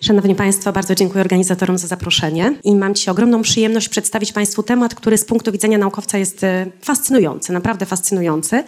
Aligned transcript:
Szanowni 0.00 0.34
Państwo, 0.34 0.72
bardzo 0.72 0.94
dziękuję 0.94 1.20
organizatorom 1.20 1.78
za 1.78 1.86
zaproszenie 1.86 2.54
i 2.64 2.74
mam 2.74 2.94
Ci 2.94 3.10
ogromną 3.10 3.42
przyjemność 3.42 3.88
przedstawić 3.88 4.32
Państwu 4.32 4.62
temat, 4.62 4.94
który 4.94 5.18
z 5.18 5.24
punktu 5.24 5.52
widzenia 5.52 5.78
naukowca 5.78 6.18
jest 6.18 6.44
e, 6.44 6.66
fascynujący, 6.82 7.52
naprawdę 7.52 7.86
fascynujący, 7.86 8.64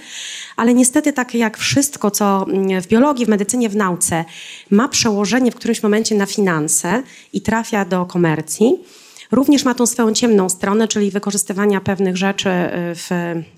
ale 0.56 0.74
niestety 0.74 1.12
tak 1.12 1.34
jak 1.34 1.58
wszystko, 1.58 2.10
co 2.10 2.46
mm, 2.48 2.82
w 2.82 2.86
biologii, 2.86 3.26
w 3.26 3.28
medycynie, 3.28 3.68
w 3.68 3.76
nauce 3.76 4.24
ma 4.70 4.88
przełożenie 4.88 5.50
w 5.50 5.54
którymś 5.54 5.82
momencie 5.82 6.14
na 6.14 6.26
finanse 6.26 7.02
i 7.32 7.40
trafia 7.40 7.84
do 7.84 8.06
komercji, 8.06 8.78
również 9.30 9.64
ma 9.64 9.74
tą 9.74 9.86
swoją 9.86 10.12
ciemną 10.12 10.48
stronę, 10.48 10.88
czyli 10.88 11.10
wykorzystywania 11.10 11.80
pewnych 11.80 12.16
rzeczy 12.16 12.50
e, 12.50 12.94
w 12.94 13.10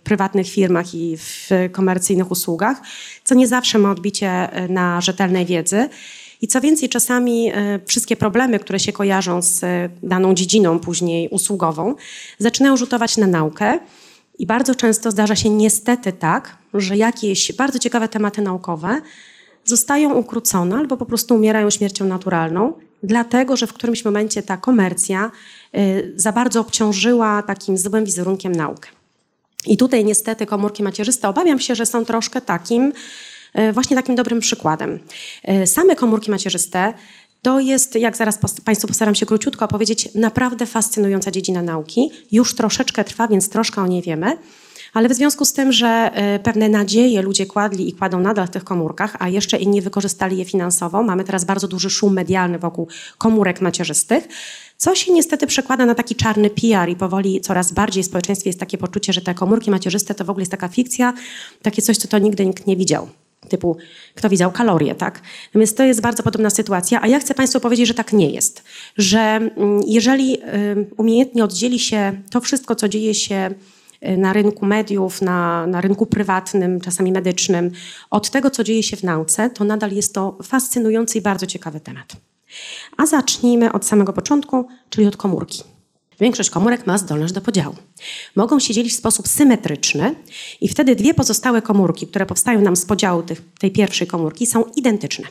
prywatnych 0.05 0.49
firmach 0.49 0.95
i 0.95 1.17
w 1.17 1.51
komercyjnych 1.73 2.31
usługach, 2.31 2.83
co 3.25 3.35
nie 3.35 3.49
zawsze 3.49 3.79
ma 3.79 3.91
odbicie 3.91 4.29
e, 4.29 4.69
na 4.69 5.01
rzetelnej 5.01 5.47
wiedzy. 5.47 5.89
I 6.45 6.49
co 6.49 6.61
więcej, 6.61 6.89
czasami 6.89 7.51
e, 7.55 7.81
wszystkie 7.87 8.17
problemy, 8.17 8.59
które 8.59 8.79
się 8.79 8.93
kojarzą 8.93 9.43
z 9.43 9.65
e, 9.65 9.89
daną 10.03 10.35
dziedziną 10.35 10.79
później 10.79 11.29
usługową, 11.29 11.95
zaczynają 12.39 12.77
rzutować 12.77 13.17
na 13.17 13.27
naukę. 13.27 13.79
I 14.39 14.47
bardzo 14.47 14.75
często 14.75 15.11
zdarza 15.11 15.37
się 15.37 15.51
niestety 15.51 16.13
tak, 16.13 16.57
że 16.75 16.97
jakieś 16.97 17.53
bardzo 17.53 17.79
ciekawe 17.79 18.09
tematy 18.09 18.43
naukowe 18.43 19.01
zostają 19.65 20.15
ukrócone 20.15 20.77
albo 20.77 20.97
po 20.97 21.07
prostu 21.07 21.35
umierają 21.35 21.71
śmiercią 21.71 22.05
naturalną, 22.05 22.73
dlatego 23.03 23.57
że 23.57 23.67
w 23.67 23.73
którymś 23.73 24.05
momencie 24.05 24.43
ta 24.43 24.57
komercja 24.57 25.31
e, 25.73 25.81
za 26.17 26.33
bardzo 26.33 26.61
obciążyła 26.61 27.43
takim 27.43 27.79
złym 27.79 28.05
wizerunkiem 28.05 28.53
naukę. 28.53 28.89
I 29.67 29.77
tutaj 29.77 30.05
niestety 30.05 30.47
komórki 30.47 30.83
macierzyste 30.83 31.29
obawiam 31.29 31.61
się, 31.61 31.75
że 31.75 31.87
są 31.87 32.05
troszkę 32.05 32.41
takim 32.41 32.93
właśnie 33.73 33.97
takim 33.97 34.15
dobrym 34.15 34.41
przykładem. 34.41 34.99
E, 35.45 35.67
same 35.67 35.97
komórki 35.97 36.31
macierzyste 36.31 36.95
to 37.43 37.61
jest, 37.61 37.95
jak 37.95 38.17
zaraz 38.17 38.39
Państwu 38.65 38.89
postaram 38.89 39.15
się 39.15 39.27
króciutko 39.27 39.65
opowiedzieć, 39.65 40.15
naprawdę 40.15 40.67
fascynująca 40.67 41.31
dziedzina 41.31 41.63
nauki. 41.63 42.11
Już 42.33 42.55
troszeczkę 42.55 43.05
trwa, 43.05 43.29
więc 43.29 43.49
troszkę 43.49 43.83
o 43.83 43.87
niej 43.87 44.03
wiemy. 44.03 44.37
Ale 44.95 45.09
w 45.09 45.15
związku 45.15 45.45
z 45.45 45.53
tym, 45.53 45.73
że 45.73 46.11
e, 46.15 46.39
pewne 46.39 46.69
nadzieje 46.69 47.23
ludzie 47.23 47.47
kładli 47.47 47.89
i 47.89 47.93
kładą 47.93 48.21
nadal 48.21 48.47
w 48.47 48.51
tych 48.51 48.65
komórkach, 48.65 49.17
a 49.19 49.29
jeszcze 49.29 49.57
inni 49.57 49.83
wykorzystali 49.83 50.39
je 50.39 50.45
finansowo, 50.45 51.03
mamy 51.03 51.25
teraz 51.25 51.45
bardzo 51.45 51.69
duży 51.69 51.91
szum 51.91 52.15
medialny 52.15 52.59
wokół 52.59 52.89
komórek 53.19 53.61
macierzystych, 53.61 54.29
co 54.77 54.95
się 54.95 55.13
niestety 55.13 55.47
przekłada 55.47 55.87
na 55.87 55.95
taki 55.95 56.15
czarny 56.15 56.51
PR 56.51 56.89
i 56.89 56.97
powoli 56.97 57.41
coraz 57.41 57.73
bardziej 57.73 58.03
w 58.03 58.07
społeczeństwie 58.07 58.49
jest 58.49 58.61
takie 58.61 58.79
poczucie, 58.79 59.13
że 59.13 59.21
te 59.21 59.35
komórki 59.35 59.71
macierzyste 59.71 60.15
to 60.15 60.25
w 60.25 60.31
ogóle 60.31 60.43
jest 60.43 60.51
taka 60.51 60.69
fikcja, 60.69 61.13
takie 61.63 61.83
coś, 61.83 61.97
co 61.97 62.09
to 62.09 62.19
nigdy 62.19 62.47
nikt 62.47 62.67
nie 62.67 62.77
widział 62.77 63.09
typu 63.49 63.77
kto 64.15 64.29
widział 64.29 64.53
kalorie, 64.53 64.95
tak? 64.95 65.21
Więc 65.55 65.75
to 65.75 65.83
jest 65.83 66.01
bardzo 66.01 66.23
podobna 66.23 66.51
sytuacja, 66.51 67.03
a 67.03 67.07
ja 67.07 67.19
chcę 67.19 67.35
Państwu 67.35 67.61
powiedzieć, 67.61 67.89
że 67.89 67.95
tak 67.95 68.13
nie 68.13 68.31
jest. 68.31 68.63
Że 68.97 69.19
mm, 69.19 69.83
jeżeli 69.87 70.39
umiejętnie 70.97 71.45
oddzieli 71.45 71.79
się 71.79 72.13
to 72.31 72.41
wszystko, 72.41 72.75
co 72.75 72.89
dzieje 72.89 73.15
się 73.15 73.55
y, 74.09 74.17
na 74.17 74.33
rynku 74.33 74.67
mediów, 74.67 75.23
na, 75.23 75.67
na 75.67 75.81
rynku 75.81 76.07
prywatnym, 76.07 76.81
czasami 76.81 77.13
medycznym, 77.13 77.71
od 78.11 78.31
tego, 78.31 78.51
co 78.51 78.65
dzieje 78.65 78.83
się 78.83 78.97
w 78.97 79.03
nauce, 79.03 79.51
to 79.51 79.65
nadal 79.65 79.93
jest 79.93 80.15
to 80.15 80.39
fascynujący 80.43 81.19
i 81.19 81.21
bardzo 81.21 81.47
ciekawy 81.47 81.81
temat. 81.81 82.17
A 82.97 83.07
zacznijmy 83.07 83.73
od 83.73 83.87
samego 83.87 84.13
początku, 84.13 84.69
czyli 84.91 85.07
od 85.07 85.17
komórki. 85.17 85.74
Większość 86.21 86.51
komórek 86.51 86.87
ma 86.87 86.99
zdolność 86.99 87.33
do 87.33 87.41
podziału. 87.41 87.75
Mogą 88.37 88.61
się 88.61 88.75
dzielić 88.75 88.93
w 88.93 88.97
sposób 88.97 89.29
symetryczny 89.29 90.15
i 90.61 90.69
wtedy 90.69 90.97
dwie 90.97 91.15
pozostałe 91.15 91.63
komórki, 91.63 92.07
które 92.07 92.27
powstają 92.27 92.61
nam 92.61 92.77
z 92.77 92.87
podziału 92.87 93.23
tych, 93.23 93.43
tej 93.59 93.71
pierwszej 93.71 94.07
komórki, 94.07 94.47
są 94.47 94.65
identyczne. 94.77 95.27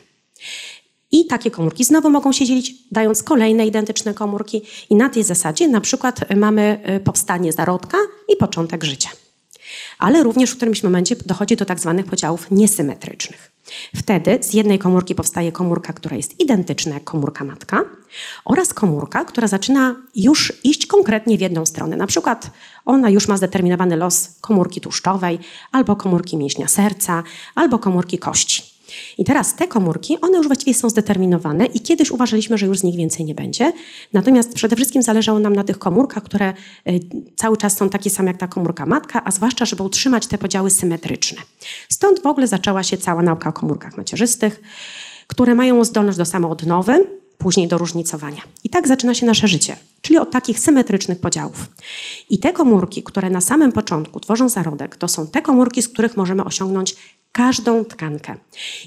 I 1.12 1.26
takie 1.26 1.50
komórki 1.50 1.84
znowu 1.84 2.10
mogą 2.10 2.32
się 2.32 2.44
dzielić, 2.44 2.74
dając 2.90 3.22
kolejne 3.22 3.66
identyczne 3.66 4.14
komórki, 4.14 4.62
i 4.90 4.94
na 4.94 5.08
tej 5.08 5.24
zasadzie 5.24 5.68
na 5.68 5.80
przykład 5.80 6.36
mamy 6.36 6.80
y, 6.96 7.00
powstanie 7.00 7.52
zarodka 7.52 7.98
i 8.28 8.36
początek 8.36 8.84
życia. 8.84 9.10
Ale 9.98 10.22
również 10.22 10.50
w 10.50 10.56
którymś 10.56 10.82
momencie 10.82 11.16
dochodzi 11.26 11.56
do 11.56 11.64
tak 11.64 11.80
zwanych 11.80 12.06
podziałów 12.06 12.50
niesymetrycznych. 12.50 13.52
Wtedy 13.96 14.38
z 14.42 14.54
jednej 14.54 14.78
komórki 14.78 15.14
powstaje 15.14 15.52
komórka, 15.52 15.92
która 15.92 16.16
jest 16.16 16.40
identyczna 16.40 16.94
jak 16.94 17.04
komórka 17.04 17.44
matka 17.44 17.84
oraz 18.44 18.74
komórka, 18.74 19.24
która 19.24 19.48
zaczyna 19.48 19.96
już 20.14 20.52
iść 20.64 20.86
konkretnie 20.86 21.38
w 21.38 21.40
jedną 21.40 21.66
stronę. 21.66 21.96
Na 21.96 22.06
przykład 22.06 22.50
ona 22.84 23.10
już 23.10 23.28
ma 23.28 23.36
zdeterminowany 23.36 23.96
los 23.96 24.28
komórki 24.40 24.80
tłuszczowej, 24.80 25.38
albo 25.72 25.96
komórki 25.96 26.36
mięśnia 26.36 26.68
serca, 26.68 27.22
albo 27.54 27.78
komórki 27.78 28.18
kości. 28.18 28.73
I 29.18 29.24
teraz 29.24 29.56
te 29.56 29.68
komórki, 29.68 30.20
one 30.20 30.36
już 30.36 30.46
właściwie 30.46 30.74
są 30.74 30.90
zdeterminowane 30.90 31.66
i 31.66 31.80
kiedyś 31.80 32.10
uważaliśmy, 32.10 32.58
że 32.58 32.66
już 32.66 32.78
z 32.78 32.82
nich 32.82 32.96
więcej 32.96 33.24
nie 33.24 33.34
będzie. 33.34 33.72
Natomiast 34.12 34.54
przede 34.54 34.76
wszystkim 34.76 35.02
zależało 35.02 35.38
nam 35.38 35.56
na 35.56 35.64
tych 35.64 35.78
komórkach, 35.78 36.22
które 36.22 36.52
y, 36.88 37.00
cały 37.36 37.56
czas 37.56 37.76
są 37.76 37.88
takie 37.88 38.10
same 38.10 38.30
jak 38.30 38.40
ta 38.40 38.48
komórka 38.48 38.86
matka, 38.86 39.22
a 39.24 39.30
zwłaszcza, 39.30 39.64
żeby 39.64 39.82
utrzymać 39.82 40.26
te 40.26 40.38
podziały 40.38 40.70
symetryczne. 40.70 41.42
Stąd 41.88 42.22
w 42.22 42.26
ogóle 42.26 42.46
zaczęła 42.46 42.82
się 42.82 42.98
cała 42.98 43.22
nauka 43.22 43.50
o 43.50 43.52
komórkach 43.52 43.96
macierzystych, 43.96 44.60
które 45.26 45.54
mają 45.54 45.84
zdolność 45.84 46.18
do 46.18 46.24
samoodnowy, 46.24 47.06
później 47.38 47.68
do 47.68 47.78
różnicowania. 47.78 48.42
I 48.64 48.70
tak 48.70 48.88
zaczyna 48.88 49.14
się 49.14 49.26
nasze 49.26 49.48
życie, 49.48 49.76
czyli 50.02 50.18
od 50.18 50.30
takich 50.30 50.58
symetrycznych 50.58 51.20
podziałów. 51.20 51.68
I 52.30 52.38
te 52.38 52.52
komórki, 52.52 53.02
które 53.02 53.30
na 53.30 53.40
samym 53.40 53.72
początku 53.72 54.20
tworzą 54.20 54.48
zarodek, 54.48 54.96
to 54.96 55.08
są 55.08 55.26
te 55.26 55.42
komórki, 55.42 55.82
z 55.82 55.88
których 55.88 56.16
możemy 56.16 56.44
osiągnąć 56.44 56.96
każdą 57.34 57.84
tkankę. 57.84 58.34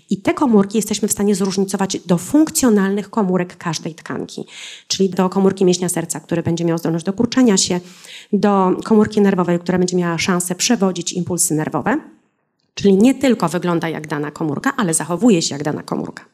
I 0.09 0.17
te 0.17 0.33
komórki 0.33 0.77
jesteśmy 0.77 1.07
w 1.07 1.11
stanie 1.11 1.35
zróżnicować 1.35 1.99
do 2.05 2.17
funkcjonalnych 2.17 3.09
komórek 3.09 3.57
każdej 3.57 3.95
tkanki, 3.95 4.45
czyli 4.87 5.09
do 5.09 5.29
komórki 5.29 5.65
mięśnia 5.65 5.89
serca, 5.89 6.19
które 6.19 6.43
będzie 6.43 6.65
miało 6.65 6.77
zdolność 6.77 7.05
do 7.05 7.13
kurczenia 7.13 7.57
się, 7.57 7.79
do 8.33 8.71
komórki 8.83 9.21
nerwowej, 9.21 9.59
która 9.59 9.77
będzie 9.77 9.97
miała 9.97 10.17
szansę 10.17 10.55
przewodzić 10.55 11.13
impulsy 11.13 11.53
nerwowe, 11.53 11.97
czyli 12.73 12.93
nie 12.93 13.15
tylko 13.15 13.49
wygląda 13.49 13.89
jak 13.89 14.07
dana 14.07 14.31
komórka, 14.31 14.73
ale 14.77 14.93
zachowuje 14.93 15.41
się 15.41 15.55
jak 15.55 15.63
dana 15.63 15.83
komórka 15.83 16.25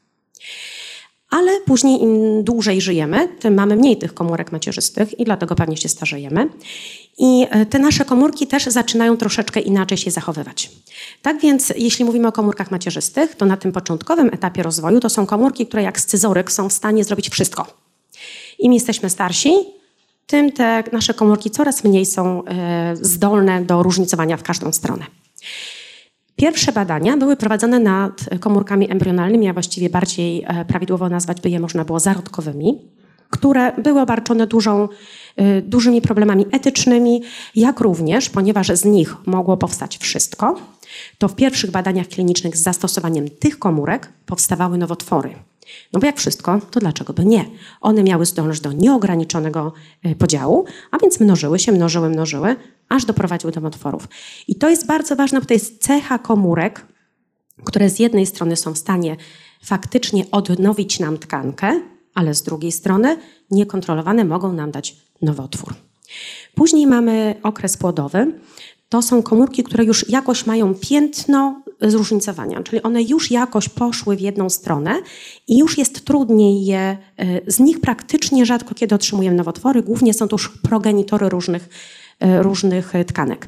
ale 1.34 1.62
później 1.62 2.02
im 2.02 2.44
dłużej 2.44 2.82
żyjemy, 2.82 3.28
tym 3.40 3.54
mamy 3.54 3.76
mniej 3.76 3.98
tych 3.98 4.14
komórek 4.14 4.52
macierzystych 4.52 5.20
i 5.20 5.26
dlatego 5.26 5.56
pewnie 5.56 5.78
się 5.78 5.90
starzejemy. 5.90 6.50
I 7.18 7.48
e, 7.50 7.66
te 7.66 7.80
nasze 7.80 8.06
komórki 8.06 8.48
też 8.48 8.66
zaczynają 8.66 9.18
troszeczkę 9.18 9.60
inaczej 9.60 9.98
się 9.98 10.12
zachowywać. 10.12 10.72
Tak 11.22 11.42
więc, 11.42 11.74
jeśli 11.78 12.06
mówimy 12.06 12.28
o 12.28 12.32
komórkach 12.32 12.72
macierzystych, 12.72 13.36
to 13.36 13.46
na 13.46 13.58
tym 13.58 13.72
początkowym 13.72 14.28
etapie 14.34 14.64
rozwoju 14.64 15.00
to 15.00 15.10
są 15.10 15.26
komórki, 15.26 15.68
które 15.68 15.84
jak 15.84 16.00
scyzoryk 16.00 16.52
są 16.52 16.70
w 16.70 16.74
stanie 16.74 17.04
zrobić 17.04 17.30
wszystko. 17.30 17.68
Im 18.60 18.74
jesteśmy 18.74 19.10
starsi, 19.10 19.54
tym 20.28 20.52
te 20.52 20.84
nasze 20.92 21.14
komórki 21.14 21.52
coraz 21.52 21.84
mniej 21.84 22.06
są 22.06 22.46
e, 22.46 22.96
zdolne 23.02 23.62
do 23.62 23.84
różnicowania 23.84 24.38
w 24.38 24.44
każdą 24.44 24.72
stronę. 24.72 25.06
Pierwsze 26.36 26.72
badania 26.72 27.18
były 27.18 27.36
prowadzone 27.36 27.80
nad 27.80 28.22
komórkami 28.40 28.92
embrionalnymi, 28.92 29.48
a 29.48 29.54
właściwie 29.54 29.90
bardziej 29.90 30.44
e, 30.48 30.66
prawidłowo 30.66 31.10
nazwać 31.10 31.42
by 31.42 31.50
je 31.50 31.60
można 31.60 31.86
było 31.86 32.00
zarodkowymi, 32.00 32.82
które 33.34 33.72
były 33.72 34.02
obarczone 34.02 34.48
dużą, 34.48 34.90
e, 35.36 35.62
dużymi 35.62 36.02
problemami 36.02 36.46
etycznymi, 36.52 37.22
jak 37.56 37.80
również, 37.80 38.30
ponieważ 38.30 38.68
z 38.68 38.86
nich 38.86 39.16
mogło 39.26 39.58
powstać 39.58 39.98
wszystko, 39.98 40.60
to 41.18 41.28
w 41.28 41.36
pierwszych 41.36 41.72
badaniach 41.72 42.08
klinicznych 42.08 42.58
z 42.58 42.64
zastosowaniem 42.64 43.30
tych 43.30 43.60
komórek 43.60 44.10
powstawały 44.26 44.78
nowotwory. 44.78 45.30
No 45.94 46.00
bo 46.00 46.06
jak 46.06 46.18
wszystko, 46.18 46.60
to 46.72 46.80
dlaczego 46.80 47.14
by 47.14 47.26
nie? 47.26 47.46
One 47.82 48.04
miały 48.04 48.26
zdolność 48.26 48.62
do 48.62 48.72
nieograniczonego 48.72 49.74
e, 50.04 50.16
podziału, 50.16 50.66
a 50.92 50.98
więc 50.98 51.20
mnożyły 51.20 51.60
się, 51.60 51.72
mnożyły, 51.72 52.10
mnożyły, 52.10 52.56
aż 52.90 53.06
doprowadziły 53.06 53.54
do 53.54 53.62
nowotworów. 53.62 54.08
I 54.48 54.56
to 54.56 54.70
jest 54.70 54.88
bardzo 54.88 55.16
ważne, 55.16 55.40
bo 55.40 55.46
to 55.46 55.54
jest 55.54 55.84
cecha 55.84 56.20
komórek, 56.20 56.86
które 57.64 57.90
z 57.90 58.00
jednej 58.00 58.26
strony 58.26 58.56
są 58.56 58.74
w 58.74 58.78
stanie 58.78 59.18
faktycznie 59.64 60.26
odnowić 60.32 61.00
nam 61.00 61.18
tkankę, 61.18 61.93
ale 62.14 62.34
z 62.34 62.44
drugiej 62.44 62.72
strony 62.72 63.18
niekontrolowane 63.52 64.26
mogą 64.26 64.54
nam 64.54 64.72
dać 64.72 64.96
nowotwór. 65.22 65.74
Później 66.56 66.88
mamy 66.88 67.36
okres 67.44 67.78
płodowy. 67.78 68.40
To 68.90 69.02
są 69.02 69.24
komórki, 69.24 69.64
które 69.64 69.84
już 69.84 70.10
jakoś 70.10 70.46
mają 70.46 70.76
piętno 70.76 71.62
zróżnicowania, 71.82 72.64
czyli 72.64 72.84
one 72.84 73.02
już 73.02 73.32
jakoś 73.32 73.70
poszły 73.70 74.16
w 74.16 74.22
jedną 74.22 74.50
stronę 74.50 74.96
i 75.48 75.58
już 75.58 75.78
jest 75.78 76.06
trudniej 76.06 76.66
je, 76.66 76.98
e, 77.18 77.52
z 77.52 77.60
nich 77.60 77.82
praktycznie 77.82 78.46
rzadko 78.46 78.76
kiedy 78.76 78.96
otrzymujemy 78.96 79.38
nowotwory, 79.38 79.82
głównie 79.82 80.14
są 80.14 80.28
to 80.28 80.34
już 80.34 80.50
progenitory 80.50 81.30
różnych 81.30 81.70
E, 82.24 82.44
różnych 82.44 82.94
tkanek. 83.08 83.48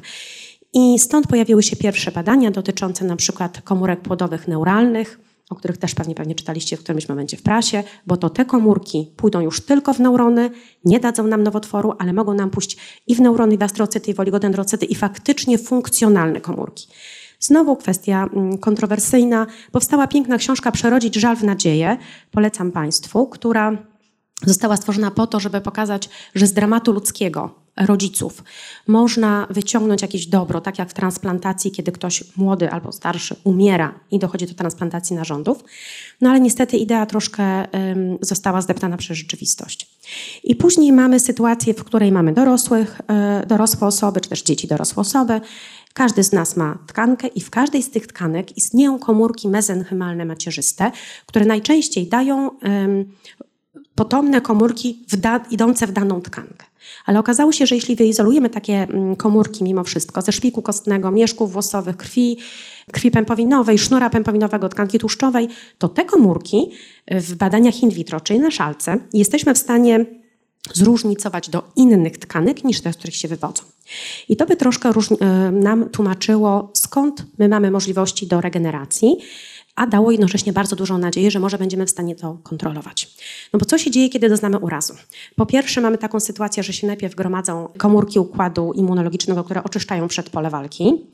I 0.72 0.98
stąd 0.98 1.26
pojawiły 1.26 1.62
się 1.62 1.76
pierwsze 1.76 2.12
badania 2.12 2.50
dotyczące 2.50 3.04
na 3.04 3.16
przykład 3.16 3.62
komórek 3.62 4.00
płodowych 4.00 4.48
neuralnych, 4.48 5.18
o 5.50 5.54
których 5.54 5.78
też 5.78 5.94
pewnie, 5.94 6.14
pewnie 6.14 6.34
czytaliście 6.34 6.76
w 6.76 6.80
którymś 6.80 7.08
momencie 7.08 7.36
w 7.36 7.42
prasie, 7.42 7.84
bo 8.06 8.16
to 8.16 8.30
te 8.30 8.44
komórki 8.44 9.12
pójdą 9.16 9.40
już 9.40 9.60
tylko 9.60 9.94
w 9.94 10.00
neurony, 10.00 10.50
nie 10.84 11.00
dadzą 11.00 11.26
nam 11.26 11.42
nowotworu, 11.42 11.92
ale 11.98 12.12
mogą 12.12 12.34
nam 12.34 12.50
pójść 12.50 12.76
i 13.06 13.14
w 13.14 13.20
neurony, 13.20 13.54
i 13.54 13.58
w 13.58 13.62
astrocyty, 13.62 14.10
i 14.10 14.14
w 14.14 14.20
oligodendrocyty, 14.20 14.86
i 14.86 14.94
faktycznie 14.94 15.58
funkcjonalne 15.58 16.40
komórki. 16.40 16.88
Znowu 17.40 17.76
kwestia 17.76 18.28
mm, 18.32 18.58
kontrowersyjna. 18.58 19.46
Powstała 19.72 20.06
piękna 20.06 20.38
książka 20.38 20.72
Przerodzić 20.72 21.14
żal 21.14 21.36
w 21.36 21.44
nadzieję, 21.44 21.96
polecam 22.30 22.72
Państwu, 22.72 23.26
która 23.26 23.78
została 24.42 24.76
stworzona 24.76 25.10
po 25.10 25.26
to, 25.26 25.40
żeby 25.40 25.60
pokazać, 25.60 26.08
że 26.34 26.46
z 26.46 26.52
dramatu 26.52 26.92
ludzkiego, 26.92 27.65
rodziców, 27.76 28.44
można 28.86 29.46
wyciągnąć 29.50 30.02
jakieś 30.02 30.26
dobro, 30.26 30.60
tak 30.60 30.78
jak 30.78 30.90
w 30.90 30.94
transplantacji, 30.94 31.70
kiedy 31.70 31.92
ktoś 31.92 32.24
młody 32.36 32.70
albo 32.70 32.92
starszy 32.92 33.36
umiera 33.44 33.94
i 34.10 34.18
dochodzi 34.18 34.46
do 34.46 34.54
transplantacji 34.54 35.16
narządów. 35.16 35.64
No 36.20 36.30
ale 36.30 36.40
niestety 36.40 36.76
idea 36.76 37.06
troszkę 37.06 37.44
um, 37.44 38.18
została 38.20 38.60
zdeptana 38.60 38.96
przez 38.96 39.18
rzeczywistość. 39.18 39.90
I 40.44 40.56
później 40.56 40.92
mamy 40.92 41.20
sytuację, 41.20 41.74
w 41.74 41.84
której 41.84 42.12
mamy 42.12 42.32
dorosłych, 42.32 43.00
y, 43.42 43.46
dorosłe 43.46 43.86
osoby, 43.86 44.20
czy 44.20 44.28
też 44.28 44.42
dzieci 44.42 44.68
dorosłe 44.68 45.00
osoby, 45.00 45.40
każdy 45.94 46.24
z 46.24 46.32
nas 46.32 46.56
ma 46.56 46.78
tkankę 46.86 47.26
i 47.26 47.40
w 47.40 47.50
każdej 47.50 47.82
z 47.82 47.90
tych 47.90 48.06
tkanek 48.06 48.56
istnieją 48.56 48.98
komórki 48.98 49.48
mezenchymalne 49.48 50.24
macierzyste, 50.24 50.92
które 51.26 51.44
najczęściej 51.44 52.06
dają 52.06 52.50
potomne 53.94 54.40
komórki 54.40 55.04
w 55.08 55.52
idące 55.52 55.86
w 55.86 55.92
daną 55.92 56.20
tkankę. 56.20 56.66
Ale 57.06 57.18
okazało 57.18 57.52
się, 57.52 57.66
że 57.66 57.74
jeśli 57.74 57.96
wyizolujemy 57.96 58.50
takie 58.50 58.74
mm, 58.74 59.16
komórki 59.16 59.64
mimo 59.64 59.84
wszystko 59.84 60.22
ze 60.22 60.32
szpiku 60.32 60.62
kostnego, 60.62 61.10
mieszków 61.10 61.52
włosowych, 61.52 61.96
krwi, 61.96 62.38
krwi 62.92 63.10
pępowinowej, 63.10 63.78
sznura 63.78 64.10
pępowinowego, 64.10 64.68
tkanki 64.68 64.98
tłuszczowej, 64.98 65.48
to 65.78 65.88
te 65.88 66.04
komórki 66.04 66.70
w 67.10 67.34
badaniach 67.34 67.82
in 67.82 67.90
vitro, 67.90 68.20
czyli 68.20 68.40
na 68.40 68.50
szalce, 68.50 68.98
jesteśmy 69.12 69.54
w 69.54 69.58
stanie 69.58 70.06
zróżnicować 70.74 71.50
do 71.50 71.62
innych 71.76 72.18
tkanek 72.18 72.64
niż 72.64 72.80
te, 72.80 72.92
z 72.92 72.96
których 72.96 73.16
się 73.16 73.28
wywodzą. 73.28 73.62
I 74.28 74.36
to 74.36 74.46
by 74.46 74.56
troszkę 74.56 74.90
e, 75.20 75.50
nam 75.52 75.90
tłumaczyło, 75.90 76.70
skąd 76.74 77.24
my 77.38 77.48
mamy 77.48 77.70
możliwości 77.70 78.26
do 78.26 78.40
regeneracji 78.40 79.16
a 79.76 79.86
dało 79.86 80.10
jednocześnie 80.10 80.52
bardzo 80.52 80.76
dużą 80.76 80.98
nadzieję, 80.98 81.30
że 81.30 81.40
może 81.40 81.58
będziemy 81.58 81.86
w 81.86 81.90
stanie 81.90 82.14
to 82.14 82.38
kontrolować. 82.42 83.10
No 83.52 83.58
bo 83.58 83.64
co 83.64 83.78
się 83.78 83.90
dzieje, 83.90 84.08
kiedy 84.08 84.28
doznamy 84.28 84.58
urazu? 84.58 84.94
Po 85.36 85.46
pierwsze 85.46 85.80
mamy 85.80 85.98
taką 85.98 86.20
sytuację, 86.20 86.62
że 86.62 86.72
się 86.72 86.86
najpierw 86.86 87.14
gromadzą 87.14 87.68
komórki 87.78 88.18
układu 88.18 88.72
immunologicznego, 88.72 89.44
które 89.44 89.64
oczyszczają 89.64 90.08
przed 90.08 90.30
pole 90.30 90.50
walki. 90.50 91.04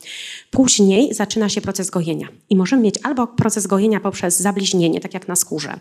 Później 0.51 1.15
zaczyna 1.15 1.49
się 1.49 1.61
proces 1.61 1.91
gojenia. 1.91 2.29
I 2.51 2.57
możemy 2.57 2.83
mieć 2.83 2.95
albo 3.03 3.27
proces 3.27 3.67
gojenia 3.67 4.01
poprzez 4.01 4.41
zabliźnienie, 4.41 5.01
tak 5.01 5.15
jak 5.15 5.29
na 5.29 5.37
skórze, 5.37 5.81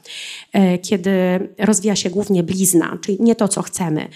e, 0.54 0.78
kiedy 0.78 1.12
rozwija 1.58 1.96
się 1.96 2.10
głównie 2.10 2.44
blizna, 2.44 2.98
czyli 3.02 3.18
nie 3.20 3.36
to, 3.36 3.48
co 3.48 3.62
chcemy. 3.62 4.08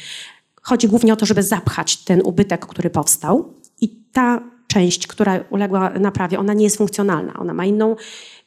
Chodzi 0.62 0.88
głównie 0.88 1.14
o 1.14 1.16
to, 1.16 1.26
żeby 1.26 1.44
zapchać 1.44 1.98
ten 1.98 2.22
ubytek, 2.22 2.66
który 2.66 2.90
powstał. 2.90 3.54
I 3.82 3.90
ta 4.12 4.56
część, 4.76 5.08
która 5.08 5.40
uległa 5.50 5.90
naprawie, 5.90 6.40
ona 6.40 6.54
nie 6.54 6.64
jest 6.64 6.78
funkcjonalna. 6.78 7.34
Ona 7.34 7.54
ma 7.54 7.66
inną 7.66 7.96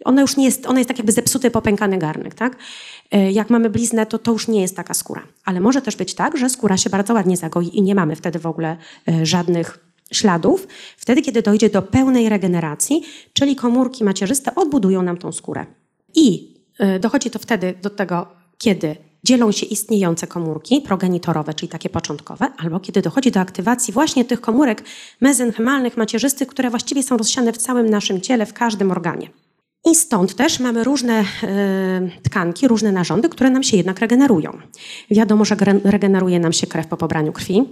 ona 0.04 0.20
już 0.20 0.36
nie 0.36 0.44
jest, 0.44 0.66
ona 0.66 0.78
jest 0.78 0.88
tak 0.88 0.98
jakby 0.98 1.12
zepsuty, 1.12 1.50
popękany 1.50 1.98
garnek, 1.98 2.34
tak? 2.34 2.56
E, 3.10 3.32
jak 3.32 3.50
mamy 3.50 3.70
bliznę, 3.70 4.06
to 4.06 4.18
to 4.18 4.32
już 4.32 4.48
nie 4.48 4.60
jest 4.60 4.76
taka 4.76 4.94
skóra. 4.94 5.22
Ale 5.44 5.60
może 5.60 5.82
też 5.82 5.96
być 5.96 6.14
tak, 6.14 6.36
że 6.36 6.50
skóra 6.50 6.76
się 6.76 6.90
bardzo 6.90 7.14
ładnie 7.14 7.36
zagoi 7.36 7.76
i 7.76 7.82
nie 7.82 7.94
mamy 7.94 8.16
wtedy 8.16 8.38
w 8.38 8.46
ogóle 8.46 8.76
e, 9.08 9.26
żadnych 9.26 9.78
śladów, 10.12 10.68
wtedy 10.96 11.22
kiedy 11.22 11.42
dojdzie 11.42 11.70
do 11.70 11.82
pełnej 11.82 12.28
regeneracji, 12.28 13.02
czyli 13.32 13.56
komórki 13.56 14.04
macierzyste 14.04 14.54
odbudują 14.54 15.02
nam 15.02 15.16
tą 15.16 15.32
skórę. 15.32 15.66
I 16.14 16.54
e, 16.78 16.98
dochodzi 16.98 17.30
to 17.30 17.38
wtedy 17.38 17.74
do 17.82 17.90
tego, 17.90 18.26
kiedy 18.58 18.96
dzielą 19.24 19.52
się 19.52 19.66
istniejące 19.66 20.26
komórki 20.26 20.80
progenitorowe, 20.80 21.54
czyli 21.54 21.68
takie 21.68 21.88
początkowe, 21.88 22.52
albo 22.58 22.80
kiedy 22.80 23.02
dochodzi 23.02 23.30
do 23.30 23.40
aktywacji 23.40 23.94
właśnie 23.94 24.24
tych 24.24 24.40
komórek 24.40 24.84
mezenchymalnych, 25.20 25.96
macierzystych, 25.96 26.48
które 26.48 26.70
właściwie 26.70 27.02
są 27.02 27.16
rozsiane 27.16 27.52
w 27.52 27.56
całym 27.56 27.90
naszym 27.90 28.20
ciele, 28.20 28.46
w 28.46 28.52
każdym 28.52 28.90
organie. 28.90 29.28
I 29.90 29.94
stąd 29.94 30.34
też 30.34 30.60
mamy 30.60 30.84
różne 30.84 31.20
y, 31.20 31.26
tkanki, 32.22 32.68
różne 32.68 32.92
narządy, 32.92 33.28
które 33.28 33.50
nam 33.50 33.62
się 33.62 33.76
jednak 33.76 33.98
regenerują. 33.98 34.58
Wiadomo, 35.10 35.44
że 35.44 35.56
regeneruje 35.84 36.40
nam 36.40 36.52
się 36.52 36.66
krew 36.66 36.86
po 36.86 36.96
pobraniu 36.96 37.32
krwi. 37.32 37.64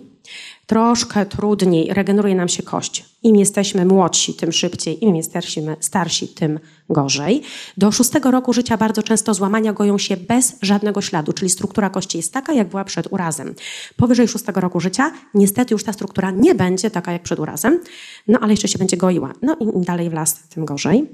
Troszkę 0.66 1.26
trudniej 1.26 1.94
regeneruje 1.94 2.34
nam 2.34 2.48
się 2.48 2.62
kość. 2.62 3.04
Im 3.22 3.36
jesteśmy 3.36 3.84
młodsi, 3.84 4.34
tym 4.34 4.52
szybciej, 4.52 5.04
im 5.04 5.16
jesteśmy 5.16 5.76
starsi, 5.80 6.28
tym 6.28 6.60
gorzej. 6.90 7.42
Do 7.76 7.92
szóstego 7.92 8.30
roku 8.30 8.52
życia 8.52 8.76
bardzo 8.76 9.02
często 9.02 9.34
złamania 9.34 9.72
goją 9.72 9.98
się 9.98 10.16
bez 10.16 10.56
żadnego 10.62 11.02
śladu, 11.02 11.32
czyli 11.32 11.50
struktura 11.50 11.90
kości 11.90 12.16
jest 12.16 12.32
taka, 12.32 12.52
jak 12.52 12.68
była 12.68 12.84
przed 12.84 13.12
urazem. 13.12 13.54
Powyżej 13.96 14.28
szóstego 14.28 14.60
roku 14.60 14.80
życia 14.80 15.12
niestety 15.34 15.74
już 15.74 15.84
ta 15.84 15.92
struktura 15.92 16.30
nie 16.30 16.54
będzie 16.54 16.90
taka, 16.90 17.12
jak 17.12 17.22
przed 17.22 17.38
urazem, 17.38 17.80
no 18.28 18.38
ale 18.40 18.52
jeszcze 18.52 18.68
się 18.68 18.78
będzie 18.78 18.96
goiła. 18.96 19.32
No 19.42 19.56
i 19.60 19.64
im 19.64 19.84
dalej 19.84 20.10
w 20.10 20.12
las, 20.12 20.48
tym 20.48 20.64
gorzej. 20.64 21.06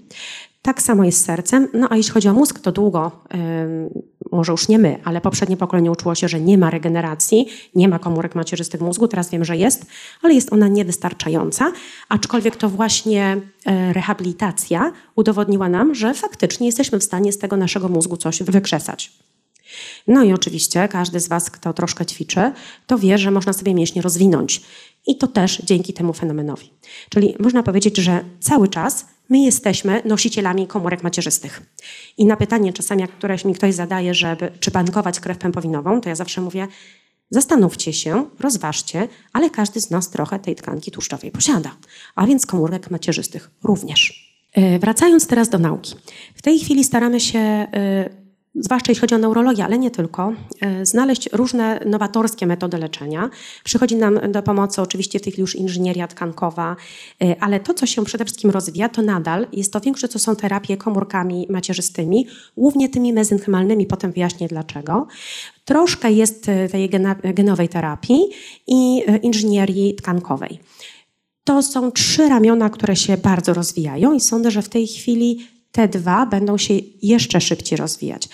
Tak 0.63 0.83
samo 0.83 1.05
jest 1.05 1.19
z 1.21 1.25
sercem. 1.25 1.69
No 1.75 1.87
a 1.91 1.97
jeśli 1.97 2.13
chodzi 2.13 2.29
o 2.29 2.33
mózg, 2.33 2.59
to 2.59 2.73
długo, 2.73 3.11
może 4.33 4.53
już 4.53 4.69
nie 4.69 4.79
my, 4.79 5.01
ale 5.05 5.21
poprzednie 5.21 5.57
pokolenie 5.57 5.91
uczyło 5.91 6.15
się, 6.15 6.29
że 6.29 6.41
nie 6.41 6.59
ma 6.59 6.71
regeneracji, 6.71 7.47
nie 7.75 7.89
ma 7.89 7.99
komórek 7.99 8.35
macierzystych 8.35 8.81
mózgu. 8.81 9.09
Teraz 9.09 9.31
wiem, 9.31 9.45
że 9.45 9.57
jest, 9.57 9.87
ale 10.23 10.35
jest 10.35 10.53
ona 10.53 10.69
niewystarczająca. 10.69 11.73
Aczkolwiek 12.09 12.57
to 12.57 12.69
właśnie 12.69 13.41
yy, 13.67 13.93
rehabilitacja 13.93 14.93
udowodniła 15.17 15.69
nam, 15.69 15.95
że 15.95 16.15
faktycznie 16.15 16.67
jesteśmy 16.67 16.99
w 16.99 17.05
stanie 17.05 17.33
z 17.33 17.39
tego 17.39 17.57
naszego 17.57 17.89
mózgu 17.89 18.17
coś 18.17 18.43
wykrzesać. 18.43 19.13
No 20.07 20.23
i 20.25 20.33
oczywiście 20.33 20.89
każdy 20.89 21.21
z 21.21 21.29
Was, 21.29 21.51
kto 21.51 21.73
troszkę 21.73 22.07
ćwiczy, 22.07 22.53
to 22.87 22.99
wie, 22.99 23.19
że 23.19 23.31
można 23.31 23.53
sobie 23.53 23.75
mięśnie 23.75 24.03
rozwinąć. 24.03 24.63
I 25.07 25.17
to 25.17 25.27
też 25.27 25.63
dzięki 25.65 25.93
temu 25.93 26.13
fenomenowi. 26.13 26.71
Czyli 27.09 27.37
można 27.39 27.63
powiedzieć, 27.63 27.97
że 27.97 28.25
cały 28.41 28.69
czas 28.69 29.07
my 29.33 29.39
jesteśmy 29.39 30.03
nosicielami 30.05 30.67
komórek 30.67 31.03
macierzystych. 31.03 31.63
I 32.19 32.27
na 32.27 32.37
pytanie 32.37 32.73
czasami, 32.73 33.01
jak 33.01 33.11
któreś 33.11 33.45
mi 33.45 33.55
ktoś 33.55 33.75
zadaje, 33.75 34.15
żeby, 34.15 34.53
czy 34.61 34.71
bankować 34.71 35.21
krew 35.21 35.39
pępowinową, 35.39 36.01
to 36.01 36.09
ja 36.09 36.15
zawsze 36.15 36.41
mówię, 36.41 36.69
zastanówcie 37.31 37.93
się, 37.93 38.27
rozważcie, 38.41 39.09
ale 39.33 39.51
każdy 39.51 39.81
z 39.81 39.91
nas 39.91 40.11
trochę 40.11 40.39
tej 40.39 40.55
tkanki 40.57 40.91
tłuszczowej 40.91 41.31
posiada, 41.31 41.77
a 42.15 42.27
więc 42.27 42.47
komórek 42.47 42.91
macierzystych 42.91 43.51
również. 43.63 44.33
E, 44.53 44.79
wracając 44.79 45.27
teraz 45.27 45.49
do 45.49 45.59
nauki. 45.59 45.95
W 46.35 46.43
tej 46.43 46.59
chwili 46.59 46.85
staramy 46.85 47.21
się 47.21 47.39
e, 47.39 47.69
zwłaszcza 48.55 48.93
jeśli 48.93 49.01
chodzi 49.01 49.15
o 49.15 49.19
neurologię, 49.19 49.65
ale 49.65 49.79
nie 49.79 49.91
tylko, 49.91 50.33
e, 50.61 50.87
znaleźć 50.87 51.29
różne 51.33 51.81
nowatorskie 51.87 52.47
metody 52.47 52.79
leczenia. 52.79 53.31
Przychodzi 53.65 53.97
nam 53.97 54.33
do 54.33 54.43
pomocy 54.43 54.83
oczywiście 54.83 55.19
w 55.19 55.23
tej 55.23 55.33
chwili 55.33 55.41
już 55.41 55.55
inżynieria 55.55 56.09
tkankowa, 56.09 56.77
e, 57.23 57.37
ale 57.41 57.61
to, 57.61 57.75
co 57.75 57.87
się 57.87 58.05
przede 58.05 58.25
wszystkim 58.25 58.51
rozwija, 58.51 58.89
to 58.89 59.03
nadal 59.03 59.47
jest 59.53 59.73
to 59.73 59.81
większe, 59.81 60.09
co 60.09 60.19
są 60.19 60.37
terapie 60.37 60.77
komórkami 60.77 61.47
macierzystymi, 61.51 62.27
głównie 62.57 62.89
tymi 62.89 63.13
mezenchymalnymi, 63.13 63.87
potem 63.87 64.13
wyjaśnię 64.13 64.49
dlaczego. 64.49 65.07
Troszkę 65.65 66.13
jest 66.13 66.49
e, 66.49 66.69
tej 66.69 66.91
genowej 67.35 67.69
terapii 67.69 68.21
i 68.67 69.03
inżynierii 69.23 69.95
tkankowej. 69.95 70.59
To 71.45 71.63
są 71.63 71.93
trzy 71.93 72.29
ramiona, 72.29 72.71
które 72.71 72.97
się 72.97 73.17
bardzo 73.17 73.55
rozwijają 73.55 74.13
i 74.13 74.21
sądzę, 74.21 74.51
że 74.51 74.63
w 74.63 74.69
tej 74.69 74.87
chwili 74.87 75.47
te 75.73 75.89
dwa 75.89 76.27
będą 76.27 76.59
się 76.59 76.75
jeszcze 77.03 77.41
szybciej 77.41 77.77
rozwijać. 77.77 78.29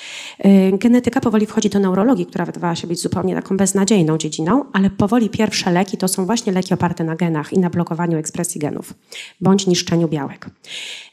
Y, 0.44 0.78
genetyka 0.78 1.20
powoli 1.20 1.46
wchodzi 1.46 1.70
do 1.70 1.78
neurologii, 1.78 2.26
która 2.26 2.44
wydawała 2.44 2.76
się 2.76 2.86
być 2.86 3.00
zupełnie 3.00 3.34
taką 3.34 3.56
beznadziejną 3.56 4.18
dziedziną, 4.18 4.64
ale 4.72 4.90
powoli 4.90 5.30
pierwsze 5.30 5.72
leki 5.72 5.96
to 5.96 6.08
są 6.08 6.26
właśnie 6.26 6.52
leki 6.52 6.74
oparte 6.74 7.04
na 7.04 7.16
genach 7.16 7.52
i 7.52 7.58
na 7.58 7.70
blokowaniu 7.70 8.18
ekspresji 8.18 8.60
genów 8.60 8.94
bądź 9.40 9.66
niszczeniu 9.66 10.08
białek. 10.08 10.46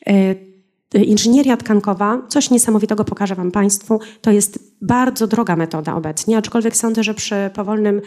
Y, 0.10 0.56
inżynieria 1.04 1.58
tkankowa, 1.58 2.22
coś 2.30 2.50
niesamowitego 2.50 3.06
pokażę 3.06 3.36
Wam 3.36 3.52
Państwu, 3.52 4.00
to 4.22 4.32
jest 4.32 4.60
bardzo 4.82 5.28
droga 5.28 5.56
metoda 5.56 5.96
obecnie, 5.96 6.38
aczkolwiek 6.38 6.78
sądzę, 6.78 7.04
że 7.04 7.14
przy 7.14 7.36
powolnym 7.54 8.02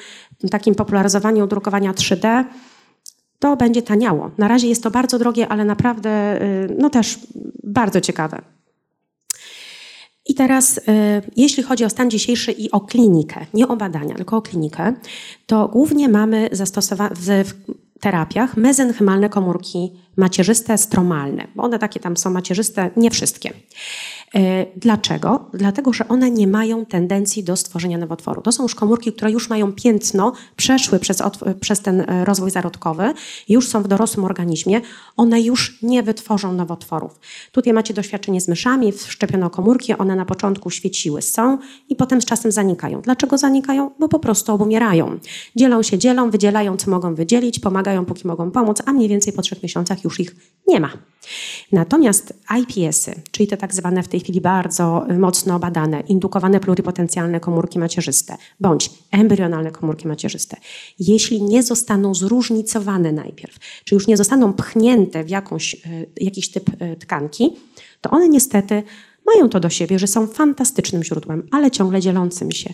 takim 0.51 0.75
popularyzowaniu 0.75 1.47
drukowania 1.47 1.93
3D 1.93 2.45
to 3.39 3.57
będzie 3.57 3.83
taniało. 3.83 4.31
Na 4.39 4.49
razie 4.49 4.69
jest 4.69 4.83
to 4.83 4.91
bardzo 4.91 5.19
drogie, 5.19 5.49
ale 5.49 5.65
naprawdę 5.65 6.43
y, 6.43 6.77
no 6.79 6.91
też 6.91 7.19
bardzo 7.65 8.01
ciekawe. 8.01 8.43
I 10.27 10.35
teraz, 10.35 10.79
y, 10.79 10.83
jeśli 11.37 11.63
chodzi 11.63 11.85
o 11.85 11.91
stan 11.91 12.11
dzisiejszy 12.11 12.53
i 12.53 12.71
o 12.71 12.81
klinikę, 12.81 13.47
nie 13.55 13.69
o 13.69 13.77
badania, 13.77 14.15
tylko 14.15 14.37
o 14.37 14.43
klinikę, 14.43 14.95
to 15.47 15.69
głównie 15.69 16.09
mamy 16.09 16.49
zastosowane 16.53 17.15
w 17.45 17.55
terapiach 18.01 18.57
mezenchymalne 18.57 19.29
komórki 19.29 19.93
macierzyste, 20.17 20.79
stromalne, 20.79 21.47
bo 21.55 21.63
one 21.63 21.79
takie 21.79 22.01
tam 22.01 22.17
są 22.17 22.31
macierzyste, 22.31 22.91
nie 22.97 23.11
wszystkie. 23.11 23.53
E, 24.35 24.67
dlaczego? 24.77 25.51
Dlatego, 25.55 25.93
że 25.93 26.09
one 26.09 26.31
nie 26.31 26.47
mają 26.47 26.87
tendencji 26.87 27.45
do 27.45 27.57
stworzenia 27.57 27.99
nowotworu. 27.99 28.43
To 28.43 28.53
są 28.53 28.63
już 28.63 28.75
komórki, 28.75 29.13
które 29.13 29.31
już 29.31 29.49
mają 29.49 29.73
piętno, 29.73 30.33
przeszły 30.57 30.99
przez, 30.99 31.23
przez 31.61 31.81
ten 31.81 32.01
e, 32.01 32.25
rozwój 32.25 32.51
zarodkowy, 32.51 33.13
już 33.49 33.69
są 33.69 33.83
w 33.83 33.89
dorosłym 33.89 34.25
organizmie, 34.25 34.81
one 35.17 35.41
już 35.41 35.83
nie 35.83 36.03
wytworzą 36.03 36.53
nowotworów. 36.53 37.21
Tutaj 37.53 37.73
macie 37.73 37.95
doświadczenie 37.95 38.41
z 38.41 38.49
myszami, 38.49 38.93
wszczepiono 38.93 39.51
komórki, 39.51 39.95
one 39.99 40.17
na 40.17 40.25
początku 40.25 40.71
świeciły, 40.71 41.23
są 41.23 41.59
i 41.89 41.97
potem 41.97 42.23
z 42.23 42.25
czasem 42.25 42.53
zanikają. 42.53 43.01
Dlaczego 43.01 43.39
zanikają? 43.39 43.91
Bo 43.99 44.09
po 44.09 44.19
prostu 44.19 44.53
obumierają. 44.53 45.19
Dzielą 45.57 45.83
się, 45.83 45.99
dzielą, 45.99 46.31
wydzielają, 46.31 46.77
co 46.77 46.91
mogą 46.91 47.15
wydzielić, 47.15 47.59
pomagają, 47.59 48.05
póki 48.05 48.27
mogą 48.27 48.51
pomóc, 48.51 48.83
a 48.87 48.93
mniej 48.93 49.09
więcej 49.09 49.33
po 49.33 49.43
trzech 49.43 49.63
miesiącach 49.63 50.05
już 50.05 50.21
ich 50.21 50.37
nie 50.67 50.81
ma. 50.81 50.91
Natomiast 51.73 52.35
IPS-y, 52.61 53.23
czyli 53.31 53.47
te 53.47 53.57
tak 53.57 53.75
zwane 53.75 54.03
w 54.03 54.09
tej 54.09 54.18
chwili 54.21 54.41
bardzo 54.41 55.07
mocno 55.19 55.59
badane, 55.59 56.01
indukowane 56.01 56.61
pluripotencjalne 56.61 57.41
komórki 57.41 57.79
macierzyste, 57.79 58.37
bądź 58.61 58.91
embrionalne 59.11 59.71
komórki 59.71 60.09
macierzyste, 60.09 60.57
jeśli 60.99 61.43
nie 61.43 61.63
zostaną 61.63 62.15
zróżnicowane 62.15 63.13
najpierw, 63.13 63.59
czy 63.85 63.95
już 63.95 64.07
nie 64.07 64.17
zostaną 64.17 64.53
pchnięte 64.53 65.25
w 65.25 65.31
jakąś, 65.31 65.75
e, 65.75 65.79
jakiś 66.21 66.51
typ 66.51 66.71
e, 66.79 66.97
tkanki, 66.97 67.57
to 68.01 68.11
one 68.11 68.29
niestety 68.29 68.83
mają 69.27 69.49
to 69.49 69.61
do 69.61 69.71
siebie, 69.71 69.99
że 69.99 70.07
są 70.07 70.27
fantastycznym 70.27 71.05
źródłem, 71.05 71.49
ale 71.51 71.71
ciągle 71.71 72.01
dzielącym 72.01 72.53
się 72.53 72.73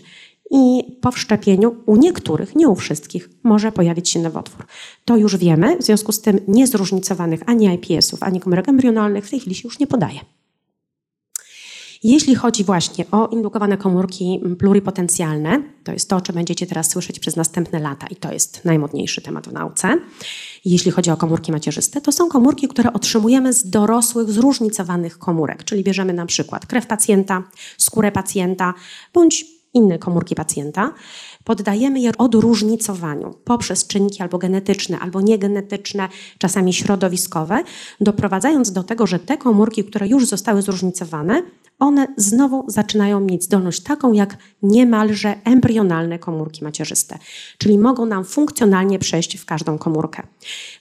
i 0.51 0.83
po 1.01 1.11
wszczepieniu 1.11 1.75
u 1.85 1.95
niektórych, 1.95 2.55
nie 2.55 2.69
u 2.69 2.75
wszystkich, 2.75 3.29
może 3.43 3.71
pojawić 3.71 4.09
się 4.09 4.19
nowotwór. 4.19 4.65
To 5.05 5.17
już 5.17 5.37
wiemy, 5.37 5.77
w 5.77 5.83
związku 5.83 6.11
z 6.11 6.21
tym 6.21 6.39
niezróżnicowanych 6.47 7.41
ani 7.45 7.65
IPS-ów, 7.65 8.23
ani 8.23 8.39
komórek 8.39 8.69
embrionalnych 8.69 9.25
w 9.25 9.29
tej 9.29 9.39
chwili 9.39 9.55
się 9.55 9.67
już 9.67 9.79
nie 9.79 9.87
podaje. 9.87 10.19
Jeśli 12.07 12.35
chodzi 12.35 12.63
właśnie 12.63 13.05
o 13.11 13.27
indukowane 13.27 13.77
komórki 13.77 14.41
pluripotencjalne, 14.59 15.63
to 15.83 15.91
jest 15.91 16.09
to, 16.09 16.15
o 16.15 16.21
czym 16.21 16.35
będziecie 16.35 16.67
teraz 16.67 16.89
słyszeć 16.89 17.19
przez 17.19 17.35
następne 17.35 17.79
lata 17.79 18.07
i 18.07 18.15
to 18.15 18.33
jest 18.33 18.65
najmodniejszy 18.65 19.21
temat 19.21 19.47
w 19.47 19.53
nauce. 19.53 19.97
Jeśli 20.65 20.91
chodzi 20.91 21.11
o 21.11 21.17
komórki 21.17 21.51
macierzyste, 21.51 22.01
to 22.01 22.11
są 22.11 22.29
komórki, 22.29 22.67
które 22.67 22.93
otrzymujemy 22.93 23.53
z 23.53 23.69
dorosłych, 23.69 24.29
zróżnicowanych 24.29 25.17
komórek, 25.17 25.63
czyli 25.63 25.83
bierzemy 25.83 26.13
na 26.13 26.25
przykład 26.25 26.65
krew 26.65 26.87
pacjenta, 26.87 27.43
skórę 27.77 28.11
pacjenta 28.11 28.73
bądź 29.13 29.45
inne 29.73 29.99
komórki 29.99 30.35
pacjenta, 30.35 30.93
poddajemy 31.43 31.99
je 31.99 32.11
odróżnicowaniu 32.17 33.33
poprzez 33.43 33.87
czynniki 33.87 34.21
albo 34.21 34.37
genetyczne, 34.37 34.99
albo 34.99 35.21
niegenetyczne, 35.21 36.09
czasami 36.37 36.73
środowiskowe, 36.73 37.63
doprowadzając 38.01 38.71
do 38.71 38.83
tego, 38.83 39.07
że 39.07 39.19
te 39.19 39.37
komórki, 39.37 39.83
które 39.83 40.07
już 40.07 40.27
zostały 40.27 40.61
zróżnicowane, 40.61 41.43
one 41.79 42.07
znowu 42.17 42.63
zaczynają 42.67 43.19
mieć 43.19 43.43
zdolność 43.43 43.83
taką 43.83 44.13
jak 44.13 44.37
niemalże 44.63 45.35
embrionalne 45.43 46.19
komórki 46.19 46.63
macierzyste, 46.63 47.17
czyli 47.57 47.79
mogą 47.79 48.05
nam 48.05 48.23
funkcjonalnie 48.23 48.99
przejść 48.99 49.37
w 49.37 49.45
każdą 49.45 49.77
komórkę. 49.77 50.23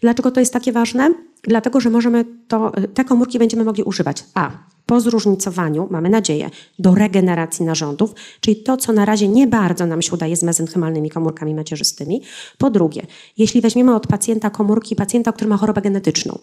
Dlaczego 0.01 0.31
to 0.31 0.41
jest 0.41 0.53
takie 0.53 0.73
ważne? 0.73 1.11
Dlatego, 1.43 1.81
że 1.81 1.91
możemy 1.91 2.25
to, 2.49 2.73
te 2.95 3.05
komórki 3.05 3.39
będziemy 3.39 3.65
mogli 3.65 3.83
używać 3.83 4.25
a 4.35 4.51
po 4.87 5.01
zróżnicowaniu, 5.01 5.89
mamy 5.91 6.11
nadzieję, 6.11 6.51
do 6.79 6.95
regeneracji 6.95 7.67
narządów, 7.67 8.15
czyli 8.41 8.57
to, 8.57 8.77
co 8.77 8.93
na 8.93 9.05
razie 9.05 9.29
nie 9.29 9.47
bardzo 9.47 9.87
nam 9.87 10.03
się 10.03 10.13
udaje 10.13 10.37
z 10.37 10.43
mezenchymalnymi 10.43 11.11
komórkami 11.11 11.55
macierzystymi. 11.55 12.23
Po 12.59 12.71
drugie, 12.71 13.07
jeśli 13.39 13.61
weźmiemy 13.61 13.95
od 13.95 14.07
pacjenta 14.07 14.51
komórki 14.51 14.97
pacjenta, 14.97 15.33
który 15.33 15.51
ma 15.51 15.57
chorobę 15.57 15.83
genetyczną, 15.83 16.39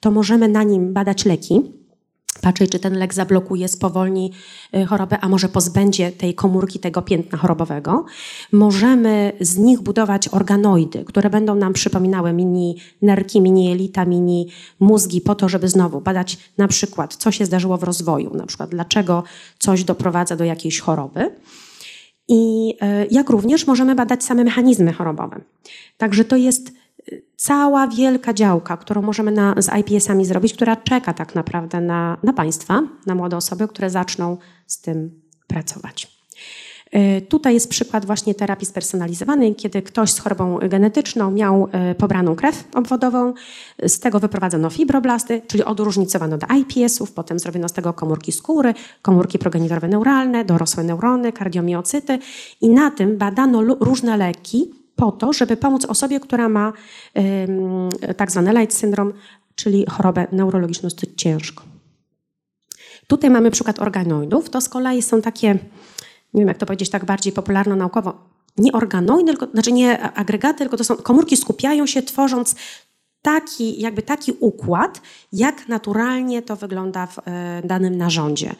to 0.00 0.10
możemy 0.10 0.48
na 0.48 0.62
nim 0.62 0.92
badać 0.92 1.24
leki, 1.24 1.62
patrzeć, 2.40 2.70
czy 2.70 2.78
ten 2.78 2.98
lek 2.98 3.14
zablokuje, 3.14 3.68
spowolni 3.68 4.32
y, 4.74 4.86
chorobę, 4.86 5.18
a 5.20 5.28
może 5.28 5.48
pozbędzie 5.48 6.12
tej 6.12 6.34
komórki, 6.34 6.78
tego 6.78 7.02
piętna 7.02 7.38
chorobowego. 7.38 8.04
Możemy 8.52 9.32
z 9.40 9.56
nich 9.56 9.80
budować 9.80 10.28
organoidy, 10.28 11.04
które 11.04 11.30
będą 11.30 11.54
nam 11.54 11.72
przypominały 11.72 12.32
mini 12.32 12.76
nerki, 13.02 13.40
mini 13.40 13.64
jelita, 13.64 14.04
mini 14.04 14.48
mózgi, 14.80 15.20
po 15.20 15.34
to, 15.34 15.48
żeby 15.48 15.68
znowu 15.68 16.00
badać 16.00 16.38
na 16.58 16.68
przykład, 16.68 17.14
co 17.14 17.30
się 17.30 17.46
zdarzyło 17.46 17.76
w 17.76 17.82
rozwoju, 17.82 18.34
na 18.34 18.46
przykład 18.46 18.70
dlaczego 18.70 19.22
coś 19.58 19.84
doprowadza 19.84 20.36
do 20.36 20.44
jakiejś 20.44 20.80
choroby. 20.80 21.30
I 22.28 22.74
y, 23.02 23.08
jak 23.10 23.30
również 23.30 23.66
możemy 23.66 23.94
badać 23.94 24.24
same 24.24 24.44
mechanizmy 24.44 24.92
chorobowe. 24.92 25.40
Także 25.98 26.24
to 26.24 26.36
jest 26.36 26.72
cała 27.36 27.88
wielka 27.88 28.34
działka, 28.34 28.76
którą 28.76 29.02
możemy 29.02 29.30
na, 29.30 29.54
z 29.58 29.70
IPS-ami 29.78 30.24
zrobić, 30.24 30.54
która 30.54 30.76
czeka 30.76 31.14
tak 31.14 31.34
naprawdę 31.34 31.80
na, 31.80 32.16
na 32.22 32.32
Państwa, 32.32 32.82
na 33.06 33.14
młode 33.14 33.36
osoby, 33.36 33.68
które 33.68 33.90
zaczną 33.90 34.36
z 34.66 34.80
tym 34.80 35.20
pracować. 35.46 36.16
Y, 36.94 37.20
tutaj 37.20 37.54
jest 37.54 37.70
przykład 37.70 38.06
właśnie 38.06 38.34
terapii 38.34 38.66
spersonalizowanej, 38.66 39.54
kiedy 39.54 39.82
ktoś 39.82 40.12
z 40.12 40.18
chorobą 40.18 40.58
genetyczną 40.68 41.30
miał 41.30 41.68
y, 41.90 41.94
pobraną 41.94 42.36
krew 42.36 42.64
obwodową, 42.74 43.34
z 43.86 44.00
tego 44.00 44.20
wyprowadzono 44.20 44.70
fibroblasty, 44.70 45.42
czyli 45.46 45.64
odróżnicowano 45.64 46.38
do 46.38 46.46
IPS-ów, 46.46 47.12
potem 47.12 47.38
zrobiono 47.38 47.68
z 47.68 47.72
tego 47.72 47.92
komórki 47.92 48.32
skóry, 48.32 48.74
komórki 49.02 49.38
progenitorowe 49.38 49.88
neuralne, 49.88 50.44
dorosłe 50.44 50.84
neurony, 50.84 51.32
kardiomiocyty 51.32 52.18
i 52.60 52.68
na 52.68 52.90
tym 52.90 53.18
badano 53.18 53.62
różne 53.62 54.16
leki, 54.16 54.85
po 54.96 55.12
to, 55.12 55.32
żeby 55.32 55.56
pomóc 55.56 55.84
osobie, 55.84 56.20
która 56.20 56.48
ma 56.48 56.72
tak 58.16 58.30
zwany 58.30 58.52
light 58.52 58.76
syndrom, 58.76 59.12
czyli 59.54 59.86
chorobę 59.90 60.26
neurologiczną 60.32 60.88
dosyć 60.88 61.10
ciężką. 61.16 61.62
Tutaj 63.06 63.30
mamy 63.30 63.50
przykład 63.50 63.80
organoidów. 63.82 64.50
To 64.50 64.60
z 64.60 64.68
kolei 64.68 65.02
są 65.02 65.22
takie, 65.22 65.48
nie 66.34 66.40
wiem 66.40 66.48
jak 66.48 66.58
to 66.58 66.66
powiedzieć 66.66 66.90
tak 66.90 67.04
bardziej 67.04 67.32
popularno-naukowo, 67.32 68.12
nie 68.58 68.72
organoidy, 68.72 69.26
tylko, 69.26 69.46
znaczy 69.46 69.72
nie 69.72 70.00
agregaty, 70.00 70.58
tylko 70.58 70.76
to 70.76 70.84
są 70.84 70.96
komórki 70.96 71.36
skupiają 71.36 71.86
się 71.86 72.02
tworząc 72.02 72.54
taki, 73.26 73.80
jakby 73.80 74.02
taki 74.02 74.32
układ, 74.40 75.00
jak 75.32 75.68
naturalnie 75.68 76.42
to 76.42 76.56
wygląda 76.56 77.06
w 77.06 77.18
e, 77.18 77.22
danym 77.64 77.96
narządzie. 77.96 78.54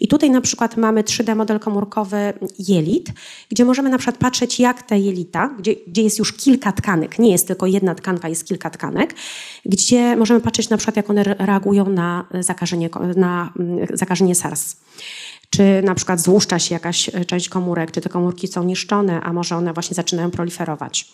I 0.00 0.08
tutaj 0.08 0.30
na 0.30 0.40
przykład 0.40 0.76
mamy 0.76 1.02
3D 1.02 1.36
model 1.36 1.60
komórkowy 1.60 2.32
jelit, 2.58 3.12
gdzie 3.48 3.64
możemy 3.64 3.90
na 3.90 3.98
przykład 3.98 4.16
patrzeć, 4.16 4.60
jak 4.60 4.82
te 4.82 4.98
jelita, 4.98 5.54
gdzie, 5.58 5.74
gdzie 5.86 6.02
jest 6.02 6.18
już 6.18 6.32
kilka 6.32 6.72
tkanek, 6.72 7.18
nie 7.18 7.30
jest 7.30 7.46
tylko 7.46 7.66
jedna 7.66 7.94
tkanka, 7.94 8.28
jest 8.28 8.44
kilka 8.44 8.70
tkanek, 8.70 9.14
gdzie 9.64 10.16
możemy 10.16 10.40
patrzeć 10.40 10.68
na 10.68 10.76
przykład, 10.76 10.96
jak 10.96 11.10
one 11.10 11.22
reagują 11.22 11.88
na 11.88 12.24
zakażenie, 12.40 12.90
na 13.16 13.52
mm, 13.58 13.86
zakażenie 13.92 14.34
SARS 14.34 14.76
czy 15.50 15.82
na 15.84 15.94
przykład 15.94 16.20
złuszcza 16.20 16.58
się 16.58 16.74
jakaś 16.74 17.08
e, 17.08 17.24
część 17.24 17.48
komórek, 17.48 17.90
czy 17.90 18.00
te 18.00 18.08
komórki 18.08 18.48
są 18.48 18.64
niszczone, 18.64 19.20
a 19.20 19.32
może 19.32 19.56
one 19.56 19.72
właśnie 19.72 19.94
zaczynają 19.94 20.30
proliferować. 20.30 21.12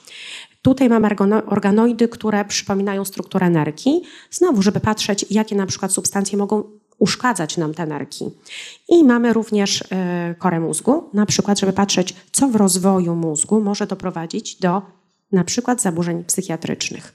Tutaj 0.62 0.88
mamy 0.88 1.08
organoidy, 1.46 2.08
które 2.08 2.44
przypominają 2.44 3.04
strukturę 3.04 3.50
nerki, 3.50 4.02
znowu, 4.30 4.62
żeby 4.62 4.80
patrzeć, 4.80 5.26
jakie 5.30 5.56
na 5.56 5.66
przykład 5.66 5.92
substancje 5.92 6.38
mogą 6.38 6.64
uszkadzać 6.98 7.56
nam 7.56 7.74
te 7.74 7.86
nerki. 7.86 8.30
I 8.88 9.04
mamy 9.04 9.32
również 9.32 9.84
e, 9.90 10.34
korę 10.38 10.60
mózgu, 10.60 11.10
na 11.12 11.26
przykład, 11.26 11.58
żeby 11.58 11.72
patrzeć, 11.72 12.14
co 12.32 12.48
w 12.48 12.56
rozwoju 12.56 13.14
mózgu 13.14 13.60
może 13.60 13.86
doprowadzić 13.86 14.56
do 14.56 14.82
na 15.32 15.44
przykład 15.44 15.82
zaburzeń 15.82 16.24
psychiatrycznych. 16.24 17.14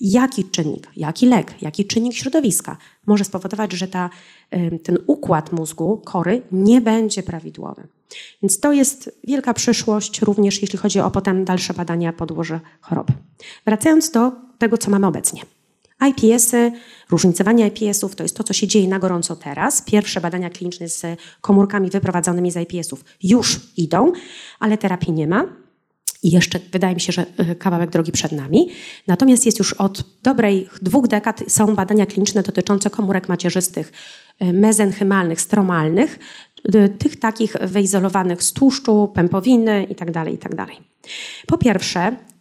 Jaki 0.00 0.44
czynnik, 0.44 0.88
jaki 0.96 1.26
lek, 1.26 1.62
jaki 1.62 1.84
czynnik 1.84 2.14
środowiska 2.14 2.76
może 3.06 3.24
spowodować, 3.24 3.72
że 3.72 3.88
ta, 3.88 4.10
ten 4.82 4.98
układ 5.06 5.52
mózgu, 5.52 6.02
kory, 6.04 6.42
nie 6.52 6.80
będzie 6.80 7.22
prawidłowy. 7.22 7.88
Więc 8.42 8.60
to 8.60 8.72
jest 8.72 9.20
wielka 9.24 9.54
przyszłość, 9.54 10.22
również 10.22 10.62
jeśli 10.62 10.78
chodzi 10.78 11.00
o 11.00 11.10
potem 11.10 11.44
dalsze 11.44 11.74
badania 11.74 12.12
podłoże 12.12 12.60
choroby. 12.80 13.12
Wracając 13.64 14.10
do 14.10 14.32
tego, 14.58 14.78
co 14.78 14.90
mamy 14.90 15.06
obecnie. 15.06 15.42
IPS-y, 16.08 16.72
różnicowanie 17.10 17.66
IPS-ów 17.66 18.16
to 18.16 18.22
jest 18.22 18.36
to, 18.36 18.44
co 18.44 18.52
się 18.52 18.66
dzieje 18.66 18.88
na 18.88 18.98
gorąco 18.98 19.36
teraz. 19.36 19.82
Pierwsze 19.82 20.20
badania 20.20 20.50
kliniczne 20.50 20.88
z 20.88 21.02
komórkami 21.40 21.90
wyprowadzonymi 21.90 22.50
z 22.50 22.56
IPS-ów 22.56 23.04
już 23.22 23.60
idą, 23.76 24.12
ale 24.58 24.78
terapii 24.78 25.12
nie 25.12 25.26
ma. 25.26 25.65
I 26.22 26.30
jeszcze 26.30 26.60
wydaje 26.72 26.94
mi 26.94 27.00
się, 27.00 27.12
że 27.12 27.26
y, 27.50 27.54
kawałek 27.54 27.90
drogi 27.90 28.12
przed 28.12 28.32
nami. 28.32 28.68
Natomiast 29.06 29.46
jest 29.46 29.58
już 29.58 29.72
od 29.72 30.04
dobrej 30.22 30.68
dwóch 30.82 31.08
dekad 31.08 31.42
są 31.48 31.74
badania 31.74 32.06
kliniczne 32.06 32.42
dotyczące 32.42 32.90
komórek 32.90 33.28
macierzystych, 33.28 33.92
y, 34.42 34.52
mezenchymalnych, 34.52 35.40
stromalnych, 35.40 36.18
tych 36.98 37.18
takich 37.18 37.56
wyizolowanych 37.60 38.42
z 38.42 38.52
tłuszczu, 38.52 39.12
pępowiny 39.14 39.86
itd. 39.88 40.12
Tak 40.12 40.28
itd. 40.28 40.56
Tak 40.56 40.68
po 41.46 41.58
pierwsze, 41.58 42.16
E, 42.26 42.35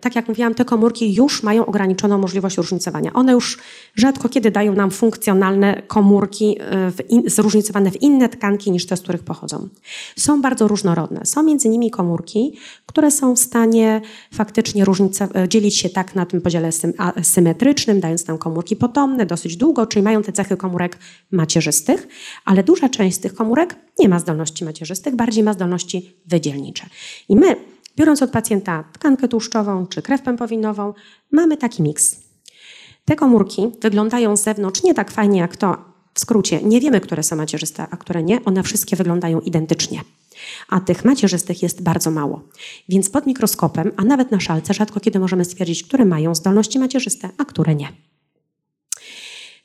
tak 0.00 0.16
jak 0.16 0.28
mówiłam, 0.28 0.54
te 0.54 0.64
komórki 0.64 1.14
już 1.14 1.42
mają 1.42 1.66
ograniczoną 1.66 2.18
możliwość 2.18 2.56
różnicowania. 2.56 3.12
One 3.12 3.32
już 3.32 3.58
rzadko 3.94 4.28
kiedy 4.28 4.50
dają 4.50 4.74
nam 4.74 4.90
funkcjonalne 4.90 5.82
komórki 5.86 6.56
e, 6.60 6.92
in, 7.08 7.22
zróżnicowane 7.26 7.90
w 7.90 8.02
inne 8.02 8.28
tkanki 8.28 8.70
niż 8.70 8.86
te, 8.86 8.96
z 8.96 9.00
których 9.00 9.22
pochodzą. 9.22 9.68
Są 10.16 10.42
bardzo 10.42 10.68
różnorodne. 10.68 11.26
Są 11.26 11.42
między 11.42 11.68
nimi 11.68 11.90
komórki, 11.90 12.58
które 12.86 13.10
są 13.10 13.36
w 13.36 13.38
stanie 13.38 14.00
faktycznie 14.32 14.84
różnice, 14.84 15.28
dzielić 15.48 15.78
się 15.78 15.88
tak 15.88 16.14
na 16.14 16.26
tym 16.26 16.40
podziale 16.40 16.70
symetrycznym, 17.22 18.00
dając 18.00 18.26
nam 18.26 18.38
komórki 18.38 18.76
potomne 18.76 19.26
dosyć 19.26 19.56
długo, 19.56 19.86
czyli 19.86 20.02
mają 20.02 20.22
te 20.22 20.32
cechy 20.32 20.56
komórek 20.56 20.98
macierzystych, 21.30 22.08
ale 22.44 22.62
duża 22.62 22.88
część 22.88 23.16
z 23.16 23.20
tych 23.20 23.34
komórek 23.34 23.76
nie 23.98 24.08
ma 24.08 24.18
zdolności 24.18 24.64
macierzystych, 24.64 25.16
bardziej 25.16 25.44
ma 25.44 25.52
zdolności 25.52 26.16
wydzielnicze. 26.26 26.86
I 27.28 27.36
my 27.36 27.73
Biorąc 27.96 28.22
od 28.22 28.30
pacjenta 28.30 28.84
tkankę 28.92 29.28
tłuszczową 29.28 29.86
czy 29.86 30.02
krew 30.02 30.22
pępowinową, 30.22 30.94
mamy 31.30 31.56
taki 31.56 31.82
miks. 31.82 32.16
Te 33.04 33.16
komórki 33.16 33.72
wyglądają 33.82 34.36
z 34.36 34.42
zewnątrz 34.42 34.82
nie 34.82 34.94
tak 34.94 35.10
fajnie 35.10 35.40
jak 35.40 35.56
to. 35.56 35.76
W 36.14 36.20
skrócie, 36.20 36.62
nie 36.62 36.80
wiemy, 36.80 37.00
które 37.00 37.22
są 37.22 37.36
macierzyste, 37.36 37.86
a 37.90 37.96
które 37.96 38.22
nie. 38.22 38.44
One 38.44 38.62
wszystkie 38.62 38.96
wyglądają 38.96 39.40
identycznie. 39.40 40.00
A 40.68 40.80
tych 40.80 41.04
macierzystych 41.04 41.62
jest 41.62 41.82
bardzo 41.82 42.10
mało. 42.10 42.42
Więc 42.88 43.10
pod 43.10 43.26
mikroskopem, 43.26 43.92
a 43.96 44.04
nawet 44.04 44.30
na 44.30 44.40
szalce, 44.40 44.74
rzadko 44.74 45.00
kiedy 45.00 45.18
możemy 45.18 45.44
stwierdzić, 45.44 45.82
które 45.82 46.04
mają 46.04 46.34
zdolności 46.34 46.78
macierzyste, 46.78 47.28
a 47.38 47.44
które 47.44 47.74
nie. 47.74 47.88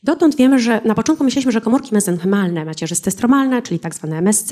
Dotąd 0.04 0.36
wiemy, 0.36 0.60
że 0.60 0.82
na 0.86 0.96
początku 0.96 1.24
myśleliśmy, 1.24 1.52
że 1.52 1.62
komórki 1.62 1.94
mezenchymalne, 1.94 2.66
macierzyste 2.66 3.12
stromalne, 3.12 3.62
czyli 3.62 3.80
tak 3.80 3.96
zwane 3.96 4.18
MSC, 4.18 4.50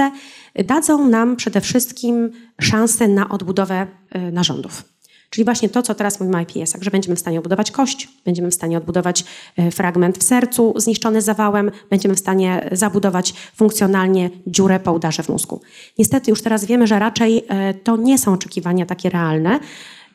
dadzą 0.66 1.08
nam 1.08 1.36
przede 1.36 1.62
wszystkim 1.62 2.32
szansę 2.62 3.08
na 3.08 3.30
odbudowę 3.30 3.88
y, 4.16 4.32
narządów. 4.32 4.84
Czyli 5.30 5.46
właśnie 5.46 5.70
to, 5.70 5.82
co 5.82 5.96
teraz 5.96 6.20
mówimy 6.20 6.38
o 6.38 6.42
IPS-ach, 6.42 6.84
że 6.84 6.92
będziemy 6.92 7.16
w 7.16 7.20
stanie 7.20 7.38
odbudować 7.38 7.72
kość, 7.72 8.10
będziemy 8.26 8.52
w 8.52 8.54
stanie 8.54 8.78
odbudować 8.78 9.24
y, 9.60 9.72
fragment 9.72 10.18
w 10.18 10.24
sercu 10.24 10.74
zniszczony 10.76 11.22
zawałem, 11.22 11.72
będziemy 11.90 12.16
w 12.16 12.20
stanie 12.20 12.70
zabudować 12.72 13.34
funkcjonalnie 13.56 14.30
dziurę 14.48 14.80
po 14.80 14.94
udarze 14.94 15.24
w 15.24 15.30
mózgu. 15.30 15.62
Niestety 15.98 16.32
już 16.32 16.42
teraz 16.42 16.66
wiemy, 16.66 16.88
że 16.88 17.00
raczej 17.00 17.38
y, 17.38 17.44
to 17.84 17.98
nie 17.98 18.18
są 18.18 18.34
oczekiwania 18.34 18.86
takie 18.86 19.10
realne, 19.10 19.60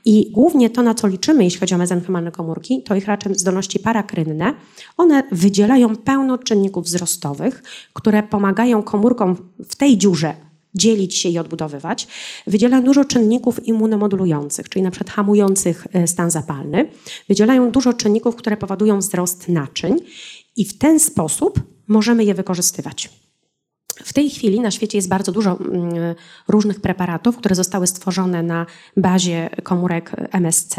i 0.04 0.30
głównie 0.30 0.70
to, 0.70 0.82
na 0.82 0.94
co 0.94 1.08
liczymy, 1.08 1.44
jeśli 1.44 1.60
chodzi 1.60 1.74
o 1.74 1.78
mezenchymalne 1.78 2.32
komórki, 2.32 2.82
to 2.82 2.94
ich 2.94 3.06
raczej 3.06 3.34
zdolności 3.34 3.78
parakrynne. 3.78 4.54
One 4.96 5.22
wydzielają 5.32 5.96
pełno 5.96 6.38
czynników 6.38 6.84
wzrostowych, 6.84 7.62
które 7.92 8.22
pomagają 8.22 8.82
komórkom 8.82 9.36
w 9.68 9.76
tej 9.76 9.98
dziurze 9.98 10.34
dzielić 10.74 11.16
się 11.16 11.28
i 11.28 11.38
odbudowywać. 11.38 12.08
Wydzielają 12.46 12.84
dużo 12.84 13.04
czynników 13.04 13.66
immunomodulujących, 13.66 14.68
czyli 14.68 14.82
na 14.82 14.90
przykład 14.90 15.10
hamujących 15.10 15.86
e, 15.92 16.06
stan 16.06 16.30
zapalny. 16.30 16.88
Wydzielają 17.28 17.70
dużo 17.70 17.92
czynników, 17.92 18.36
które 18.36 18.56
powodują 18.56 18.98
wzrost 18.98 19.48
naczyń 19.48 19.96
i 20.56 20.64
w 20.64 20.78
ten 20.78 21.00
sposób 21.00 21.60
możemy 21.88 22.24
je 22.24 22.34
wykorzystywać. 22.34 23.10
W 24.04 24.12
tej 24.12 24.30
chwili 24.30 24.60
na 24.60 24.70
świecie 24.70 24.98
jest 24.98 25.08
bardzo 25.08 25.32
dużo 25.32 25.58
mm, 25.60 26.14
różnych 26.48 26.80
preparatów, 26.80 27.36
które 27.36 27.54
zostały 27.54 27.86
stworzone 27.86 28.42
na 28.42 28.66
bazie 28.96 29.50
komórek 29.62 30.10
MSC 30.32 30.76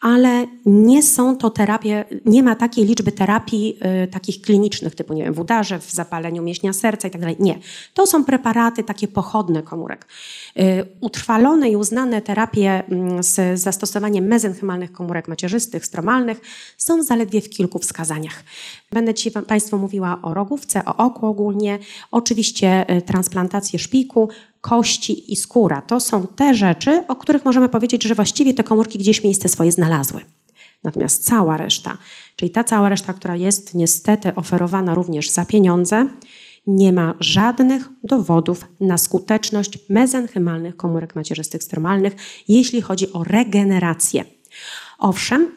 ale 0.00 0.46
nie 0.66 1.02
są 1.02 1.36
to 1.36 1.50
terapie, 1.50 2.04
nie 2.24 2.42
ma 2.42 2.54
takiej 2.54 2.84
liczby 2.84 3.12
terapii 3.12 3.78
y, 4.04 4.08
takich 4.08 4.40
klinicznych, 4.40 4.94
typu 4.94 5.14
nie 5.14 5.24
wiem, 5.24 5.34
w 5.34 5.40
udarze, 5.40 5.78
w 5.78 5.90
zapaleniu 5.90 6.42
mięśnia 6.42 6.72
serca 6.72 7.08
i 7.08 7.10
tak 7.10 7.20
dalej. 7.20 7.36
Nie. 7.40 7.58
To 7.94 8.06
są 8.06 8.24
preparaty 8.24 8.84
takie 8.84 9.08
pochodne 9.08 9.62
komórek. 9.62 10.06
Y, 10.58 10.86
utrwalone 11.00 11.70
i 11.70 11.76
uznane 11.76 12.22
terapie 12.22 12.82
y, 13.18 13.22
z 13.22 13.60
zastosowaniem 13.60 14.24
mezenchymalnych 14.24 14.92
komórek 14.92 15.28
macierzystych, 15.28 15.86
stromalnych 15.86 16.40
są 16.76 17.02
zaledwie 17.02 17.40
w 17.40 17.50
kilku 17.50 17.78
wskazaniach. 17.78 18.44
Będę 18.92 19.14
Ci 19.14 19.30
Państwu 19.30 19.78
mówiła 19.78 20.18
o 20.22 20.34
rogówce, 20.34 20.84
o 20.84 20.96
oku 20.96 21.26
ogólnie, 21.26 21.78
oczywiście 22.10 22.96
y, 22.96 23.02
transplantację 23.02 23.78
szpiku, 23.78 24.28
kości 24.68 25.32
i 25.32 25.36
skóra. 25.36 25.82
To 25.82 26.00
są 26.00 26.26
te 26.26 26.54
rzeczy, 26.54 27.04
o 27.08 27.16
których 27.16 27.44
możemy 27.44 27.68
powiedzieć, 27.68 28.04
że 28.04 28.14
właściwie 28.14 28.54
te 28.54 28.64
komórki 28.64 28.98
gdzieś 28.98 29.24
miejsce 29.24 29.48
swoje 29.48 29.72
znalazły. 29.72 30.20
Natomiast 30.84 31.24
cała 31.24 31.56
reszta, 31.56 31.98
czyli 32.36 32.50
ta 32.50 32.64
cała 32.64 32.88
reszta, 32.88 33.12
która 33.12 33.36
jest 33.36 33.74
niestety 33.74 34.34
oferowana 34.34 34.94
również 34.94 35.30
za 35.30 35.44
pieniądze, 35.44 36.08
nie 36.66 36.92
ma 36.92 37.14
żadnych 37.20 37.88
dowodów 38.04 38.64
na 38.80 38.98
skuteczność 38.98 39.78
mezenchymalnych 39.88 40.76
komórek 40.76 41.16
macierzystych 41.16 41.62
stromalnych, 41.62 42.16
jeśli 42.48 42.80
chodzi 42.80 43.12
o 43.12 43.24
regenerację. 43.24 44.24
Owszem, 44.98 45.48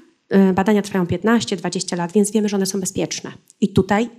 y, 0.50 0.54
badania 0.54 0.82
trwają 0.82 1.06
15-20 1.06 1.98
lat, 1.98 2.12
więc 2.12 2.32
wiemy, 2.32 2.50
że 2.50 2.58
one 2.58 2.66
są 2.66 2.80
bezpieczne. 2.80 3.32
I 3.62 3.74
tutaj 3.74 4.10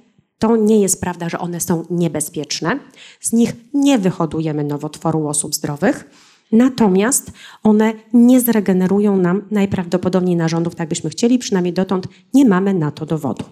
to 0.40 0.56
nie 0.56 0.80
jest 0.80 1.00
prawda, 1.00 1.28
że 1.28 1.38
one 1.38 1.60
są 1.60 1.84
niebezpieczne. 1.90 2.78
Z 3.20 3.32
nich 3.32 3.52
nie 3.74 3.98
wyhodujemy 3.98 4.64
nowotworu 4.64 5.28
osób 5.28 5.54
zdrowych. 5.54 6.10
Natomiast 6.52 7.32
one 7.62 7.92
nie 8.12 8.40
zregenerują 8.40 9.16
nam 9.16 9.42
najprawdopodobniej 9.50 10.36
narządów, 10.36 10.74
tak 10.74 10.88
byśmy 10.88 11.10
chcieli, 11.10 11.38
przynajmniej 11.38 11.74
dotąd 11.74 12.06
nie 12.34 12.44
mamy 12.44 12.74
na 12.74 12.90
to 12.90 13.06
dowodu. 13.06 13.44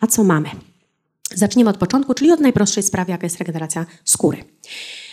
A 0.00 0.06
co 0.06 0.24
mamy? 0.24 0.48
Zaczniemy 1.34 1.70
od 1.70 1.76
początku, 1.76 2.14
czyli 2.14 2.30
od 2.30 2.40
najprostszej 2.40 2.82
sprawy, 2.82 3.12
jaka 3.12 3.26
jest 3.26 3.38
regeneracja 3.38 3.86
skóry. 4.04 4.44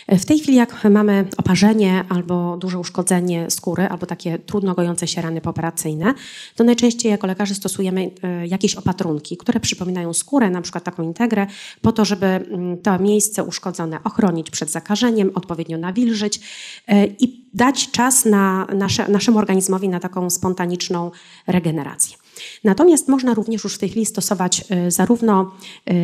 W 0.08 0.24
tej 0.24 0.38
chwili, 0.38 0.56
jak 0.56 0.84
mamy 0.90 1.24
oparzenie 1.36 2.04
albo 2.08 2.56
duże 2.56 2.78
uszkodzenie 2.78 3.50
skóry, 3.50 3.88
albo 3.88 4.06
takie 4.06 4.38
trudno 4.38 4.74
gojące 4.74 5.06
się 5.06 5.22
rany 5.22 5.40
pooperacyjne, 5.40 6.14
to 6.56 6.64
najczęściej 6.64 7.10
jako 7.10 7.26
lekarze 7.26 7.54
stosujemy 7.54 8.10
e, 8.22 8.46
jakieś 8.46 8.74
opatrunki, 8.74 9.36
które 9.36 9.60
przypominają 9.60 10.12
skórę, 10.12 10.50
na 10.50 10.62
przykład 10.62 10.84
taką 10.84 11.02
integrę, 11.02 11.46
po 11.82 11.92
to, 11.92 12.04
żeby 12.04 12.26
mm, 12.26 12.78
to 12.78 12.98
miejsce 12.98 13.44
uszkodzone 13.44 14.04
ochronić 14.04 14.50
przed 14.50 14.70
zakażeniem, 14.70 15.30
odpowiednio 15.34 15.78
nawilżyć 15.78 16.40
e, 16.86 17.06
i 17.06 17.44
dać 17.54 17.90
czas 17.90 18.24
na 18.24 18.66
nasze, 18.74 19.08
naszemu 19.08 19.38
organizmowi 19.38 19.88
na 19.88 20.00
taką 20.00 20.30
spontaniczną 20.30 21.10
regenerację. 21.46 22.19
Natomiast 22.64 23.08
można 23.08 23.34
również 23.34 23.64
już 23.64 23.74
w 23.74 23.78
tej 23.78 23.88
chwili 23.88 24.06
stosować 24.06 24.64
e, 24.70 24.90
zarówno 24.90 25.54
e, 25.90 25.94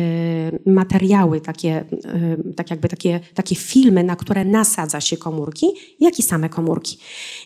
materiały, 0.71 1.41
takie, 1.41 1.69
e, 1.69 1.85
tak 2.55 2.69
jakby 2.69 2.89
takie, 2.89 3.19
takie 3.33 3.55
filmy, 3.55 4.03
na 4.03 4.15
które 4.15 4.45
nasadza 4.45 5.01
się 5.01 5.17
komórki, 5.17 5.67
jak 5.99 6.19
i 6.19 6.23
same 6.23 6.49
komórki. 6.49 6.97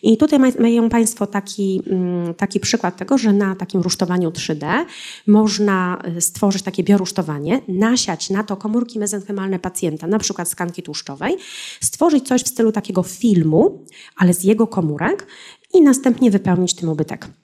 I 0.03 0.17
tutaj 0.17 0.39
mają 0.59 0.89
Państwo 0.89 1.27
taki, 1.27 1.81
mm, 1.87 2.33
taki 2.33 2.59
przykład 2.59 2.97
tego, 2.97 3.17
że 3.17 3.33
na 3.33 3.55
takim 3.55 3.81
rusztowaniu 3.81 4.31
3D 4.31 4.85
można 5.27 6.01
stworzyć 6.19 6.61
takie 6.61 6.83
biorusztowanie, 6.83 7.61
nasiać 7.67 8.29
na 8.29 8.43
to 8.43 8.57
komórki 8.57 8.99
mezenchymalne 8.99 9.59
pacjenta, 9.59 10.07
na 10.07 10.19
przykład 10.19 10.47
z 10.47 10.51
tkanki 10.51 10.83
tłuszczowej, 10.83 11.37
stworzyć 11.81 12.27
coś 12.27 12.41
w 12.41 12.47
stylu 12.47 12.71
takiego 12.71 13.03
filmu, 13.03 13.85
ale 14.15 14.33
z 14.33 14.43
jego 14.43 14.67
komórek 14.67 15.27
i 15.73 15.81
następnie 15.81 16.31
wypełnić 16.31 16.75
tym 16.75 16.89
ubytek. 16.89 17.40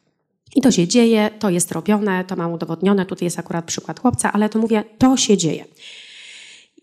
I 0.58 0.62
to 0.62 0.72
się 0.72 0.88
dzieje, 0.88 1.30
to 1.40 1.50
jest 1.50 1.72
robione, 1.72 2.26
to 2.26 2.36
mam 2.36 2.54
udowodnione. 2.54 3.06
Tutaj 3.06 3.26
jest 3.26 3.40
akurat 3.40 3.66
przykład 3.66 4.00
chłopca, 4.00 4.34
ale 4.34 4.50
to 4.50 4.60
mówię, 4.60 4.84
to 4.98 5.18
się 5.18 5.38
dzieje. 5.38 5.66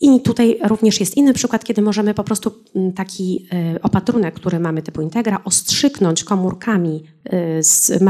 I 0.00 0.20
tutaj 0.20 0.58
również 0.68 1.00
jest 1.00 1.16
inny 1.16 1.34
przykład, 1.34 1.64
kiedy 1.64 1.82
możemy 1.82 2.14
po 2.14 2.24
prostu 2.24 2.54
mm, 2.76 2.92
taki 2.92 3.46
y, 3.76 3.82
opatrunek, 3.82 4.34
który 4.34 4.58
mamy 4.58 4.82
typu 4.82 5.02
Integra, 5.02 5.40
ostrzyknąć 5.44 6.24
komórkami 6.24 7.04
y, 7.32 7.60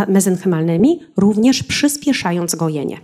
mezenchymalnymi, 0.08 1.00
również 1.16 1.62
przyspieszając 1.62 2.54
gojenie. 2.54 3.00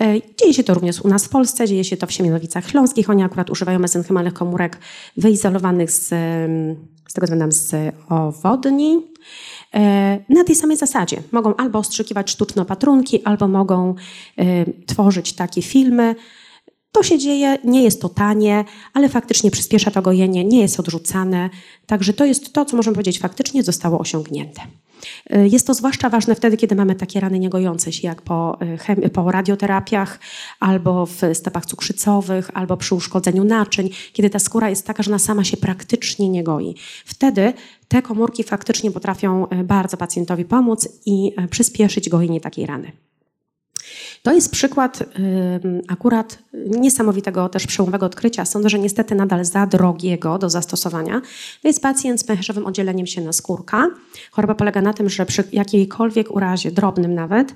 Y, 0.00 0.22
dzieje 0.40 0.54
się 0.54 0.64
to 0.64 0.74
również 0.74 1.00
u 1.00 1.08
nas 1.08 1.24
w 1.24 1.28
Polsce, 1.28 1.66
dzieje 1.66 1.84
się 1.84 1.96
to 1.96 2.06
w 2.06 2.12
Siemianowicach 2.12 2.68
Śląskich. 2.68 3.10
Oni 3.10 3.22
akurat 3.22 3.50
używają 3.50 3.78
mezenchymalnych 3.78 4.34
komórek 4.34 4.78
wyizolowanych 5.16 5.90
z, 5.90 6.08
z 7.08 7.12
tego 7.12 7.26
względu 7.26 7.56
z 7.56 7.74
owodni. 8.08 9.02
E, 9.74 10.18
na 10.28 10.44
tej 10.44 10.54
samej 10.54 10.76
zasadzie. 10.76 11.22
Mogą 11.32 11.56
albo 11.56 11.78
ostrzykiwać 11.78 12.30
sztuczne 12.30 12.62
opatrunki, 12.62 13.24
albo 13.24 13.48
mogą 13.48 13.94
e, 14.36 14.44
tworzyć 14.86 15.32
takie 15.32 15.62
filmy. 15.62 16.14
To 16.92 17.02
się 17.02 17.18
dzieje, 17.18 17.58
nie 17.64 17.82
jest 17.82 18.02
to 18.02 18.08
tanie, 18.08 18.64
ale 18.94 19.08
faktycznie 19.08 19.50
przyspiesza 19.50 19.90
to 19.90 20.02
gojenie, 20.02 20.44
nie 20.44 20.60
jest 20.60 20.80
odrzucane. 20.80 21.50
Także 21.86 22.12
to 22.12 22.24
jest 22.24 22.52
to, 22.52 22.64
co 22.64 22.76
możemy 22.76 22.94
powiedzieć, 22.94 23.18
faktycznie 23.18 23.62
zostało 23.62 23.98
osiągnięte. 23.98 24.60
E, 25.30 25.48
jest 25.48 25.66
to 25.66 25.74
zwłaszcza 25.74 26.10
ważne 26.10 26.34
wtedy, 26.34 26.56
kiedy 26.56 26.74
mamy 26.74 26.94
takie 26.94 27.20
rany 27.20 27.38
niegojące 27.38 27.92
się, 27.92 28.08
jak 28.08 28.22
po, 28.22 28.58
po 29.12 29.30
radioterapiach, 29.30 30.18
albo 30.60 31.06
w 31.06 31.20
stopach 31.34 31.66
cukrzycowych, 31.66 32.50
albo 32.54 32.76
przy 32.76 32.94
uszkodzeniu 32.94 33.44
naczyń, 33.44 33.90
kiedy 34.12 34.30
ta 34.30 34.38
skóra 34.38 34.70
jest 34.70 34.86
taka, 34.86 35.02
że 35.02 35.10
ona 35.10 35.18
sama 35.18 35.44
się 35.44 35.56
praktycznie 35.56 36.28
nie 36.28 36.44
goi. 36.44 36.74
Wtedy 37.04 37.52
te 37.88 38.02
komórki 38.02 38.44
faktycznie 38.44 38.90
potrafią 38.90 39.48
e, 39.48 39.64
bardzo 39.64 39.96
pacjentowi 39.96 40.44
pomóc 40.44 40.88
i 41.06 41.32
e, 41.36 41.48
przyspieszyć 41.48 42.08
gojenie 42.08 42.40
takiej 42.40 42.66
rany. 42.66 42.92
To 44.28 44.32
jest 44.32 44.50
przykład 44.50 45.02
akurat 45.88 46.38
niesamowitego, 46.66 47.48
też 47.48 47.66
przełomowego 47.66 48.06
odkrycia. 48.06 48.44
Sądzę, 48.44 48.68
że 48.68 48.78
niestety 48.78 49.14
nadal 49.14 49.44
za 49.44 49.66
drogiego 49.66 50.38
do 50.38 50.50
zastosowania. 50.50 51.20
To 51.62 51.68
jest 51.68 51.82
pacjent 51.82 52.20
z 52.20 52.24
pęcherzowym 52.24 52.66
oddzieleniem 52.66 53.06
się 53.06 53.20
na 53.20 53.32
skórka. 53.32 53.90
Choroba 54.30 54.54
polega 54.54 54.82
na 54.82 54.92
tym, 54.92 55.08
że 55.08 55.26
przy 55.26 55.44
jakiejkolwiek 55.52 56.30
urazie, 56.30 56.70
drobnym 56.70 57.14
nawet, 57.14 57.50
y, 57.50 57.54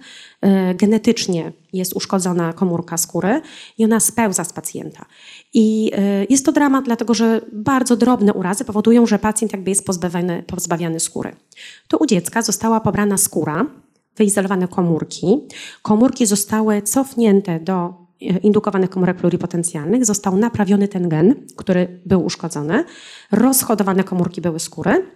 genetycznie 0.74 1.52
jest 1.72 1.92
uszkodzona 1.96 2.52
komórka 2.52 2.96
skóry 2.96 3.40
i 3.78 3.84
ona 3.84 4.00
spełza 4.00 4.44
z 4.44 4.52
pacjenta. 4.52 5.04
I 5.54 5.92
y, 6.22 6.26
jest 6.30 6.46
to 6.46 6.52
dramat, 6.52 6.84
dlatego 6.84 7.14
że 7.14 7.40
bardzo 7.52 7.96
drobne 7.96 8.32
urazy 8.32 8.64
powodują, 8.64 9.06
że 9.06 9.18
pacjent 9.18 9.52
jakby 9.52 9.70
jest 9.70 9.86
pozbawiany, 9.86 10.42
pozbawiany 10.46 11.00
skóry. 11.00 11.36
To 11.88 11.98
u 11.98 12.06
dziecka 12.06 12.42
została 12.42 12.80
pobrana 12.80 13.16
skóra, 13.16 13.66
wyizolowane 14.16 14.68
komórki. 14.68 15.40
Komórki 15.82 16.26
zostały 16.26 16.82
cofnięte 16.82 17.60
do 17.60 17.94
e, 18.22 18.38
indukowanych 18.38 18.90
komórek 18.90 19.16
pluripotencjalnych, 19.16 20.04
został 20.04 20.36
naprawiony 20.36 20.88
ten 20.88 21.08
gen, 21.08 21.34
który 21.56 22.00
był 22.06 22.24
uszkodzony, 22.24 22.84
rozhodowane 23.32 24.04
komórki 24.04 24.40
były 24.40 24.60
skóry 24.60 25.06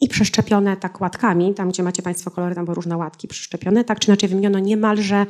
i 0.00 0.08
przeszczepione 0.08 0.76
tak 0.76 1.00
łatkami, 1.00 1.54
tam 1.54 1.68
gdzie 1.68 1.82
macie 1.82 2.02
Państwo 2.02 2.30
kolory, 2.30 2.54
tam 2.54 2.64
były 2.64 2.74
różne 2.74 2.96
łatki 2.96 3.28
przeszczepione, 3.28 3.84
tak 3.84 3.98
czy 3.98 4.10
inaczej 4.10 4.28
wymieniono 4.28 4.58
niemalże 4.58 5.26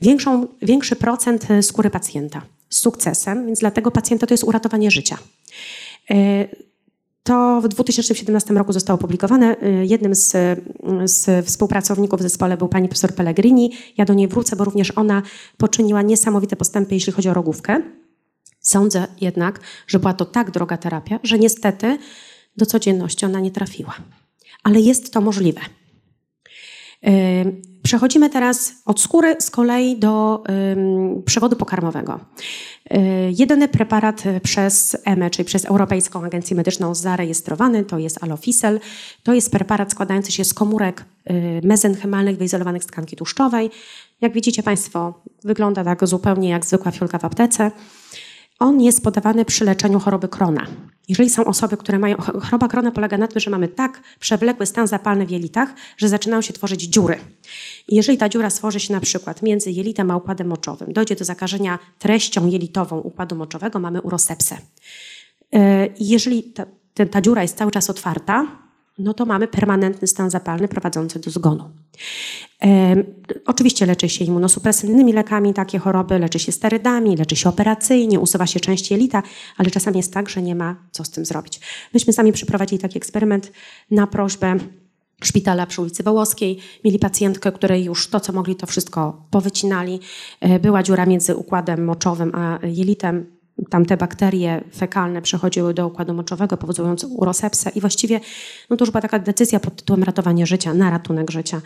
większą, 0.00 0.46
większy 0.62 0.96
procent 0.96 1.50
e, 1.50 1.62
skóry 1.62 1.90
pacjenta 1.90 2.42
z 2.68 2.78
sukcesem, 2.78 3.46
więc 3.46 3.60
dla 3.60 3.70
tego 3.70 3.90
pacjenta 3.90 4.26
to 4.26 4.34
jest 4.34 4.44
uratowanie 4.44 4.90
życia. 4.90 5.18
To 7.24 7.60
w 7.60 7.68
2017 7.68 8.54
roku 8.54 8.72
zostało 8.72 8.94
opublikowane. 8.94 9.56
Y, 9.62 9.86
jednym 9.86 10.14
z, 10.14 10.32
z, 11.04 11.46
współpracowników 11.46 12.20
w 12.20 12.22
zespole 12.22 12.56
był 12.56 12.68
pani 12.68 12.88
profesor 12.88 13.14
Pellegrini. 13.14 13.72
Ja 13.96 14.04
do 14.04 14.14
niej 14.14 14.28
wrócę, 14.28 14.56
bo 14.56 14.64
również 14.64 14.92
ona 14.96 15.22
poczyniła 15.56 16.02
niesamowite 16.02 16.56
postępy, 16.56 16.94
jeśli 16.94 17.12
chodzi 17.12 17.28
o 17.28 17.34
rogówkę. 17.34 17.82
Sądzę 18.60 19.06
jednak, 19.20 19.60
że 19.86 19.98
była 19.98 20.14
to 20.14 20.24
tak 20.24 20.50
droga 20.50 20.76
terapia, 20.76 21.20
że 21.22 21.38
niestety 21.38 21.98
do 22.56 22.66
codzienności 22.66 23.26
ona 23.26 23.40
nie 23.40 23.50
trafiła. 23.50 23.94
Ale 24.62 24.80
jest 24.80 25.12
to 25.12 25.20
możliwe. 25.20 25.60
Przechodzimy 27.84 28.30
teraz 28.30 28.72
od 28.84 29.00
skóry 29.00 29.36
z 29.40 29.50
kolei 29.50 29.96
do 29.98 30.44
przewodu 31.24 31.56
pokarmowego. 31.56 32.20
Y, 32.92 32.98
jedyny 33.38 33.68
preparat 33.68 34.22
przez 34.42 34.96
EME, 35.04 35.30
czyli 35.30 35.44
przez 35.44 35.64
Europejską 35.64 36.24
Agencję 36.24 36.56
Medyczną 36.56 36.94
zarejestrowany, 36.94 37.84
to 37.84 37.98
jest 37.98 38.24
alofisel. 38.24 38.80
To 39.22 39.34
jest 39.34 39.50
preparat 39.50 39.92
składający 39.92 40.32
się 40.32 40.44
z 40.44 40.54
komórek 40.54 41.04
y, 41.30 41.60
mezenchymalnych 41.64 42.36
wyizolowanych 42.36 42.84
z 42.84 42.86
tkanki 42.86 43.16
tłuszczowej. 43.16 43.70
Jak 44.20 44.32
widzicie 44.32 44.62
Państwo, 44.62 45.22
wygląda 45.44 45.84
tak 45.84 46.06
zupełnie 46.06 46.48
jak 46.48 46.66
zwykła 46.66 46.92
fiolka 46.92 47.18
w 47.18 47.24
aptece. 47.24 47.70
On 48.64 48.80
jest 48.80 49.04
podawany 49.04 49.44
przy 49.44 49.64
leczeniu 49.64 50.00
choroby 50.00 50.28
krona. 50.28 50.66
Jeżeli 51.08 51.30
są 51.30 51.44
osoby, 51.44 51.76
które 51.76 51.98
mają. 51.98 52.16
Choroba 52.16 52.68
krona 52.68 52.90
polega 52.90 53.18
na 53.18 53.28
tym, 53.28 53.40
że 53.40 53.50
mamy 53.50 53.68
tak 53.68 54.00
przewlekły 54.20 54.66
stan 54.66 54.86
zapalny 54.86 55.26
w 55.26 55.30
jelitach, 55.30 55.74
że 55.96 56.08
zaczynają 56.08 56.42
się 56.42 56.52
tworzyć 56.52 56.82
dziury. 56.82 57.18
Jeżeli 57.88 58.18
ta 58.18 58.28
dziura 58.28 58.50
stworzy 58.50 58.80
się 58.80 58.92
na 58.92 59.00
przykład 59.00 59.42
między 59.42 59.70
jelitem 59.70 60.10
a 60.10 60.16
układem 60.16 60.46
moczowym, 60.46 60.92
dojdzie 60.92 61.16
do 61.16 61.24
zakażenia 61.24 61.78
treścią 61.98 62.46
jelitową 62.46 62.98
układu 62.98 63.36
moczowego, 63.36 63.78
mamy 63.78 64.02
urosepsę. 64.02 64.58
E, 65.54 65.88
jeżeli 66.00 66.42
ta, 66.42 66.66
ta 67.10 67.20
dziura 67.20 67.42
jest 67.42 67.58
cały 67.58 67.70
czas 67.70 67.90
otwarta, 67.90 68.46
no 68.98 69.14
to 69.14 69.26
mamy 69.26 69.48
permanentny 69.48 70.08
stan 70.08 70.30
zapalny 70.30 70.68
prowadzący 70.68 71.18
do 71.18 71.30
zgonu. 71.30 71.70
E, 72.62 72.96
oczywiście 73.46 73.86
leczy 73.86 74.08
się 74.08 74.24
immunosupresyjnymi 74.24 75.12
lekami 75.12 75.54
takie 75.54 75.78
choroby, 75.78 76.18
leczy 76.18 76.38
się 76.38 76.52
sterydami, 76.52 77.16
leczy 77.16 77.36
się 77.36 77.48
operacyjnie, 77.48 78.20
usuwa 78.20 78.46
się 78.46 78.60
część 78.60 78.90
jelita, 78.90 79.22
ale 79.56 79.70
czasami 79.70 79.96
jest 79.96 80.12
tak, 80.12 80.28
że 80.28 80.42
nie 80.42 80.54
ma 80.54 80.76
co 80.90 81.04
z 81.04 81.10
tym 81.10 81.24
zrobić. 81.24 81.60
Myśmy 81.94 82.12
sami 82.12 82.32
przeprowadzili 82.32 82.78
taki 82.78 82.98
eksperyment 82.98 83.52
na 83.90 84.06
prośbę 84.06 84.56
szpitala 85.22 85.66
przy 85.66 85.82
ulicy 85.82 86.02
Wołoskiej. 86.02 86.58
Mieli 86.84 86.98
pacjentkę, 86.98 87.52
której 87.52 87.84
już 87.84 88.08
to, 88.08 88.20
co 88.20 88.32
mogli, 88.32 88.56
to 88.56 88.66
wszystko 88.66 89.26
powycinali. 89.30 90.00
E, 90.40 90.58
była 90.58 90.82
dziura 90.82 91.06
między 91.06 91.36
układem 91.36 91.84
moczowym 91.84 92.32
a 92.34 92.58
jelitem 92.62 93.26
tamte 93.70 93.96
bakterie 93.96 94.64
fekalne 94.76 95.22
przechodziły 95.22 95.74
do 95.74 95.86
układu 95.86 96.14
moczowego, 96.14 96.56
powodując 96.56 97.04
urosepsę 97.04 97.70
i 97.70 97.80
właściwie 97.80 98.20
no 98.70 98.76
to 98.76 98.82
już 98.84 98.90
była 98.90 99.02
taka 99.02 99.18
decyzja 99.18 99.60
pod 99.60 99.76
tytułem 99.76 100.02
ratowanie 100.02 100.46
życia, 100.46 100.74
na 100.74 100.90
ratunek 100.90 101.30
życia. 101.30 101.60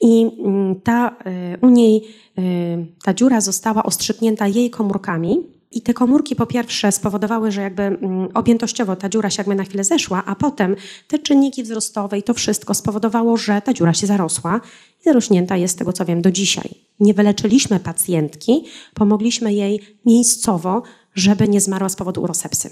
I 0.00 0.30
mm, 0.44 0.80
ta, 0.80 1.16
y, 1.54 1.58
u 1.60 1.68
niej 1.68 2.04
y, 2.38 2.86
ta 3.04 3.14
dziura 3.14 3.40
została 3.40 3.82
ostrzyknięta 3.82 4.46
jej 4.46 4.70
komórkami, 4.70 5.38
i 5.72 5.82
te 5.82 5.94
komórki 5.94 6.36
po 6.36 6.46
pierwsze 6.46 6.92
spowodowały, 6.92 7.52
że 7.52 7.60
jakby 7.60 7.82
mm, 7.82 8.28
objętościowo 8.34 8.96
ta 8.96 9.08
dziura 9.08 9.30
się 9.30 9.40
jakby 9.40 9.54
na 9.54 9.64
chwilę 9.64 9.84
zeszła, 9.84 10.24
a 10.26 10.34
potem 10.34 10.76
te 11.08 11.18
czynniki 11.18 11.62
wzrostowe 11.62 12.18
i 12.18 12.22
to 12.22 12.34
wszystko 12.34 12.74
spowodowało, 12.74 13.36
że 13.36 13.62
ta 13.62 13.72
dziura 13.72 13.94
się 13.94 14.06
zarosła 14.06 14.60
i 15.00 15.04
zarośnięta 15.04 15.56
jest 15.56 15.74
z 15.74 15.76
tego 15.76 15.92
co 15.92 16.04
wiem 16.04 16.22
do 16.22 16.32
dzisiaj. 16.32 16.70
Nie 17.00 17.14
wyleczyliśmy 17.14 17.80
pacjentki, 17.80 18.64
pomogliśmy 18.94 19.54
jej 19.54 19.80
miejscowo 20.06 20.82
żeby 21.14 21.48
nie 21.48 21.60
zmarła 21.60 21.88
z 21.88 21.96
powodu 21.96 22.22
urosepsy. 22.22 22.70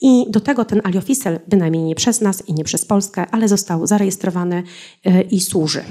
I 0.00 0.26
do 0.28 0.40
tego 0.40 0.64
ten 0.64 0.80
aliofisel, 0.84 1.40
bynajmniej 1.48 1.82
nie 1.82 1.94
przez 1.94 2.20
nas 2.20 2.48
i 2.48 2.54
nie 2.54 2.64
przez 2.64 2.84
Polskę, 2.84 3.26
ale 3.30 3.48
został 3.48 3.86
zarejestrowany 3.86 4.62
e, 5.04 5.22
i 5.22 5.40
służy. 5.40 5.84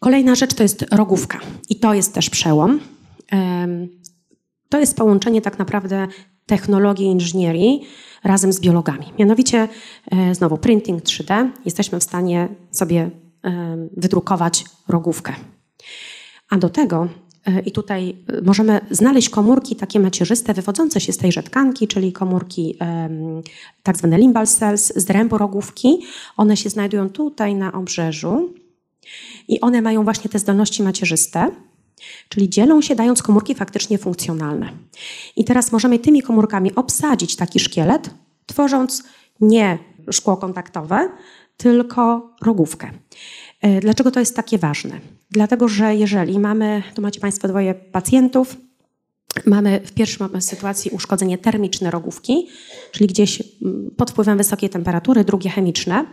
Kolejna 0.00 0.34
rzecz 0.34 0.54
to 0.54 0.62
jest 0.62 0.84
rogówka. 0.90 1.40
I 1.68 1.76
to 1.76 1.94
jest 1.94 2.14
też 2.14 2.30
przełom. 2.30 2.80
To 4.68 4.80
jest 4.80 4.96
połączenie 4.96 5.42
tak 5.42 5.58
naprawdę 5.58 6.08
technologii 6.46 7.06
inżynierii 7.06 7.86
razem 8.24 8.52
z 8.52 8.60
biologami. 8.60 9.06
Mianowicie 9.18 9.68
e, 10.10 10.34
znowu 10.34 10.58
printing 10.58 11.02
3D. 11.02 11.50
Jesteśmy 11.64 12.00
w 12.00 12.02
stanie 12.02 12.48
sobie 12.70 13.10
wydrukować 13.96 14.64
rogówkę. 14.88 15.34
A 16.50 16.58
do 16.58 16.68
tego 16.68 17.08
I 17.66 17.72
tutaj 17.72 18.16
e, 18.28 18.42
możemy 18.42 18.80
znaleźć 18.90 19.28
komórki 19.28 19.76
takie 19.76 20.00
macierzyste 20.00 20.54
wywodzące 20.54 21.00
się 21.00 21.12
z 21.12 21.16
tejże 21.16 21.42
tkanki, 21.42 21.88
czyli 21.88 22.12
komórki 22.12 22.78
tak 23.82 23.96
zwane 23.96 24.18
limbal 24.18 24.46
cells 24.46 24.92
z 24.96 25.04
drębu 25.04 25.38
rogówki. 25.38 25.98
One 26.36 26.56
się 26.56 26.70
znajdują 26.70 27.10
tutaj 27.10 27.54
na 27.54 27.72
obrzeżu 27.72 28.54
i 29.48 29.60
one 29.60 29.82
mają 29.82 30.04
właśnie 30.04 30.30
te 30.30 30.38
zdolności 30.38 30.82
macierzyste, 30.82 31.50
czyli 32.28 32.48
dzielą 32.48 32.82
się 32.82 32.94
dając 32.94 33.22
komórki 33.22 33.54
faktycznie 33.54 33.98
funkcjonalne. 33.98 34.72
I 35.36 35.44
teraz 35.44 35.72
możemy 35.72 35.98
tymi 35.98 36.22
komórkami 36.22 36.74
obsadzić 36.74 37.36
taki 37.36 37.60
szkielet, 37.60 38.10
tworząc 38.46 39.04
nie 39.40 39.78
szkło 40.10 40.36
kontaktowe, 40.36 41.10
tylko 41.56 42.30
rogówkę. 42.42 42.90
E, 43.60 43.80
dlaczego 43.80 44.10
to 44.10 44.20
jest 44.20 44.36
takie 44.36 44.58
ważne? 44.58 45.00
Dlatego, 45.30 45.68
że 45.68 45.94
jeżeli 45.94 46.38
mamy, 46.38 46.82
tu 46.94 47.02
macie 47.02 47.20
Państwo 47.20 47.48
dwoje 47.48 47.74
pacjentów, 47.74 48.56
mamy 49.46 49.80
w 49.84 49.92
pierwszej 49.92 50.28
sytuacji 50.40 50.90
uszkodzenie 50.90 51.38
termiczne 51.38 51.90
rogówki, 51.90 52.48
czyli 52.92 53.06
gdzieś 53.06 53.42
pod 53.96 54.10
wpływem 54.10 54.38
wysokiej 54.38 54.70
temperatury, 54.70 55.24
drugie 55.24 55.50
chemiczne. 55.50 56.04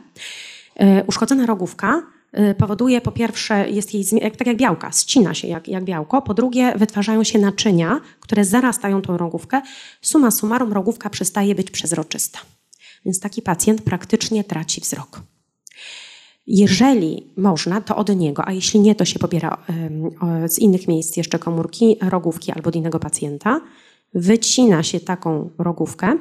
E, 0.75 1.03
uszkodzona 1.03 1.45
rogówka 1.45 2.03
e, 2.31 2.55
powoduje 2.55 3.01
po 3.01 3.11
pierwsze, 3.11 3.69
jest 3.69 3.93
jej 3.93 4.31
tak 4.37 4.47
jak 4.47 4.57
białka, 4.57 4.91
ścina 4.91 5.33
się 5.33 5.47
jak, 5.47 5.67
jak 5.67 5.83
białko, 5.83 6.21
po 6.21 6.33
drugie 6.33 6.73
wytwarzają 6.75 7.23
się 7.23 7.39
naczynia, 7.39 8.01
które 8.19 8.45
zarastają 8.45 9.01
tą 9.01 9.17
rogówkę. 9.17 9.61
Suma 10.01 10.31
summarum 10.31 10.73
rogówka 10.73 11.09
przestaje 11.09 11.55
być 11.55 11.71
przezroczysta. 11.71 12.39
Więc 13.05 13.19
taki 13.19 13.41
pacjent 13.41 13.81
praktycznie 13.81 14.43
traci 14.43 14.81
wzrok. 14.81 15.21
Jeżeli 16.47 17.33
można, 17.37 17.81
to 17.81 17.95
od 17.95 18.15
niego, 18.15 18.47
a 18.47 18.51
jeśli 18.51 18.79
nie, 18.79 18.95
to 18.95 19.05
się 19.05 19.19
pobiera 19.19 19.57
z 20.47 20.59
innych 20.59 20.87
miejsc 20.87 21.17
jeszcze 21.17 21.39
komórki, 21.39 21.97
rogówki 22.01 22.51
albo 22.51 22.69
od 22.69 22.75
innego 22.75 22.99
pacjenta. 22.99 23.61
Wycina 24.13 24.83
się 24.83 24.99
taką 24.99 25.49
rogówkę, 25.57 26.17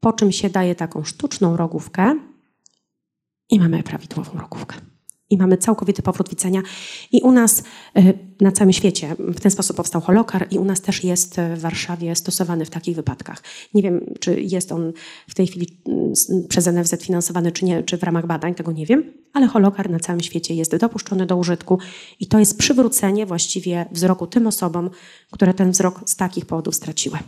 po 0.00 0.12
czym 0.12 0.32
się 0.32 0.50
daje 0.50 0.74
taką 0.74 1.04
sztuczną 1.04 1.56
rogówkę 1.56 2.18
i 3.50 3.60
mamy 3.60 3.82
prawidłową 3.82 4.38
rogówkę 4.38 4.76
i 5.34 5.38
mamy 5.38 5.56
całkowity 5.56 6.02
powrót 6.02 6.28
widzenia. 6.28 6.62
I 7.12 7.20
u 7.20 7.32
nas 7.32 7.62
e, 7.96 8.12
na 8.40 8.52
całym 8.52 8.72
świecie 8.72 9.16
w 9.18 9.40
ten 9.40 9.50
sposób 9.50 9.76
powstał 9.76 10.00
holokar 10.00 10.46
i 10.50 10.58
u 10.58 10.64
nas 10.64 10.80
też 10.80 11.04
jest 11.04 11.36
w 11.56 11.60
Warszawie 11.60 12.16
stosowany 12.16 12.64
w 12.64 12.70
takich 12.70 12.96
wypadkach. 12.96 13.42
Nie 13.74 13.82
wiem, 13.82 14.00
czy 14.20 14.40
jest 14.40 14.72
on 14.72 14.92
w 15.28 15.34
tej 15.34 15.46
chwili 15.46 15.68
mm, 15.88 16.12
przez 16.48 16.66
NFZ 16.66 17.02
finansowany, 17.02 17.52
czy 17.52 17.64
nie, 17.64 17.82
czy 17.82 17.98
w 17.98 18.02
ramach 18.02 18.26
badań, 18.26 18.54
tego 18.54 18.72
nie 18.72 18.86
wiem, 18.86 19.12
ale 19.32 19.46
holokar 19.46 19.90
na 19.90 20.00
całym 20.00 20.20
świecie 20.20 20.54
jest 20.54 20.76
dopuszczony 20.76 21.26
do 21.26 21.36
użytku 21.36 21.78
i 22.20 22.26
to 22.26 22.38
jest 22.38 22.58
przywrócenie 22.58 23.26
właściwie 23.26 23.86
wzroku 23.92 24.26
tym 24.26 24.46
osobom, 24.46 24.90
które 25.30 25.54
ten 25.54 25.70
wzrok 25.70 26.00
z 26.06 26.16
takich 26.16 26.46
powodów 26.46 26.74
straciły. 26.74 27.18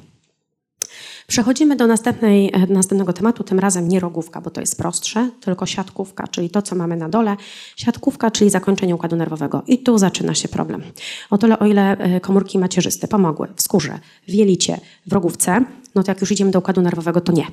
Przechodzimy 1.26 1.76
do 1.76 1.86
następnej, 1.86 2.50
e, 2.52 2.66
następnego 2.66 3.12
tematu, 3.12 3.44
tym 3.44 3.58
razem 3.58 3.88
nie 3.88 4.00
rogówka, 4.00 4.40
bo 4.40 4.50
to 4.50 4.60
jest 4.60 4.78
prostsze, 4.78 5.30
tylko 5.40 5.66
siatkówka, 5.66 6.28
czyli 6.28 6.50
to, 6.50 6.62
co 6.62 6.76
mamy 6.76 6.96
na 6.96 7.08
dole. 7.08 7.36
Siatkówka, 7.76 8.30
czyli 8.30 8.50
zakończenie 8.50 8.94
układu 8.94 9.16
nerwowego. 9.16 9.62
I 9.66 9.78
tu 9.78 9.98
zaczyna 9.98 10.34
się 10.34 10.48
problem. 10.48 10.82
O 11.30 11.38
tyle, 11.38 11.58
o 11.58 11.66
ile 11.66 11.98
e, 11.98 12.20
komórki 12.20 12.58
macierzyste 12.58 13.08
pomogły 13.08 13.48
w 13.56 13.62
skórze, 13.62 13.98
w 14.28 14.32
jelicie, 14.32 14.80
w 15.06 15.12
rogówce, 15.12 15.64
no 15.94 16.02
to 16.02 16.10
jak 16.10 16.20
już 16.20 16.32
idziemy 16.32 16.50
do 16.50 16.58
układu 16.58 16.82
nerwowego, 16.82 17.20
to 17.20 17.32
nie. 17.32 17.46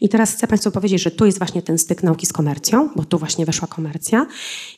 I 0.00 0.08
teraz 0.08 0.32
chcę 0.32 0.46
Państwu 0.46 0.70
powiedzieć, 0.70 1.02
że 1.02 1.10
tu 1.10 1.26
jest 1.26 1.38
właśnie 1.38 1.62
ten 1.62 1.78
styk 1.78 2.02
nauki 2.02 2.26
z 2.26 2.32
komercją, 2.32 2.90
bo 2.96 3.04
tu 3.04 3.18
właśnie 3.18 3.46
weszła 3.46 3.68
komercja 3.68 4.26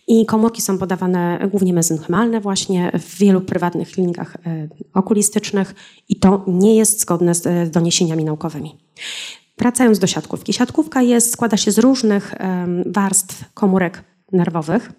i 0.06 0.26
komórki 0.26 0.62
są 0.62 0.78
podawane 0.78 1.48
głównie 1.50 1.72
mezenchymalne 1.72 2.40
właśnie 2.40 2.92
w 2.98 3.18
wielu 3.18 3.40
prywatnych 3.40 3.90
klinikach 3.90 4.36
e, 4.46 4.68
okulistycznych 4.94 5.74
i 6.08 6.16
to 6.16 6.44
nie 6.46 6.76
jest 6.76 7.00
zgodne 7.00 7.34
z 7.34 7.46
e, 7.46 7.66
doniesieniami 7.66 8.24
naukowymi. 8.24 8.76
Wracając 9.58 9.98
do 9.98 10.06
siatkówki. 10.06 10.52
Siatkówka 10.52 11.02
jest, 11.02 11.32
składa 11.32 11.56
się 11.56 11.72
z 11.72 11.78
różnych 11.78 12.34
warstw 12.86 13.44
komórek 13.54 14.04
nerwowych. 14.32 14.92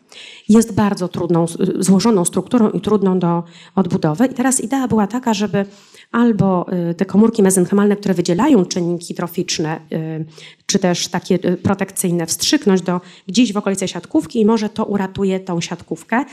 Jest 0.50 0.74
bardzo 0.74 1.08
trudną, 1.08 1.46
złożoną 1.80 2.26
strukturą 2.26 2.70
i 2.70 2.82
trudną 2.82 3.20
do 3.20 3.44
odbudowy. 3.76 4.26
I 4.26 4.34
teraz 4.34 4.60
idea 4.60 4.88
była 4.88 5.08
taka, 5.08 5.34
żeby 5.34 5.66
albo 6.12 6.66
y, 6.92 6.94
te 6.94 7.06
komórki 7.06 7.44
mezenchymalne, 7.44 7.96
które 7.96 8.14
wydzielają 8.14 8.66
czynniki 8.66 9.16
troficzne, 9.16 9.80
y, 9.94 10.26
czy 10.66 10.80
też 10.80 11.08
takie 11.08 11.36
y, 11.36 11.58
protekcyjne, 11.58 12.26
wstrzyknąć 12.26 12.82
do 12.82 13.02
gdzieś 13.28 13.54
w 13.54 13.58
okolicy 13.58 13.88
siatkówki 13.88 14.42
i 14.42 14.46
może 14.46 14.70
to 14.70 14.86
uratuje 14.86 15.40
tą 15.40 15.62
siatkówkę. 15.62 16.26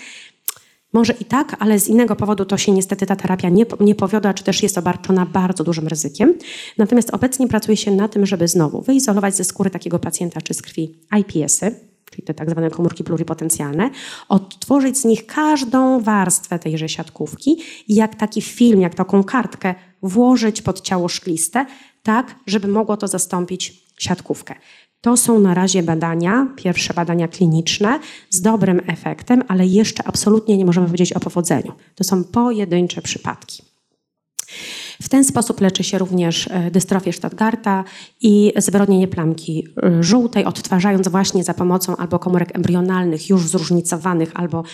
Może 0.93 1.13
i 1.13 1.25
tak, 1.25 1.57
ale 1.59 1.79
z 1.79 1.89
innego 1.89 2.17
powodu 2.17 2.45
to 2.45 2.57
się 2.57 2.73
niestety 2.73 3.07
ta 3.07 3.17
terapia 3.17 3.49
nie, 3.49 3.67
nie 3.81 3.95
powiodła, 3.95 4.35
czy 4.35 4.45
też 4.45 4.63
jest 4.63 4.79
obarczona 4.79 5.27
bardzo 5.27 5.65
dużym 5.65 5.89
ryzykiem. 5.89 6.35
Natomiast 6.79 7.11
obecnie 7.15 7.49
pracuje 7.49 7.77
się 7.77 7.91
na 7.91 8.09
tym, 8.09 8.27
żeby 8.27 8.49
znowu 8.49 8.83
wyizolować 8.83 9.37
ze 9.37 9.45
skóry 9.45 9.71
takiego 9.71 9.99
pacjenta 9.99 10.41
czy 10.41 10.55
z 10.55 10.63
krwi 10.63 10.99
IPS-y, 11.19 11.88
czyli 12.11 12.23
te 12.23 12.35
tak 12.35 12.51
zwane 12.51 12.71
komórki 12.71 13.05
pluripotencjalne, 13.05 13.91
odtworzyć 14.29 14.99
z 14.99 15.05
nich 15.05 15.27
każdą 15.27 16.01
warstwę 16.01 16.59
tejże 16.59 16.89
siatkówki 16.89 17.57
i 17.89 17.95
jak 17.95 18.15
taki 18.15 18.43
film, 18.43 18.81
jak 18.81 18.95
taką 18.95 19.25
kartkę 19.25 19.75
włożyć 20.03 20.63
pod 20.63 20.81
ciało 20.81 21.09
szkliste, 21.09 21.67
tak, 22.03 22.35
żeby 22.47 22.69
mogło 22.69 22.97
to 22.97 23.09
zastąpić 23.09 23.85
siatkówkę. 23.99 24.55
To 25.01 25.17
są 25.17 25.41
na 25.41 25.55
razie 25.55 25.83
badania, 25.83 26.47
pierwsze 26.57 26.95
badania 26.95 27.29
kliniczne 27.29 28.01
z 28.31 28.41
dobrym 28.41 28.81
efektem, 28.87 29.43
ale 29.49 29.67
jeszcze 29.67 30.03
absolutnie 30.07 30.57
nie 30.57 30.65
możemy 30.65 30.87
powiedzieć 30.87 31.13
o 31.13 31.21
powodzeniu. 31.21 31.73
To 31.95 32.05
są 32.05 32.25
pojedyncze 32.25 33.03
przypadki. 33.03 33.63
W 35.03 35.09
ten 35.09 35.25
sposób 35.25 35.61
leczy 35.61 35.85
się 35.85 35.99
również 35.99 36.49
e, 36.51 36.71
dystrofię 36.71 37.13
Stadgarta 37.13 37.85
i 38.21 38.53
zwyrodnienie 38.57 39.09
plamki 39.09 39.67
e, 39.83 40.03
żółtej, 40.03 40.45
odtwarzając 40.45 41.09
właśnie 41.09 41.45
za 41.45 41.55
pomocą 41.55 41.97
albo 41.97 42.19
komórek 42.19 42.57
embrionalnych, 42.57 43.29
już 43.29 43.49
zróżnicowanych, 43.49 44.31
albo 44.35 44.65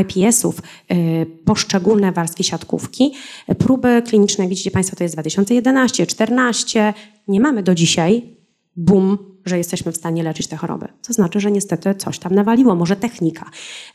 IPS-ów 0.00 0.58
e, 0.88 0.94
poszczególne 1.26 2.12
warstwy 2.12 2.44
siatkówki. 2.44 3.12
Próby 3.58 4.02
kliniczne, 4.06 4.48
widzicie 4.48 4.70
Państwo, 4.70 4.96
to 4.96 5.04
jest 5.04 5.14
2011, 5.14 6.06
2014. 6.06 6.94
Nie 7.28 7.40
mamy 7.40 7.62
do 7.62 7.74
dzisiaj 7.74 8.34
boom 8.76 9.34
że 9.46 9.58
jesteśmy 9.58 9.92
w 9.92 9.96
stanie 9.96 10.22
leczyć 10.22 10.46
te 10.46 10.56
choroby. 10.56 10.88
To 11.06 11.12
znaczy, 11.12 11.40
że 11.40 11.50
niestety 11.50 11.94
coś 11.94 12.18
tam 12.18 12.34
nawaliło, 12.34 12.74
może 12.74 12.96
technika. 12.96 13.50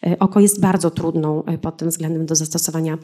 E, 0.08 0.20
oko 0.20 0.39
jest 0.39 0.62
bardzo 0.62 0.92
trudną 0.92 1.46
e, 1.46 1.58
pod 1.58 1.78
tym 1.78 1.89
względem 1.89 2.26
do 2.26 2.36
zastosowania 2.36 2.98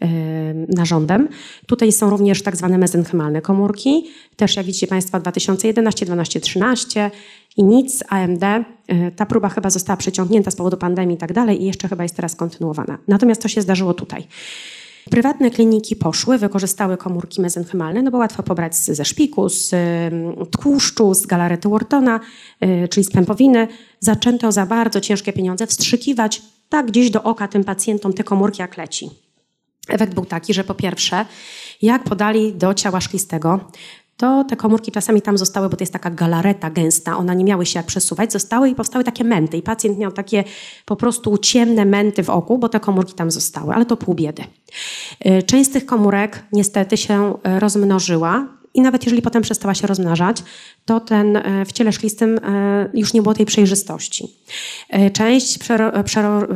e, 0.00 0.08
narządem. 0.54 1.28
Tutaj 1.66 1.92
są 1.92 2.10
również 2.10 2.42
tak 2.42 2.56
zwane 2.56 2.78
mezenchymalne 2.78 3.42
komórki. 3.42 4.06
Też 4.36 4.56
jak 4.56 4.66
widzicie 4.66 4.86
Państwo 4.86 5.20
2011, 5.20 6.06
12, 6.06 6.40
13 6.40 7.10
i 7.56 7.64
nic, 7.64 8.04
AMD. 8.08 8.44
Ta 9.16 9.26
próba 9.26 9.48
chyba 9.48 9.70
została 9.70 9.96
przeciągnięta 9.96 10.50
z 10.50 10.56
powodu 10.56 10.76
pandemii 10.76 11.16
i 11.16 11.18
tak 11.18 11.32
dalej 11.32 11.62
i 11.62 11.66
jeszcze 11.66 11.88
chyba 11.88 12.02
jest 12.02 12.16
teraz 12.16 12.36
kontynuowana. 12.36 12.98
Natomiast 13.08 13.42
to 13.42 13.48
się 13.48 13.62
zdarzyło 13.62 13.94
tutaj. 13.94 14.26
Prywatne 15.10 15.50
kliniki 15.50 15.96
poszły, 15.96 16.38
wykorzystały 16.38 16.96
komórki 16.96 17.40
mezenchymalne, 17.40 18.02
no 18.02 18.10
bo 18.10 18.18
łatwo 18.18 18.42
pobrać 18.42 18.76
ze 18.76 19.04
szpiku, 19.04 19.48
z 19.48 19.74
tłuszczu, 20.60 21.14
z 21.14 21.26
galarety 21.26 21.68
Whartona, 21.68 22.20
y, 22.64 22.88
czyli 22.88 23.04
z 23.04 23.10
pępowiny. 23.10 23.68
Zaczęto 24.00 24.52
za 24.52 24.66
bardzo 24.66 25.00
ciężkie 25.00 25.32
pieniądze 25.32 25.66
wstrzykiwać 25.66 26.42
tak 26.68 26.86
gdzieś 26.86 27.10
do 27.10 27.22
oka 27.22 27.48
tym 27.48 27.64
pacjentom 27.64 28.12
te 28.12 28.24
komórki 28.24 28.62
jak 28.62 28.76
leci. 28.76 29.10
Efekt 29.88 30.14
był 30.14 30.24
taki, 30.24 30.54
że 30.54 30.64
po 30.64 30.74
pierwsze, 30.74 31.26
jak 31.82 32.04
podali 32.04 32.54
do 32.54 32.74
ciała 32.74 33.00
szklistego, 33.00 33.60
to 34.16 34.44
te 34.44 34.56
komórki 34.56 34.92
czasami 34.92 35.22
tam 35.22 35.38
zostały, 35.38 35.68
bo 35.68 35.76
to 35.76 35.82
jest 35.82 35.92
taka 35.92 36.10
galareta 36.10 36.70
gęsta, 36.70 37.16
one 37.16 37.36
nie 37.36 37.44
miały 37.44 37.66
się 37.66 37.78
jak 37.78 37.86
przesuwać, 37.86 38.32
zostały 38.32 38.68
i 38.68 38.74
powstały 38.74 39.04
takie 39.04 39.24
męty. 39.24 39.56
I 39.56 39.62
pacjent 39.62 39.98
miał 39.98 40.12
takie 40.12 40.44
po 40.84 40.96
prostu 40.96 41.38
ciemne 41.38 41.84
męty 41.84 42.22
w 42.22 42.30
oku, 42.30 42.58
bo 42.58 42.68
te 42.68 42.80
komórki 42.80 43.14
tam 43.14 43.30
zostały, 43.30 43.74
ale 43.74 43.86
to 43.86 43.96
pół 43.96 44.14
biedy. 44.14 44.42
Y, 45.26 45.42
część 45.42 45.70
z 45.70 45.72
tych 45.72 45.86
komórek 45.86 46.44
niestety 46.52 46.96
się 46.96 47.34
y, 47.56 47.60
rozmnożyła, 47.60 48.48
i 48.74 48.80
nawet 48.80 49.04
jeżeli 49.04 49.22
potem 49.22 49.42
przestała 49.42 49.74
się 49.74 49.86
rozmnażać, 49.86 50.42
to 50.84 51.00
ten 51.00 51.36
y, 51.36 51.64
w 51.64 51.72
ciele 51.72 51.92
szklistym 51.92 52.40
już 52.94 53.12
nie 53.12 53.22
było 53.22 53.34
tej 53.34 53.46
przejrzystości. 53.46 54.28
Część 55.12 55.58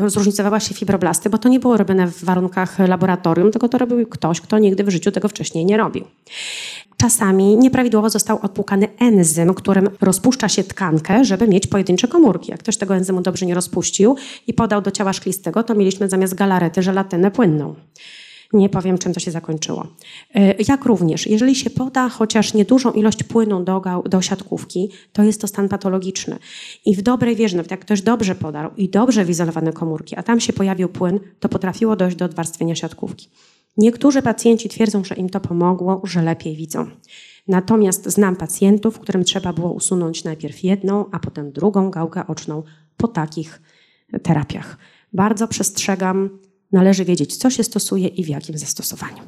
zróżnicowała 0.07 0.61
się 0.61 0.75
fibroblasty, 0.75 1.31
bo 1.31 1.39
to 1.39 1.49
nie 1.49 1.61
było 1.61 1.77
robione 1.77 2.07
w 2.07 2.25
warunkach 2.25 2.79
laboratorium, 2.79 3.51
tylko 3.51 3.69
to 3.69 3.79
robił 3.79 4.07
ktoś, 4.07 4.41
kto 4.41 4.59
nigdy 4.59 4.85
w 4.85 4.91
życiu 4.91 5.13
tego 5.13 5.29
wcześniej 5.29 5.65
nie 5.65 5.77
robił. 5.77 6.05
Czasami 6.97 7.57
nieprawidłowo 7.57 8.11
został 8.11 8.39
odpłukany 8.43 8.89
enzym, 8.99 9.55
którym 9.55 9.89
rozpuszcza 10.01 10.49
się 10.49 10.65
tkankę, 10.65 11.25
żeby 11.25 11.49
mieć 11.49 11.67
pojedyncze 11.67 12.09
komórki. 12.09 12.51
Jak 12.51 12.61
ktoś 12.61 12.77
tego 12.77 12.97
enzymu 12.97 13.21
dobrze 13.21 13.47
nie 13.47 13.55
rozpuścił 13.55 14.17
i 14.47 14.55
podał 14.55 14.83
do 14.83 14.91
ciała 14.91 15.13
szklistego, 15.13 15.63
to 15.63 15.75
mieliśmy 15.75 16.09
zamiast 16.09 16.35
galarety 16.35 16.83
żelatynę 16.83 17.31
płynną. 17.31 17.75
Nie 18.53 18.69
powiem, 18.69 18.99
czym 18.99 19.15
to 19.15 19.21
się 19.21 19.31
zakończyło. 19.31 19.87
E, 20.35 20.55
jak 20.69 20.85
również, 20.85 21.27
jeżeli 21.27 21.55
się 21.55 21.71
poda 21.71 22.09
chociaż 22.09 22.55
niedużą 22.55 22.93
ilość 22.93 23.23
płynu 23.23 23.65
do, 23.65 23.83
do 24.09 24.23
siatkówki, 24.23 24.91
to 25.13 25.23
jest 25.23 25.41
to 25.41 25.47
stan 25.47 25.69
patologiczny. 25.69 26.37
I 26.85 26.97
w 26.97 27.03
dobrej 27.03 27.37
wierze, 27.37 27.65
jak 27.71 27.81
ktoś 27.81 28.03
dobrze 28.03 28.35
podarł 28.35 28.71
i 28.77 28.89
dobrze 28.89 29.25
wyizolowane 29.25 29.73
komórki, 29.73 30.17
a 30.17 30.23
tam 30.23 30.41
się 30.41 30.53
pojawił 30.53 30.89
płyn, 30.89 31.21
to 31.41 31.49
potrafiło 31.49 31.97
dojść 31.97 32.17
do 32.17 32.25
odwarstwienia 32.25 32.75
siatkówki. 32.75 33.29
Niektórzy 33.77 34.23
pacjenci 34.23 34.69
twierdzą, 34.69 35.05
że 35.05 35.15
im 35.15 35.29
to 35.29 35.41
pomogło, 35.41 36.01
że 36.05 36.23
lepiej 36.23 36.57
widzą. 36.57 36.87
Natomiast 37.49 38.11
znam 38.11 38.37
pacjentów, 38.37 38.99
którym 38.99 39.25
trzeba 39.25 39.53
było 39.53 39.73
usunąć 39.73 40.25
najpierw 40.25 40.65
jedną, 40.65 41.05
a 41.13 41.19
potem 41.19 41.53
drugą 41.53 41.91
gałkę 41.91 42.27
oczną 42.27 42.63
po 42.97 43.09
takich 43.09 43.63
terapiach. 44.23 44.79
Bardzo 45.13 45.49
przestrzegam, 45.49 46.39
należy 46.73 47.05
wiedzieć, 47.05 47.37
co 47.37 47.51
się 47.51 47.65
stosuje 47.65 48.09
i 48.09 48.25
w 48.25 48.29
jakim 48.29 48.59
zastosowaniu. 48.59 49.23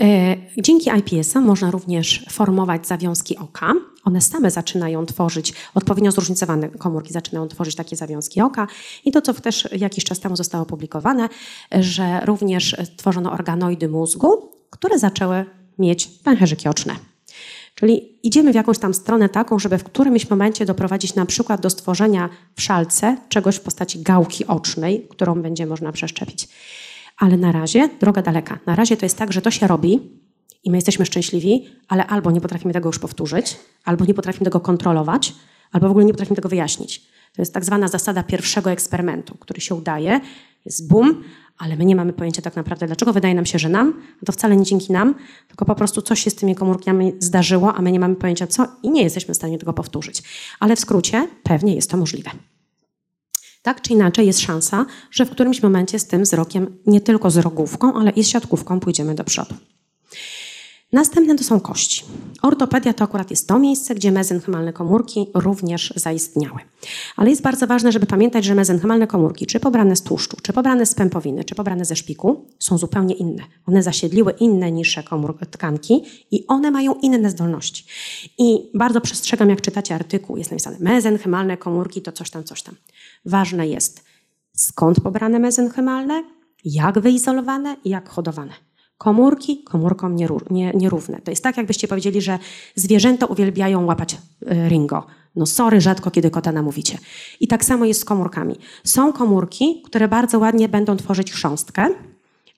E, 0.00 0.36
dzięki 0.58 0.90
IPS-om 0.98 1.44
można 1.44 1.70
również 1.70 2.26
formować 2.30 2.86
zawiązki 2.86 3.38
oka. 3.38 3.72
One 4.04 4.20
same 4.20 4.50
zaczynają 4.50 5.06
tworzyć, 5.06 5.54
odpowiednio 5.74 6.12
zróżnicowane 6.12 6.68
komórki 6.68 7.12
zaczynają 7.12 7.48
tworzyć 7.48 7.74
takie 7.74 7.96
zawiązki 7.96 8.40
oka. 8.40 8.66
I 9.04 9.12
to, 9.12 9.22
co 9.22 9.34
też 9.34 9.68
jakiś 9.76 10.04
czas 10.04 10.20
temu 10.20 10.36
zostało 10.36 10.62
opublikowane, 10.62 11.28
że 11.72 12.20
również 12.24 12.76
tworzono 12.96 13.32
organoidy 13.32 13.88
mózgu, 13.88 14.50
które 14.70 14.98
zaczęły 14.98 15.44
mieć 15.78 16.06
pęcherzyki 16.06 16.68
oczne. 16.68 17.13
Czyli 17.74 18.18
idziemy 18.22 18.52
w 18.52 18.54
jakąś 18.54 18.78
tam 18.78 18.94
stronę 18.94 19.28
taką, 19.28 19.58
żeby 19.58 19.78
w 19.78 19.84
którymś 19.84 20.30
momencie 20.30 20.66
doprowadzić 20.66 21.14
na 21.14 21.26
przykład 21.26 21.60
do 21.60 21.70
stworzenia 21.70 22.28
w 22.56 22.62
szalce 22.62 23.16
czegoś 23.28 23.56
w 23.56 23.60
postaci 23.60 24.02
gałki 24.02 24.46
ocznej, 24.46 25.06
którą 25.10 25.42
będzie 25.42 25.66
można 25.66 25.92
przeszczepić. 25.92 26.48
Ale 27.18 27.36
na 27.36 27.52
razie 27.52 27.88
droga 28.00 28.22
daleka. 28.22 28.58
Na 28.66 28.74
razie 28.74 28.96
to 28.96 29.06
jest 29.06 29.18
tak, 29.18 29.32
że 29.32 29.42
to 29.42 29.50
się 29.50 29.66
robi 29.66 30.00
i 30.64 30.70
my 30.70 30.76
jesteśmy 30.76 31.06
szczęśliwi, 31.06 31.66
ale 31.88 32.06
albo 32.06 32.30
nie 32.30 32.40
potrafimy 32.40 32.72
tego 32.72 32.88
już 32.88 32.98
powtórzyć, 32.98 33.56
albo 33.84 34.04
nie 34.04 34.14
potrafimy 34.14 34.44
tego 34.44 34.60
kontrolować, 34.60 35.32
albo 35.72 35.88
w 35.88 35.90
ogóle 35.90 36.04
nie 36.04 36.12
potrafimy 36.12 36.36
tego 36.36 36.48
wyjaśnić. 36.48 37.06
To 37.36 37.42
jest 37.42 37.54
tak 37.54 37.64
zwana 37.64 37.88
zasada 37.88 38.22
pierwszego 38.22 38.70
eksperymentu, 38.70 39.36
który 39.40 39.60
się 39.60 39.74
udaje, 39.74 40.20
jest 40.64 40.88
boom, 40.88 41.24
ale 41.58 41.76
my 41.76 41.84
nie 41.84 41.96
mamy 41.96 42.12
pojęcia 42.12 42.42
tak 42.42 42.56
naprawdę, 42.56 42.86
dlaczego 42.86 43.12
wydaje 43.12 43.34
nam 43.34 43.46
się, 43.46 43.58
że 43.58 43.68
nam, 43.68 44.02
to 44.26 44.32
wcale 44.32 44.56
nie 44.56 44.64
dzięki 44.64 44.92
nam, 44.92 45.14
tylko 45.48 45.64
po 45.64 45.74
prostu 45.74 46.02
coś 46.02 46.20
się 46.20 46.30
z 46.30 46.34
tymi 46.34 46.54
komórkami 46.54 47.12
zdarzyło, 47.18 47.74
a 47.74 47.82
my 47.82 47.92
nie 47.92 48.00
mamy 48.00 48.16
pojęcia 48.16 48.46
co 48.46 48.66
i 48.82 48.90
nie 48.90 49.02
jesteśmy 49.02 49.34
w 49.34 49.36
stanie 49.36 49.58
tego 49.58 49.72
powtórzyć. 49.72 50.22
Ale 50.60 50.76
w 50.76 50.80
skrócie 50.80 51.28
pewnie 51.42 51.74
jest 51.74 51.90
to 51.90 51.96
możliwe. 51.96 52.30
Tak 53.62 53.80
czy 53.80 53.92
inaczej 53.92 54.26
jest 54.26 54.40
szansa, 54.40 54.86
że 55.10 55.26
w 55.26 55.30
którymś 55.30 55.62
momencie 55.62 55.98
z 55.98 56.06
tym 56.06 56.22
wzrokiem, 56.22 56.76
nie 56.86 57.00
tylko 57.00 57.30
z 57.30 57.36
rogówką, 57.36 57.94
ale 57.94 58.10
i 58.10 58.24
z 58.24 58.28
siatkówką 58.28 58.80
pójdziemy 58.80 59.14
do 59.14 59.24
przodu. 59.24 59.54
Następne 60.94 61.36
to 61.36 61.44
są 61.44 61.60
kości. 61.60 62.04
Ortopedia 62.42 62.92
to 62.92 63.04
akurat 63.04 63.30
jest 63.30 63.48
to 63.48 63.58
miejsce, 63.58 63.94
gdzie 63.94 64.12
mezenchymalne 64.12 64.72
komórki 64.72 65.26
również 65.34 65.92
zaistniały. 65.96 66.60
Ale 67.16 67.30
jest 67.30 67.42
bardzo 67.42 67.66
ważne, 67.66 67.92
żeby 67.92 68.06
pamiętać, 68.06 68.44
że 68.44 68.54
mezenchymalne 68.54 69.06
komórki, 69.06 69.46
czy 69.46 69.60
pobrane 69.60 69.96
z 69.96 70.02
tłuszczu, 70.02 70.36
czy 70.42 70.52
pobrane 70.52 70.86
z 70.86 70.94
pępowiny, 70.94 71.44
czy 71.44 71.54
pobrane 71.54 71.84
ze 71.84 71.96
szpiku, 71.96 72.44
są 72.58 72.78
zupełnie 72.78 73.14
inne. 73.14 73.42
One 73.66 73.82
zasiedliły 73.82 74.32
inne 74.32 74.72
niższe 74.72 75.02
komór- 75.02 75.46
tkanki 75.46 76.02
i 76.30 76.46
one 76.46 76.70
mają 76.70 76.94
inne 76.94 77.30
zdolności. 77.30 77.84
I 78.38 78.70
bardzo 78.74 79.00
przestrzegam, 79.00 79.50
jak 79.50 79.60
czytacie 79.60 79.94
artykuł, 79.94 80.36
jest 80.36 80.50
napisane 80.50 80.76
mezenchymalne 80.80 81.56
komórki 81.56 82.02
to 82.02 82.12
coś 82.12 82.30
tam, 82.30 82.44
coś 82.44 82.62
tam. 82.62 82.74
Ważne 83.24 83.68
jest, 83.68 84.04
skąd 84.52 85.00
pobrane 85.00 85.38
mezenchymalne, 85.38 86.24
jak 86.64 86.98
wyizolowane 86.98 87.76
i 87.84 87.90
jak 87.90 88.08
hodowane. 88.08 88.52
Komórki 88.98 89.64
komórkom 89.64 90.16
nierówne. 90.74 91.20
To 91.24 91.30
jest 91.30 91.42
tak, 91.42 91.56
jakbyście 91.56 91.88
powiedzieli, 91.88 92.22
że 92.22 92.38
zwierzęta 92.74 93.26
uwielbiają 93.26 93.84
łapać 93.84 94.16
e, 94.46 94.68
ringo. 94.68 95.06
No 95.36 95.46
sorry, 95.46 95.80
rzadko 95.80 96.10
kiedy 96.10 96.30
kota 96.30 96.52
namówicie. 96.52 96.98
I 97.40 97.48
tak 97.48 97.64
samo 97.64 97.84
jest 97.84 98.00
z 98.00 98.04
komórkami. 98.04 98.56
Są 98.84 99.12
komórki, 99.12 99.82
które 99.84 100.08
bardzo 100.08 100.38
ładnie 100.38 100.68
będą 100.68 100.96
tworzyć 100.96 101.32
chrząstkę, 101.32 101.88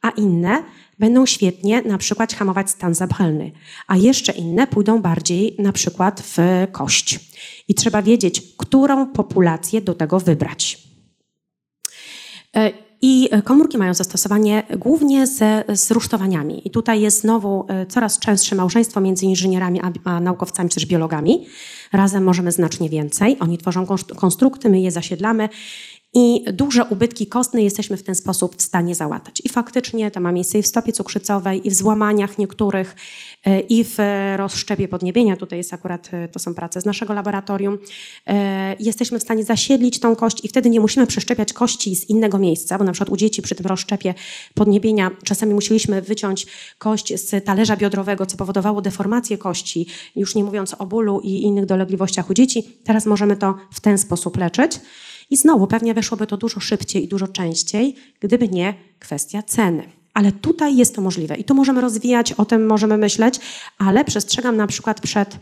a 0.03 0.11
inne 0.11 0.63
będą 0.99 1.27
świetnie 1.27 1.83
na 1.83 1.99
przykład 1.99 2.35
hamować 2.35 2.71
stan 2.71 2.95
zapalny, 2.95 3.53
a 3.87 3.97
jeszcze 3.97 4.33
inne 4.33 4.67
pójdą 4.67 5.03
bardziej 5.03 5.57
na 5.59 5.73
przykład 5.73 6.21
w 6.21 6.39
kość. 6.73 7.21
I 7.69 7.75
trzeba 7.75 8.03
wiedzieć, 8.03 8.43
którą 8.57 9.07
populację 9.07 9.81
do 9.81 9.95
tego 9.95 10.21
wybrać. 10.21 10.79
I 13.03 13.29
e, 13.31 13.43
komórki 13.43 13.79
mają 13.79 13.95
zastosowanie 13.95 14.63
głównie 14.79 15.27
ze, 15.27 15.65
z 15.75 15.91
rusztowaniami. 15.91 16.69
I 16.69 16.71
tutaj 16.71 17.01
jest 17.01 17.21
znowu 17.21 17.67
e, 17.69 17.87
coraz 17.87 18.19
częstsze 18.19 18.57
małżeństwo 18.57 19.01
między 19.01 19.27
inżynierami 19.27 19.81
a, 19.81 19.93
a 20.05 20.21
naukowcami, 20.21 20.69
czy 20.69 20.75
też 20.75 20.87
biologami. 20.87 21.47
Razem 21.93 22.25
możemy 22.25 22.53
znacznie 22.53 22.89
więcej. 22.89 23.37
Oni 23.41 23.59
tworzą 23.59 23.87
konstrukty, 24.17 24.69
my 24.69 24.81
je 24.81 24.91
zasiedlamy 24.91 25.49
i 26.19 26.45
duże 26.53 26.85
ubytki 26.85 27.27
kostne 27.27 27.63
jesteśmy 27.63 27.97
w 27.97 28.03
ten 28.03 28.15
sposób 28.15 28.57
w 28.57 28.63
stanie 28.63 28.95
załatać. 28.95 29.43
I 29.45 29.49
faktycznie 29.49 30.11
to 30.11 30.21
ma 30.21 30.33
miejsce 30.33 30.59
i 30.59 30.63
w 30.63 30.67
stopie 30.67 30.93
cukrzycowej, 30.93 31.67
i 31.67 31.71
w 31.71 31.75
złamaniach 31.75 32.39
niektórych, 32.39 32.97
i 33.69 33.85
w 33.85 33.97
rozszczepie 34.37 34.89
podniebienia. 34.89 35.37
Tutaj 35.37 35.59
jest 35.59 35.75
akurat, 35.75 36.09
e, 36.13 36.29
to 36.29 36.39
są 36.39 36.55
prace 36.55 36.81
z 36.81 36.85
naszego 36.85 37.15
laboratorium. 37.15 37.79
E, 38.27 38.77
jesteśmy 38.81 39.19
w 39.19 39.23
stanie 39.23 39.45
zasiedlić 39.45 40.01
tą 40.01 40.17
kość 40.17 40.45
i 40.45 40.49
wtedy 40.49 40.71
nie 40.71 40.81
musimy 40.81 41.07
przeszczepiać 41.07 41.53
kości 41.53 41.97
z 41.97 42.11
innego 42.11 42.39
miejsca, 42.39 42.79
bo 42.79 42.85
na 42.85 42.93
przykład 42.93 43.11
u 43.11 43.17
dzieci 43.17 43.43
przy 43.43 43.55
tym 43.55 43.67
rozszczepie 43.67 44.15
podniebienia 44.55 45.11
czasami 45.25 45.55
musieliśmy 45.55 46.03
wyciąć 46.03 46.47
kość 46.79 47.21
z 47.21 47.45
talerza 47.45 47.77
biodrowego, 47.77 48.27
co 48.27 48.37
powodowało 48.37 48.83
deformację 48.83 49.39
kości, 49.39 49.87
już 50.17 50.35
nie 50.35 50.45
mówiąc 50.45 50.75
o 50.79 50.87
bólu 50.87 51.21
i 51.21 51.43
innych 51.43 51.67
dolegliwościach 51.67 52.31
u 52.31 52.35
dzieci. 52.35 52.63
Teraz 52.85 53.07
możemy 53.07 53.37
to 53.37 53.55
w 53.73 53.81
ten 53.81 53.99
sposób 53.99 54.37
leczyć. 54.37 54.81
I 55.31 55.37
znowu 55.37 55.67
pewnie 55.67 55.95
weszłoby 55.95 56.27
to 56.27 56.37
dużo 56.37 56.61
szybciej 56.61 57.05
i 57.05 57.09
dużo 57.09 57.29
częściej, 57.29 57.95
gdyby 58.21 58.49
nie 58.49 58.75
kwestia 58.99 59.43
ceny. 59.43 59.96
Ale 60.17 60.33
tutaj 60.33 60.77
jest 60.77 60.95
to 60.95 61.03
możliwe 61.03 61.37
i 61.37 61.45
tu 61.45 61.55
możemy 61.55 61.81
rozwijać, 61.81 62.33
o 62.33 62.45
tym 62.45 62.67
możemy 62.67 62.97
myśleć, 62.97 63.41
ale 63.79 64.05
przestrzegam 64.05 64.57
na 64.57 64.67
przykład 64.67 65.01
przed 65.01 65.39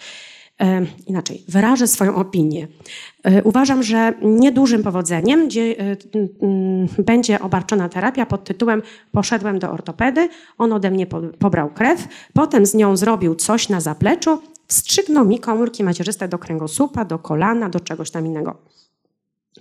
E, 0.60 0.86
inaczej, 1.06 1.44
wyrażę 1.48 1.86
swoją 1.86 2.14
opinię. 2.14 2.68
E, 3.22 3.42
uważam, 3.42 3.82
że 3.82 4.12
niedużym 4.22 4.82
powodzeniem 4.82 5.40
e, 5.40 7.02
będzie 7.02 7.40
obarczona 7.40 7.88
terapia 7.88 8.26
pod 8.26 8.44
tytułem 8.44 8.82
Poszedłem 9.12 9.58
do 9.58 9.70
ortopedy, 9.70 10.28
on 10.58 10.72
ode 10.72 10.90
mnie 10.90 11.06
po, 11.06 11.20
pobrał 11.20 11.70
krew, 11.70 12.08
potem 12.32 12.66
z 12.66 12.74
nią 12.74 12.96
zrobił 12.96 13.34
coś 13.34 13.68
na 13.68 13.80
zapleczu, 13.80 14.38
wstrzygnął 14.66 15.26
mi 15.26 15.38
komórki 15.38 15.84
macierzyste 15.84 16.28
do 16.28 16.38
kręgosłupa, 16.38 17.04
do 17.04 17.18
kolana, 17.18 17.68
do 17.68 17.80
czegoś 17.80 18.10
tam 18.10 18.26
innego 18.26 18.58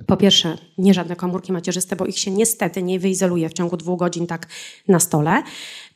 po 0.07 0.17
pierwsze, 0.17 0.57
nie 0.77 0.93
żadne 0.93 1.15
komórki 1.15 1.53
macierzyste, 1.53 1.95
bo 1.95 2.05
ich 2.05 2.19
się 2.19 2.31
niestety 2.31 2.83
nie 2.83 2.99
wyizoluje 2.99 3.49
w 3.49 3.53
ciągu 3.53 3.77
dwóch 3.77 3.99
godzin 3.99 4.27
tak 4.27 4.47
na 4.87 4.99
stole. 4.99 5.43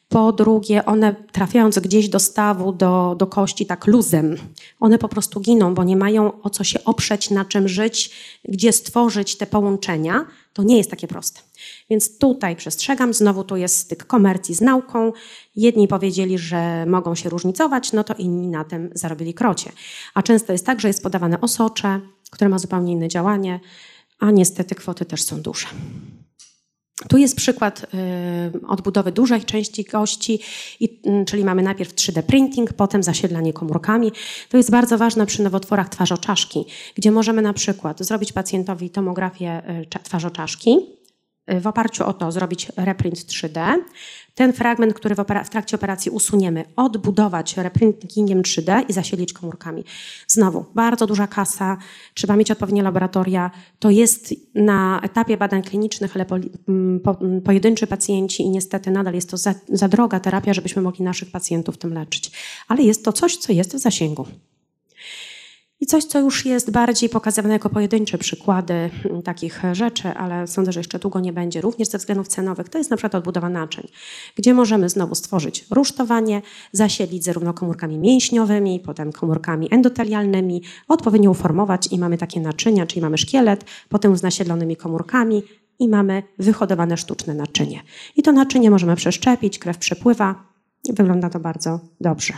Po 0.10 0.32
drugie, 0.32 0.86
one 0.86 1.16
trafiając 1.32 1.80
gdzieś 1.80 2.10
do 2.10 2.20
stawu, 2.20 2.72
do, 2.72 3.16
do 3.20 3.28
kości 3.28 3.66
tak 3.66 3.88
luzem, 3.88 4.38
one 4.80 4.98
po 4.98 5.10
prostu 5.10 5.40
giną, 5.40 5.74
bo 5.74 5.84
nie 5.84 5.98
mają 5.98 6.42
o 6.42 6.50
co 6.50 6.64
się 6.64 6.84
oprzeć, 6.84 7.30
na 7.30 7.46
czym 7.46 7.68
żyć, 7.68 8.12
gdzie 8.46 8.72
stworzyć 8.72 9.38
te 9.38 9.46
połączenia. 9.46 10.26
To 10.54 10.64
nie 10.64 10.78
jest 10.78 10.90
takie 10.90 11.08
proste. 11.08 11.42
Więc 11.90 12.18
tutaj 12.18 12.56
przestrzegam, 12.56 13.14
znowu 13.14 13.44
tu 13.44 13.58
jest 13.58 13.78
styk 13.78 14.06
komercji 14.06 14.56
z 14.56 14.62
nauką. 14.62 15.14
Jedni 15.56 15.88
powiedzieli, 15.88 16.38
że 16.38 16.86
mogą 16.86 17.16
się 17.16 17.30
różnicować, 17.30 17.94
no 17.94 18.04
to 18.04 18.14
inni 18.14 18.48
na 18.48 18.64
tym 18.64 18.90
zarobili 18.94 19.34
krocie. 19.34 19.72
A 20.14 20.24
często 20.24 20.52
jest 20.54 20.66
tak, 20.66 20.82
że 20.82 20.88
jest 20.88 21.04
podawane 21.04 21.42
osocze, 21.42 22.02
które 22.32 22.50
ma 22.50 22.60
zupełnie 22.60 22.94
inne 22.94 23.08
działanie, 23.08 23.60
a 24.20 24.32
niestety 24.32 24.76
kwoty 24.76 25.06
też 25.06 25.24
są 25.24 25.42
duże. 25.42 25.68
Tu 27.10 27.18
jest 27.18 27.36
przykład 27.36 27.84
y, 27.84 28.68
odbudowy 28.68 29.12
dużej 29.12 29.46
części 29.46 29.86
kości, 29.86 30.40
y, 30.82 31.26
czyli 31.26 31.46
mamy 31.46 31.64
najpierw 31.64 31.94
3D 31.94 32.22
printing, 32.22 32.74
potem 32.74 33.04
zasiedlanie 33.04 33.54
komórkami. 33.54 34.12
To 34.50 34.58
jest 34.58 34.72
bardzo 34.72 34.98
ważne 34.98 35.26
przy 35.26 35.44
nowotworach 35.44 35.90
twarzoczaszki, 35.90 36.66
gdzie 36.96 37.12
możemy 37.12 37.42
na 37.42 37.54
przykład 37.54 38.00
zrobić 38.00 38.34
pacjentowi 38.34 38.90
tomografię 38.90 39.62
y, 39.96 40.04
twarzoczaszki, 40.04 40.78
w 41.62 41.68
oparciu 41.68 42.06
o 42.06 42.14
to 42.14 42.32
zrobić 42.32 42.72
reprint 42.76 43.18
3D. 43.18 43.76
Ten 44.38 44.54
fragment, 44.54 44.94
który 44.94 45.16
w, 45.16 45.20
w, 45.46 45.50
trakcie 45.50 45.76
operacji 45.76 46.12
usuniemy, 46.12 46.66
odbudować 46.76 47.58
reprintingiem 47.58 48.42
3D 48.42 48.84
i 48.90 48.94
zasiedlić 48.94 49.34
komórkami. 49.34 49.84
Znowu, 50.28 50.66
bardzo 50.76 51.08
duża 51.08 51.28
kasa, 51.28 51.78
trzeba 52.14 52.36
mieć 52.36 52.52
odpowiednie 52.52 52.84
laboratoria. 52.84 53.52
To 53.80 53.90
jest 53.90 54.34
na 54.56 55.02
etapie 55.04 55.38
badań 55.38 55.64
klinicznych, 55.64 56.16
ale 56.16 56.26
po, 56.26 56.36
po, 57.04 57.18
pojedynczy 57.46 57.88
pacjenci 57.88 58.44
i 58.44 58.50
niestety 58.50 58.92
nadal 58.92 59.14
jest 59.14 59.30
to 59.30 59.38
za, 59.38 59.54
za 59.70 59.88
droga 59.88 60.20
terapia, 60.20 60.54
żebyśmy 60.54 60.82
mogli 60.82 61.06
naszych 61.06 61.32
pacjentów 61.32 61.78
tym 61.78 61.94
leczyć. 61.94 62.32
Ale 62.68 62.84
jest 62.84 63.06
to 63.06 63.14
coś, 63.14 63.38
co 63.38 63.54
jest 63.54 63.76
w 63.76 63.80
zasięgu. 63.80 64.26
I 65.80 65.86
coś, 65.86 66.06
co 66.06 66.20
już 66.20 66.46
jest 66.46 66.72
bardziej 66.72 67.10
pokazywane 67.10 67.54
jako 67.54 67.70
pojedyncze 67.70 68.18
przykłady 68.18 68.74
mm, 68.74 69.22
takich 69.24 69.62
rzeczy, 69.72 70.10
ale 70.10 70.48
sądzę, 70.48 70.72
że 70.72 70.80
jeszcze 70.80 71.00
długo 71.00 71.20
nie 71.20 71.34
będzie, 71.34 71.62
również 71.62 71.88
ze 71.88 71.98
względów 71.98 72.28
cenowych, 72.28 72.70
to 72.70 72.78
jest 72.78 72.90
na 72.90 72.98
przykład 72.98 73.16
odbudowa 73.16 73.50
naczyń, 73.50 73.88
gdzie 74.36 74.54
możemy 74.54 74.90
znowu 74.90 75.16
stworzyć 75.16 75.66
rusztowanie, 75.70 76.42
zasiedlić 76.72 77.24
zarówno 77.24 77.54
komórkami 77.54 77.98
mięśniowymi, 77.98 78.80
potem 78.80 79.12
komórkami 79.12 79.68
endotelialnymi, 79.72 80.62
odpowiednio 80.88 81.32
uformować 81.32 81.88
i 81.92 82.00
mamy 82.00 82.18
takie 82.18 82.40
naczynia, 82.40 82.86
czyli 82.86 83.02
mamy 83.02 83.18
szkielet, 83.18 83.66
potem 83.90 84.18
z 84.18 84.24
nasiedlonymi 84.24 84.76
komórkami 84.76 85.44
i 85.80 85.88
mamy 85.88 86.24
wyhodowane 86.40 86.98
sztuczne 86.98 87.34
naczynie. 87.34 87.82
I 88.16 88.24
to 88.24 88.32
naczynie 88.32 88.72
możemy 88.72 88.96
przeszczepić, 88.96 89.60
krew 89.60 89.78
przepływa 89.78 90.44
i 90.84 90.94
wygląda 90.94 91.30
to 91.30 91.40
bardzo 91.40 91.80
dobrze. 92.02 92.34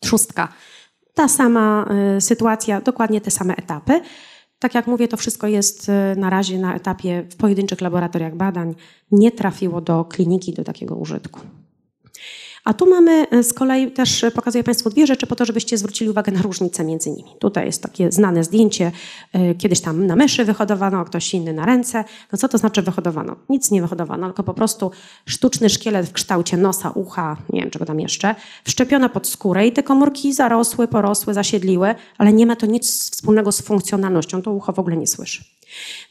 Trzustka 0.00 0.48
ta 1.18 1.28
sama 1.28 1.86
y, 2.16 2.20
sytuacja, 2.20 2.80
dokładnie 2.80 3.20
te 3.20 3.30
same 3.30 3.56
etapy. 3.56 4.00
Tak 4.58 4.74
jak 4.74 4.86
mówię, 4.86 5.08
to 5.08 5.16
wszystko 5.16 5.46
jest 5.46 5.88
y, 5.88 5.92
na 6.16 6.30
razie 6.30 6.58
na 6.58 6.74
etapie 6.74 7.24
w 7.30 7.36
pojedynczych 7.36 7.80
laboratoriach 7.80 8.36
badań. 8.36 8.74
Nie 9.10 9.32
trafiło 9.32 9.80
do 9.80 10.04
kliniki, 10.04 10.52
do 10.54 10.64
takiego 10.64 10.96
użytku. 10.96 11.40
A 12.64 12.74
tu 12.74 12.90
mamy 12.90 13.26
e, 13.30 13.42
z 13.42 13.52
kolei 13.52 13.90
też 13.90 14.24
e, 14.24 14.30
pokazuję 14.30 14.64
Państwu 14.64 14.90
dwie 14.90 15.06
rzeczy 15.06 15.26
po 15.26 15.36
to, 15.36 15.44
żebyście 15.44 15.78
zwrócili 15.78 16.10
uwagę 16.10 16.32
na 16.32 16.42
różnicę 16.42 16.84
między 16.84 17.10
nimi. 17.10 17.30
Tutaj 17.38 17.66
jest 17.66 17.82
takie 17.82 18.12
znane 18.12 18.44
zdjęcie, 18.44 18.92
e, 19.32 19.54
kiedyś 19.54 19.80
tam 19.80 20.06
na 20.06 20.16
myszy 20.16 20.44
wyhodowano, 20.44 21.04
ktoś 21.04 21.34
inny 21.34 21.52
na 21.52 21.66
ręce. 21.66 22.04
No 22.32 22.38
co 22.38 22.48
to 22.48 22.58
znaczy 22.58 22.82
wyhodowano? 22.82 23.36
Nic 23.48 23.70
nie 23.70 23.82
wyhodowano, 23.82 24.26
tylko 24.26 24.42
po 24.42 24.54
prostu 24.54 24.90
sztuczny 25.26 25.68
szkielet 25.68 26.06
w 26.06 26.12
kształcie 26.12 26.56
nosa, 26.56 26.90
ucha, 26.90 27.36
nie 27.52 27.60
wiem 27.60 27.70
czego 27.70 27.84
tam 27.84 28.00
jeszcze, 28.00 28.34
wszczepiono 28.64 29.08
pod 29.08 29.26
skórę 29.26 29.66
i 29.66 29.72
te 29.72 29.82
komórki 29.82 30.32
zarosły, 30.32 30.88
porosły, 30.88 31.34
zasiedliły, 31.34 31.94
ale 32.18 32.32
nie 32.32 32.46
ma 32.46 32.56
to 32.56 32.66
nic 32.66 33.10
wspólnego 33.10 33.52
z 33.52 33.60
funkcjonalnością, 33.60 34.42
to 34.42 34.52
ucho 34.52 34.72
w 34.72 34.78
ogóle 34.78 34.96
nie 34.96 35.06
słyszy. 35.06 35.44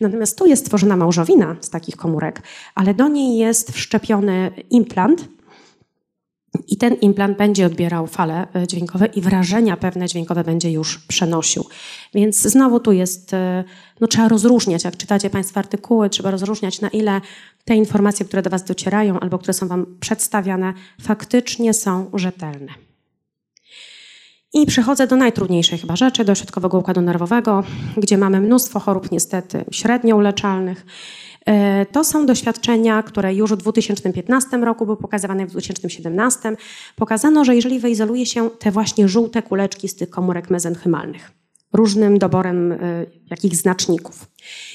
Natomiast 0.01 0.37
tu 0.37 0.45
jest 0.45 0.65
stworzona 0.65 0.97
małżowina 0.97 1.55
z 1.61 1.69
takich 1.69 1.95
komórek, 1.95 2.41
ale 2.75 2.93
do 2.93 3.07
niej 3.07 3.37
jest 3.37 3.71
wszczepiony 3.71 4.51
implant, 4.69 5.36
i 6.67 6.77
ten 6.77 6.93
implant 6.93 7.37
będzie 7.37 7.65
odbierał 7.65 8.07
fale 8.07 8.47
e, 8.53 8.67
dźwiękowe 8.67 9.05
i 9.05 9.21
wrażenia 9.21 9.77
pewne 9.77 10.07
dźwiękowe 10.07 10.43
będzie 10.43 10.71
już 10.71 10.99
przenosił. 10.99 11.65
Więc 12.13 12.41
znowu 12.41 12.79
tu 12.79 12.91
jest, 12.91 13.33
e, 13.33 13.63
no 13.99 14.07
trzeba 14.07 14.27
rozróżniać, 14.27 14.83
jak 14.83 14.97
czytacie 14.97 15.29
Państwo 15.29 15.59
artykuły, 15.59 16.09
trzeba 16.09 16.31
rozróżniać 16.31 16.81
na 16.81 16.89
ile 16.89 17.21
te 17.65 17.75
informacje, 17.75 18.25
które 18.25 18.41
do 18.41 18.49
Was 18.49 18.63
docierają 18.63 19.19
albo 19.19 19.37
które 19.39 19.53
są 19.53 19.67
Wam 19.67 19.85
przedstawiane, 19.99 20.73
faktycznie 21.01 21.73
są 21.73 22.09
rzetelne. 22.13 22.71
I 24.53 24.65
przechodzę 24.65 25.07
do 25.07 25.15
najtrudniejszej 25.15 25.79
chyba 25.79 25.95
rzeczy, 25.95 26.25
do 26.25 26.35
środkowego 26.35 26.77
układu 26.77 27.01
nerwowego, 27.01 27.63
gdzie 27.97 28.17
mamy 28.17 28.41
mnóstwo 28.41 28.79
chorób 28.79 29.11
niestety 29.11 29.65
średnio 29.71 30.15
uleczalnych 30.15 30.85
to 31.91 32.03
są 32.03 32.25
doświadczenia, 32.25 33.03
które 33.03 33.33
już 33.33 33.53
w 33.53 33.57
2015 33.57 34.57
roku 34.57 34.85
były 34.85 34.97
pokazywane, 34.97 35.47
w 35.47 35.51
2017. 35.51 36.55
Pokazano, 36.95 37.45
że 37.45 37.55
jeżeli 37.55 37.79
wyizoluje 37.79 38.25
się 38.25 38.49
te 38.49 38.71
właśnie 38.71 39.07
żółte 39.07 39.41
kuleczki 39.41 39.89
z 39.89 39.95
tych 39.95 40.09
komórek 40.09 40.49
mezenchymalnych, 40.49 41.31
różnym 41.73 42.19
doborem 42.19 42.71
y, 42.71 43.11
jakich 43.29 43.55
znaczników. 43.55 44.27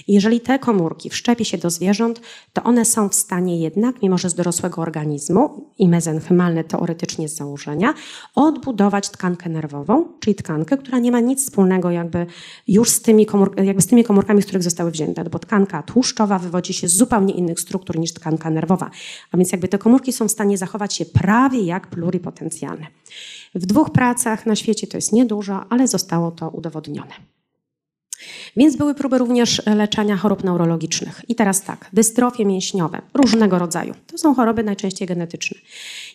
Jeżeli 0.09 0.41
te 0.41 0.59
komórki 0.59 1.11
wszczepi 1.11 1.45
się 1.45 1.59
do 1.59 1.71
zwierząt, 1.71 2.21
to 2.53 2.63
one 2.63 2.85
są 2.85 3.09
w 3.09 3.15
stanie 3.15 3.61
jednak, 3.61 4.03
mimo 4.03 4.19
że 4.19 4.31
z 4.31 4.35
dorosłego 4.35 4.83
organizmu 4.83 5.73
i 5.79 5.89
mezenchymalne 5.89 6.65
teoretycznie 6.65 7.29
z 7.29 7.37
założenia, 7.37 7.95
odbudować 8.35 9.11
tkankę 9.11 9.51
nerwową, 9.51 10.09
czyli 10.21 10.35
tkankę, 10.35 10.77
która 10.79 10.99
nie 10.99 11.13
ma 11.13 11.21
nic 11.21 11.45
wspólnego 11.45 11.91
jakby 11.91 12.27
już 12.69 12.91
z 12.91 13.03
tymi, 13.03 13.27
komór, 13.27 13.55
jakby 13.63 13.83
z 13.83 13.87
tymi 13.87 14.05
komórkami, 14.05 14.43
z 14.43 14.45
których 14.45 14.63
zostały 14.63 14.91
wzięte, 14.91 15.25
bo 15.25 15.39
tkanka 15.39 15.83
tłuszczowa 15.83 16.39
wywodzi 16.39 16.75
się 16.75 16.89
z 16.89 16.97
zupełnie 16.97 17.35
innych 17.35 17.61
struktur 17.61 17.99
niż 17.99 18.13
tkanka 18.13 18.51
nerwowa. 18.51 18.91
A 19.33 19.37
więc 19.37 19.53
jakby 19.53 19.69
te 19.69 19.79
komórki 19.79 20.13
są 20.13 20.29
w 20.29 20.33
stanie 20.33 20.59
zachować 20.59 20.95
się 20.95 21.05
prawie 21.05 21.63
jak 21.63 21.87
pluripotencjalne. 21.87 22.87
W 23.55 23.67
dwóch 23.67 23.91
pracach 23.91 24.47
na 24.47 24.57
świecie 24.57 24.87
to 24.87 24.97
jest 24.97 25.13
niedużo, 25.13 25.65
ale 25.71 25.89
zostało 25.89 26.31
to 26.31 26.49
udowodnione. 26.49 27.15
Więc 28.57 28.77
były 28.77 28.95
próby 28.95 29.19
również 29.19 29.67
leczenia 29.67 30.17
chorób 30.17 30.45
neurologicznych. 30.45 31.23
I 31.29 31.35
teraz 31.35 31.63
tak, 31.63 31.91
dystrofie 31.93 32.47
mięśniowe 32.47 33.03
różnego 33.15 33.59
rodzaju. 33.59 33.95
To 34.07 34.19
są 34.19 34.35
choroby 34.35 34.65
najczęściej 34.65 35.09
genetyczne. 35.09 35.59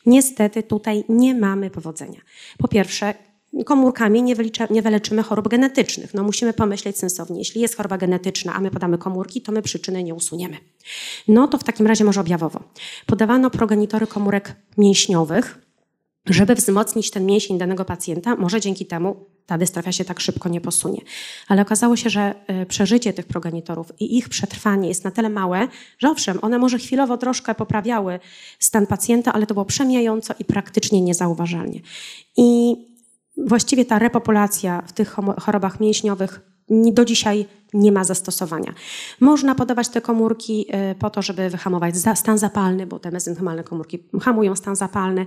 Niestety 0.05 0.63
tutaj 0.63 1.03
nie 1.09 1.35
mamy 1.35 1.69
powodzenia. 1.69 2.21
Po 2.57 2.67
pierwsze, 2.67 3.13
komórkami 3.65 4.23
nie, 4.23 4.35
wylicza, 4.35 4.67
nie 4.69 4.81
wyleczymy 4.81 5.23
chorób 5.23 5.47
genetycznych. 5.47 6.13
No 6.13 6.23
musimy 6.23 6.53
pomyśleć 6.53 6.97
sensownie. 6.97 7.39
Jeśli 7.39 7.61
jest 7.61 7.77
choroba 7.77 7.97
genetyczna, 7.97 8.53
a 8.53 8.59
my 8.61 8.71
podamy 8.71 8.97
komórki, 8.97 9.41
to 9.41 9.51
my 9.51 9.61
przyczyny 9.61 10.03
nie 10.03 10.13
usuniemy. 10.13 10.57
No 11.27 11.47
to 11.47 11.57
w 11.57 11.63
takim 11.63 11.87
razie 11.87 12.03
może 12.03 12.21
objawowo. 12.21 12.59
Podawano 13.05 13.49
progenitory 13.49 14.07
komórek 14.07 14.55
mięśniowych, 14.77 15.66
żeby 16.29 16.55
wzmocnić 16.55 17.11
ten 17.11 17.25
mięsień 17.25 17.57
danego 17.57 17.85
pacjenta, 17.85 18.35
może 18.35 18.61
dzięki 18.61 18.85
temu 18.85 19.25
ta 19.45 19.57
dystrofia 19.57 19.91
się 19.91 20.05
tak 20.05 20.19
szybko 20.19 20.49
nie 20.49 20.61
posunie. 20.61 21.01
Ale 21.47 21.61
okazało 21.61 21.95
się, 21.95 22.09
że 22.09 22.35
e, 22.47 22.65
przeżycie 22.65 23.13
tych 23.13 23.25
progenitorów 23.25 23.91
i 23.99 24.17
ich 24.17 24.29
przetrwanie 24.29 24.87
jest 24.87 25.03
na 25.03 25.11
tyle 25.11 25.29
małe, 25.29 25.67
że 25.99 26.09
owszem, 26.09 26.39
one 26.41 26.57
może 26.57 26.77
chwilowo 26.77 27.17
troszkę 27.17 27.55
poprawiały 27.55 28.19
stan 28.59 28.87
pacjenta, 28.87 29.33
ale 29.33 29.45
to 29.45 29.53
było 29.53 29.65
przemijająco 29.65 30.33
i 30.39 30.45
praktycznie 30.45 31.01
niezauważalnie. 31.01 31.79
I 32.37 32.75
właściwie 33.37 33.85
ta 33.85 33.99
repopulacja 33.99 34.83
w 34.87 34.93
tych 34.93 35.15
chorobach 35.39 35.79
mięśniowych 35.79 36.41
do 36.69 37.05
dzisiaj 37.05 37.45
nie 37.73 37.91
ma 37.91 38.03
zastosowania. 38.03 38.73
Można 39.19 39.55
podawać 39.55 39.89
te 39.89 40.01
komórki 40.01 40.65
e, 40.69 40.95
po 40.95 41.09
to, 41.09 41.21
żeby 41.21 41.49
wyhamować 41.49 41.95
stan 42.15 42.37
zapalny, 42.37 42.87
bo 42.87 42.99
te 42.99 43.11
mezenchymalne 43.11 43.63
komórki 43.63 43.99
hamują 44.21 44.55
stan 44.55 44.75
zapalny, 44.75 45.25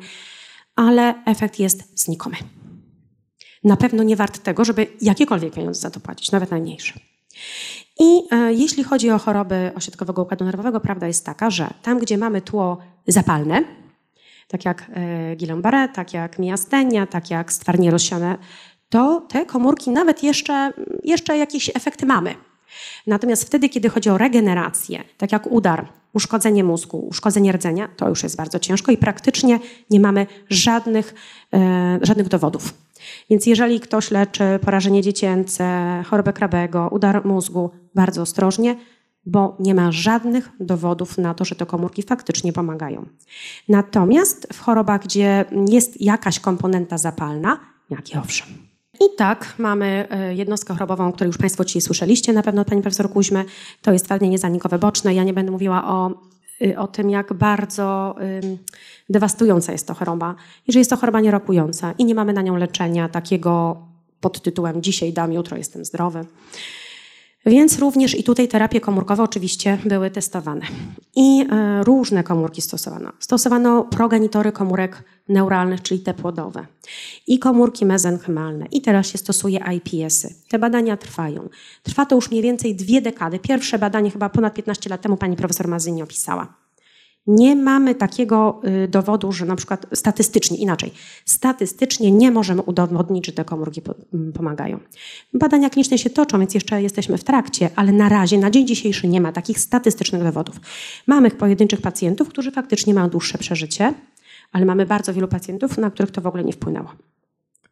ale 0.76 1.14
efekt 1.26 1.58
jest 1.58 2.00
znikomy. 2.00 2.36
Na 3.64 3.76
pewno 3.76 4.02
nie 4.02 4.16
wart 4.16 4.42
tego, 4.42 4.64
żeby 4.64 4.86
jakiekolwiek 5.00 5.54
pieniądze 5.54 5.80
za 5.80 5.90
to 5.90 6.00
płacić, 6.00 6.32
nawet 6.32 6.50
najmniejsze. 6.50 7.00
I 7.98 8.22
e, 8.30 8.52
jeśli 8.52 8.84
chodzi 8.84 9.10
o 9.10 9.18
choroby 9.18 9.72
osiedkowego 9.74 10.22
układu 10.22 10.44
nerwowego, 10.44 10.80
prawda 10.80 11.06
jest 11.06 11.26
taka, 11.26 11.50
że 11.50 11.70
tam, 11.82 11.98
gdzie 11.98 12.18
mamy 12.18 12.42
tło 12.42 12.78
zapalne, 13.06 13.64
tak 14.48 14.64
jak 14.64 14.90
e, 14.94 15.36
Guillain-Barré, 15.36 15.88
tak 15.88 16.12
jak 16.12 16.38
miastenia, 16.38 17.06
tak 17.06 17.30
jak 17.30 17.52
stwarnie 17.52 17.90
rozsiane, 17.90 18.38
to 18.88 19.26
te 19.28 19.46
komórki 19.46 19.90
nawet 19.90 20.22
jeszcze, 20.22 20.72
jeszcze 21.04 21.36
jakieś 21.36 21.70
efekty 21.74 22.06
mamy. 22.06 22.34
Natomiast 23.06 23.44
wtedy, 23.44 23.68
kiedy 23.68 23.88
chodzi 23.88 24.10
o 24.10 24.18
regenerację, 24.18 25.04
tak 25.18 25.32
jak 25.32 25.46
udar, 25.46 25.88
uszkodzenie 26.12 26.64
mózgu, 26.64 26.98
uszkodzenie 26.98 27.52
rdzenia, 27.52 27.88
to 27.96 28.08
już 28.08 28.22
jest 28.22 28.36
bardzo 28.36 28.58
ciężko 28.58 28.92
i 28.92 28.96
praktycznie 28.96 29.58
nie 29.90 30.00
mamy 30.00 30.26
żadnych, 30.48 31.14
e, 31.54 31.98
żadnych 32.02 32.28
dowodów. 32.28 32.74
Więc 33.30 33.46
jeżeli 33.46 33.80
ktoś 33.80 34.10
leczy 34.10 34.58
porażenie 34.62 35.02
dziecięce, 35.02 35.64
chorobę 36.06 36.32
krabego, 36.32 36.88
udar 36.92 37.24
mózgu, 37.24 37.70
bardzo 37.94 38.22
ostrożnie, 38.22 38.76
bo 39.26 39.56
nie 39.60 39.74
ma 39.74 39.92
żadnych 39.92 40.50
dowodów 40.60 41.18
na 41.18 41.34
to, 41.34 41.44
że 41.44 41.54
te 41.54 41.66
komórki 41.66 42.02
faktycznie 42.02 42.52
pomagają. 42.52 43.06
Natomiast 43.68 44.48
w 44.52 44.60
chorobach, 44.60 45.02
gdzie 45.02 45.44
jest 45.68 46.00
jakaś 46.00 46.40
komponenta 46.40 46.98
zapalna, 46.98 47.60
jak 47.90 48.14
i 48.14 48.18
owszem. 48.18 48.69
I 49.00 49.16
tak 49.16 49.54
mamy 49.58 50.06
e, 50.10 50.34
jednostkę 50.34 50.74
chorobową, 50.74 51.08
o 51.08 51.12
której 51.12 51.28
już 51.28 51.38
Państwo 51.38 51.64
dzisiaj 51.64 51.82
słyszeliście, 51.82 52.32
na 52.32 52.42
pewno 52.42 52.64
Pani 52.64 52.82
Profesor 52.82 53.12
Kuźmy, 53.12 53.44
to 53.82 53.92
jest 53.92 54.04
twardzienie 54.04 54.38
zanikowe 54.38 54.78
boczne. 54.78 55.14
Ja 55.14 55.24
nie 55.24 55.32
będę 55.32 55.52
mówiła 55.52 55.88
o, 55.88 56.10
y, 56.62 56.78
o 56.78 56.86
tym, 56.86 57.10
jak 57.10 57.32
bardzo 57.32 58.14
dewastująca 59.10 59.72
jest 59.72 59.86
to 59.86 59.94
choroba 59.94 60.34
i 60.66 60.72
że 60.72 60.78
jest 60.78 60.90
to 60.90 60.96
choroba 60.96 61.20
nierokująca 61.20 61.92
i 61.98 62.04
nie 62.04 62.14
mamy 62.14 62.32
na 62.32 62.42
nią 62.42 62.56
leczenia 62.56 63.08
takiego 63.08 63.76
pod 64.20 64.42
tytułem 64.42 64.82
dzisiaj 64.82 65.12
dam, 65.12 65.32
jutro 65.32 65.56
jestem 65.56 65.84
zdrowy. 65.84 66.24
Więc 67.46 67.78
również 67.78 68.18
i 68.18 68.24
tutaj 68.24 68.48
terapie 68.48 68.80
komórkowe 68.80 69.22
oczywiście 69.22 69.78
były 69.84 70.10
testowane. 70.10 70.66
I 71.16 71.46
e, 71.50 71.84
różne 71.84 72.24
komórki 72.24 72.62
stosowano. 72.62 73.12
Stosowano 73.18 73.84
progenitory 73.84 74.52
komórek 74.52 75.02
neuralnych, 75.28 75.82
czyli 75.82 76.00
te 76.00 76.14
płodowe, 76.14 76.66
i 77.26 77.38
komórki 77.38 77.86
mezenchymalne. 77.86 78.66
I 78.66 78.80
teraz 78.80 79.06
się 79.06 79.18
stosuje 79.18 79.60
IPS-y. 79.76 80.34
Te 80.48 80.58
badania 80.58 80.96
trwają. 80.96 81.48
Trwa 81.82 82.06
to 82.06 82.14
już 82.14 82.30
mniej 82.30 82.42
więcej 82.42 82.76
dwie 82.76 83.02
dekady. 83.02 83.38
Pierwsze 83.38 83.78
badanie 83.78 84.10
chyba 84.10 84.28
ponad 84.28 84.54
15 84.54 84.90
lat 84.90 85.00
temu 85.00 85.16
pani 85.16 85.36
profesor 85.36 85.68
Mazyni 85.68 86.02
opisała. 86.02 86.54
Nie 87.26 87.56
mamy 87.56 87.94
takiego 87.94 88.60
y, 88.84 88.88
dowodu, 88.88 89.32
że 89.32 89.46
na 89.46 89.56
przykład 89.56 89.86
statystycznie, 89.92 90.56
inaczej, 90.56 90.92
statystycznie 91.24 92.12
nie 92.12 92.30
możemy 92.30 92.62
udowodnić, 92.62 93.26
że 93.26 93.32
te 93.32 93.44
komórki 93.44 93.82
pomagają. 94.34 94.80
Badania 95.34 95.70
kliniczne 95.70 95.98
się 95.98 96.10
toczą, 96.10 96.38
więc 96.38 96.54
jeszcze 96.54 96.82
jesteśmy 96.82 97.18
w 97.18 97.24
trakcie, 97.24 97.70
ale 97.76 97.92
na 97.92 98.08
razie, 98.08 98.38
na 98.38 98.50
dzień 98.50 98.66
dzisiejszy 98.66 99.08
nie 99.08 99.20
ma 99.20 99.32
takich 99.32 99.58
statystycznych 99.58 100.22
dowodów. 100.22 100.60
Mamy 101.06 101.30
pojedynczych 101.30 101.80
pacjentów, 101.80 102.28
którzy 102.28 102.50
faktycznie 102.50 102.94
mają 102.94 103.08
dłuższe 103.08 103.38
przeżycie, 103.38 103.94
ale 104.52 104.64
mamy 104.64 104.86
bardzo 104.86 105.14
wielu 105.14 105.28
pacjentów, 105.28 105.78
na 105.78 105.90
których 105.90 106.10
to 106.10 106.20
w 106.20 106.26
ogóle 106.26 106.44
nie 106.44 106.52
wpłynęło. 106.52 106.90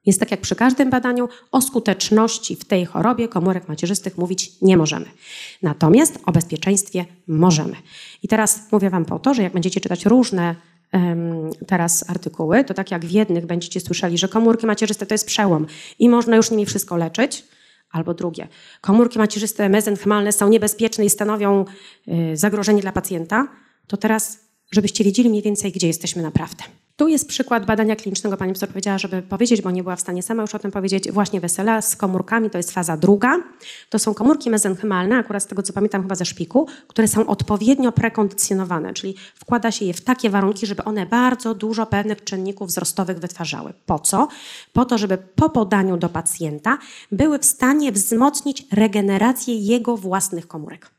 Więc 0.06 0.18
tak 0.18 0.30
jak 0.30 0.40
przy 0.40 0.56
każdym 0.56 0.90
badaniu, 0.90 1.28
o 1.52 1.60
skuteczności 1.60 2.56
w 2.56 2.64
tej 2.64 2.84
chorobie 2.86 3.28
komórek 3.28 3.68
macierzystych 3.68 4.18
mówić 4.18 4.52
nie 4.62 4.76
możemy. 4.76 5.06
Natomiast 5.62 6.18
o 6.26 6.32
bezpieczeństwie 6.32 7.04
możemy. 7.26 7.76
I 8.22 8.28
teraz 8.28 8.72
mówię 8.72 8.90
Wam 8.90 9.04
po 9.04 9.18
to, 9.18 9.34
że 9.34 9.42
jak 9.42 9.52
będziecie 9.52 9.80
czytać 9.80 10.06
różne 10.06 10.54
teraz 11.66 12.10
artykuły, 12.10 12.64
to 12.64 12.74
tak 12.74 12.90
jak 12.90 13.04
w 13.04 13.10
jednych 13.10 13.46
będziecie 13.46 13.80
słyszeli, 13.80 14.18
że 14.18 14.28
komórki 14.28 14.66
macierzyste 14.66 15.06
to 15.06 15.14
jest 15.14 15.26
przełom 15.26 15.66
i 15.98 16.08
można 16.08 16.36
już 16.36 16.50
nimi 16.50 16.66
wszystko 16.66 16.96
leczyć, 16.96 17.44
albo 17.90 18.14
drugie. 18.14 18.48
Komórki 18.80 19.18
macierzyste 19.18 19.68
mezenchymalne 19.68 20.32
są 20.32 20.48
niebezpieczne 20.48 21.04
i 21.04 21.10
stanowią 21.10 21.64
y, 22.08 22.36
zagrożenie 22.36 22.82
dla 22.82 22.92
pacjenta, 22.92 23.48
to 23.86 23.96
teraz, 23.96 24.47
żebyście 24.70 25.04
wiedzieli 25.04 25.30
mniej 25.30 25.42
więcej, 25.42 25.72
gdzie 25.72 25.86
jesteśmy 25.86 26.22
naprawdę. 26.22 26.64
Tu 26.98 27.08
jest 27.08 27.28
przykład 27.28 27.66
badania 27.66 27.96
klinicznego, 27.96 28.36
pani 28.36 28.52
profesor 28.52 28.68
powiedziała, 28.68 28.98
żeby 28.98 29.22
powiedzieć, 29.22 29.62
bo 29.62 29.70
nie 29.70 29.82
była 29.82 29.96
w 29.96 30.00
stanie 30.00 30.22
sama 30.22 30.42
już 30.42 30.54
o 30.54 30.58
tym 30.58 30.70
powiedzieć, 30.70 31.12
właśnie 31.12 31.40
wesela 31.40 31.82
z 31.82 31.96
komórkami, 31.96 32.50
to 32.50 32.58
jest 32.58 32.72
faza 32.72 32.96
druga. 32.96 33.36
To 33.90 33.98
są 33.98 34.14
komórki 34.14 34.50
mezenchymalne, 34.50 35.16
akurat 35.16 35.42
z 35.42 35.46
tego 35.46 35.62
co 35.62 35.72
pamiętam 35.72 36.02
chyba 36.02 36.14
ze 36.14 36.24
szpiku, 36.24 36.66
które 36.88 37.08
są 37.08 37.26
odpowiednio 37.26 37.92
prekondycjonowane, 37.92 38.94
czyli 38.94 39.14
wkłada 39.34 39.70
się 39.70 39.84
je 39.84 39.94
w 39.94 40.00
takie 40.00 40.30
warunki, 40.30 40.66
żeby 40.66 40.84
one 40.84 41.06
bardzo 41.06 41.54
dużo 41.54 41.86
pewnych 41.86 42.24
czynników 42.24 42.68
wzrostowych 42.68 43.18
wytwarzały. 43.18 43.72
Po 43.86 43.98
co? 43.98 44.28
Po 44.72 44.84
to, 44.84 44.98
żeby 44.98 45.18
po 45.18 45.50
podaniu 45.50 45.96
do 45.96 46.08
pacjenta 46.08 46.78
były 47.12 47.38
w 47.38 47.44
stanie 47.44 47.92
wzmocnić 47.92 48.66
regenerację 48.72 49.54
jego 49.54 49.96
własnych 49.96 50.48
komórek. 50.48 50.97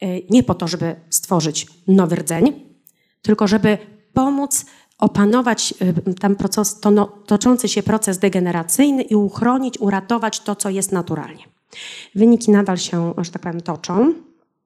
E, 0.00 0.06
nie 0.30 0.42
po 0.42 0.54
to, 0.54 0.68
żeby 0.68 0.96
stworzyć 1.10 1.66
nowy 1.88 2.16
rdzeń, 2.16 2.52
tylko 3.22 3.48
żeby 3.48 3.78
pomóc 4.12 4.66
opanować 4.98 5.74
y, 6.08 6.14
tam 6.14 6.36
proces, 6.36 6.80
to, 6.80 6.90
no, 6.90 7.06
toczący 7.06 7.68
się 7.68 7.82
proces 7.82 8.18
degeneracyjny 8.18 9.02
i 9.02 9.14
uchronić, 9.14 9.78
uratować 9.80 10.40
to, 10.40 10.56
co 10.56 10.70
jest 10.70 10.92
naturalnie. 10.92 11.44
Wyniki 12.14 12.50
nadal 12.50 12.78
się, 12.78 13.14
że 13.18 13.30
tak 13.30 13.42
powiem, 13.42 13.60
toczą. 13.60 14.14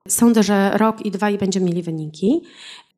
Sądzę, 0.08 0.42
że 0.42 0.70
rok 0.74 1.06
i 1.06 1.10
dwa 1.10 1.30
i 1.30 1.38
będziemy 1.38 1.66
mieli 1.66 1.82
wyniki. 1.82 2.42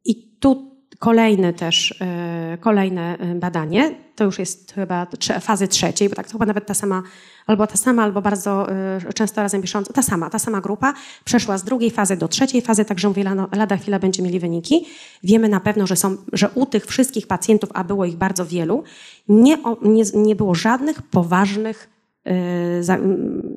I 0.05 0.15
tu 0.41 0.72
Kolejne 1.03 1.53
też, 1.53 1.95
e, 2.01 2.59
kolejne 2.61 3.19
e, 3.19 3.35
badanie, 3.35 3.95
to 4.15 4.25
już 4.25 4.39
jest 4.39 4.73
chyba 4.73 5.07
fazy 5.41 5.69
trzeciej, 5.69 6.09
bo 6.09 6.15
tak 6.15 6.27
to 6.27 6.33
chyba 6.33 6.47
nawet 6.47 6.67
ta 6.67 6.75
sama, 6.75 7.03
albo 7.47 7.67
ta 7.67 7.77
sama, 7.77 8.03
albo 8.03 8.23
bardzo 8.23 8.71
e, 8.71 9.13
często 9.15 9.43
razem 9.43 9.63
pisząca, 9.63 9.93
ta 9.93 10.03
sama, 10.03 10.31
ta 10.31 10.39
sama 10.39 10.61
grupa 10.61 10.95
przeszła 11.25 11.59
z 11.59 11.65
drugiej 11.65 11.91
fazy 11.91 12.17
do 12.17 12.29
trzeciej 12.29 12.63
fazy, 12.63 12.85
także 12.85 13.09
mówię, 13.09 13.25
lada 13.53 13.77
chwila 13.77 13.99
będziemy 13.99 14.29
mieli 14.29 14.41
wyniki. 14.41 14.87
Wiemy 15.23 15.49
na 15.49 15.61
pewno, 15.61 15.87
że, 15.87 15.97
są, 15.97 16.17
że 16.33 16.51
u 16.55 16.67
tych 16.67 16.87
wszystkich 16.87 17.27
pacjentów, 17.27 17.71
a 17.75 17.85
było 17.85 18.05
ich 18.05 18.17
bardzo 18.17 18.47
wielu, 18.47 18.85
nie, 19.29 19.59
nie, 19.83 20.05
nie 20.15 20.37
było 20.37 20.55
żadnych 20.55 21.03
poważnych 21.03 21.91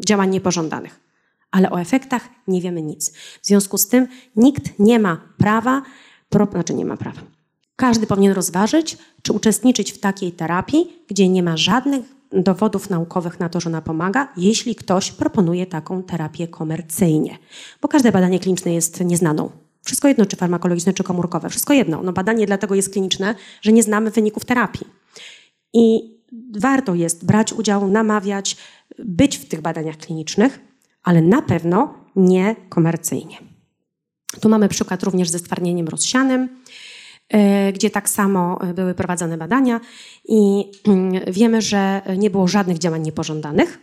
działań 0.05 0.29
niepożądanych 0.29 0.99
ale 1.51 1.71
o 1.71 1.81
efektach 1.81 2.29
nie 2.47 2.61
wiemy 2.61 2.81
nic. 2.81 3.13
W 3.41 3.47
związku 3.47 3.77
z 3.77 3.87
tym 3.87 4.07
nikt 4.35 4.79
nie 4.79 4.99
ma 4.99 5.21
prawa, 5.37 5.81
pro, 6.29 6.45
znaczy 6.45 6.73
nie 6.73 6.85
ma 6.85 6.97
prawa. 6.97 7.34
Każdy 7.76 8.07
powinien 8.07 8.34
rozważyć, 8.34 8.97
czy 9.21 9.34
uczestniczyć 9.34 9.91
w 9.91 9.99
takiej 9.99 10.32
terapii, 10.32 10.93
gdzie 11.07 11.30
nie 11.30 11.43
ma 11.43 11.57
żadnych 11.57 12.15
dowodów 12.32 12.89
naukowych 12.89 13.39
na 13.39 13.49
to, 13.49 13.59
że 13.59 13.69
ona 13.69 13.82
pomaga, 13.82 14.28
jeśli 14.38 14.76
ktoś 14.76 15.11
proponuje 15.11 15.65
taką 15.65 16.03
terapię 16.03 16.47
komercyjnie. 16.47 17.38
Bo 17.82 17.88
każde 17.88 18.11
badanie 18.11 18.39
kliniczne 18.39 18.73
jest 18.73 18.99
nieznaną. 18.99 19.49
Wszystko 19.84 20.07
jedno, 20.07 20.26
czy 20.26 20.36
farmakologiczne, 20.36 20.93
czy 20.93 21.03
komórkowe. 21.03 21.49
Wszystko 21.49 21.73
jedno. 21.73 22.03
No 22.03 22.13
badanie 22.13 22.45
dlatego 22.45 22.76
jest 22.76 22.89
kliniczne, 22.93 23.36
że 23.61 23.71
nie 23.71 23.84
znamy 23.84 24.11
wyników 24.11 24.45
terapii. 24.45 24.88
I 25.73 26.15
warto 26.59 26.95
jest 26.95 27.26
brać 27.26 27.53
udział, 27.53 27.88
namawiać, 27.88 28.57
być 28.99 29.38
w 29.38 29.45
tych 29.45 29.61
badaniach 29.61 29.97
klinicznych, 29.97 30.59
ale 31.03 31.21
na 31.21 31.41
pewno 31.41 31.93
nie 32.15 32.55
komercyjnie. 32.69 33.38
Tu 34.41 34.49
mamy 34.49 34.69
przykład 34.69 35.03
również 35.03 35.30
ze 35.30 35.39
stwardnieniem 35.39 35.88
rozsianym, 35.88 36.49
gdzie 37.73 37.89
tak 37.89 38.09
samo 38.09 38.61
e, 38.61 38.73
były 38.73 38.93
prowadzone 38.93 39.38
badania 39.38 39.80
i 40.26 40.71
mm, 40.88 41.21
wiemy, 41.28 41.61
że 41.61 42.01
nie 42.17 42.30
było 42.30 42.47
żadnych 42.47 42.78
działań 42.78 43.01
niepożądanych 43.01 43.80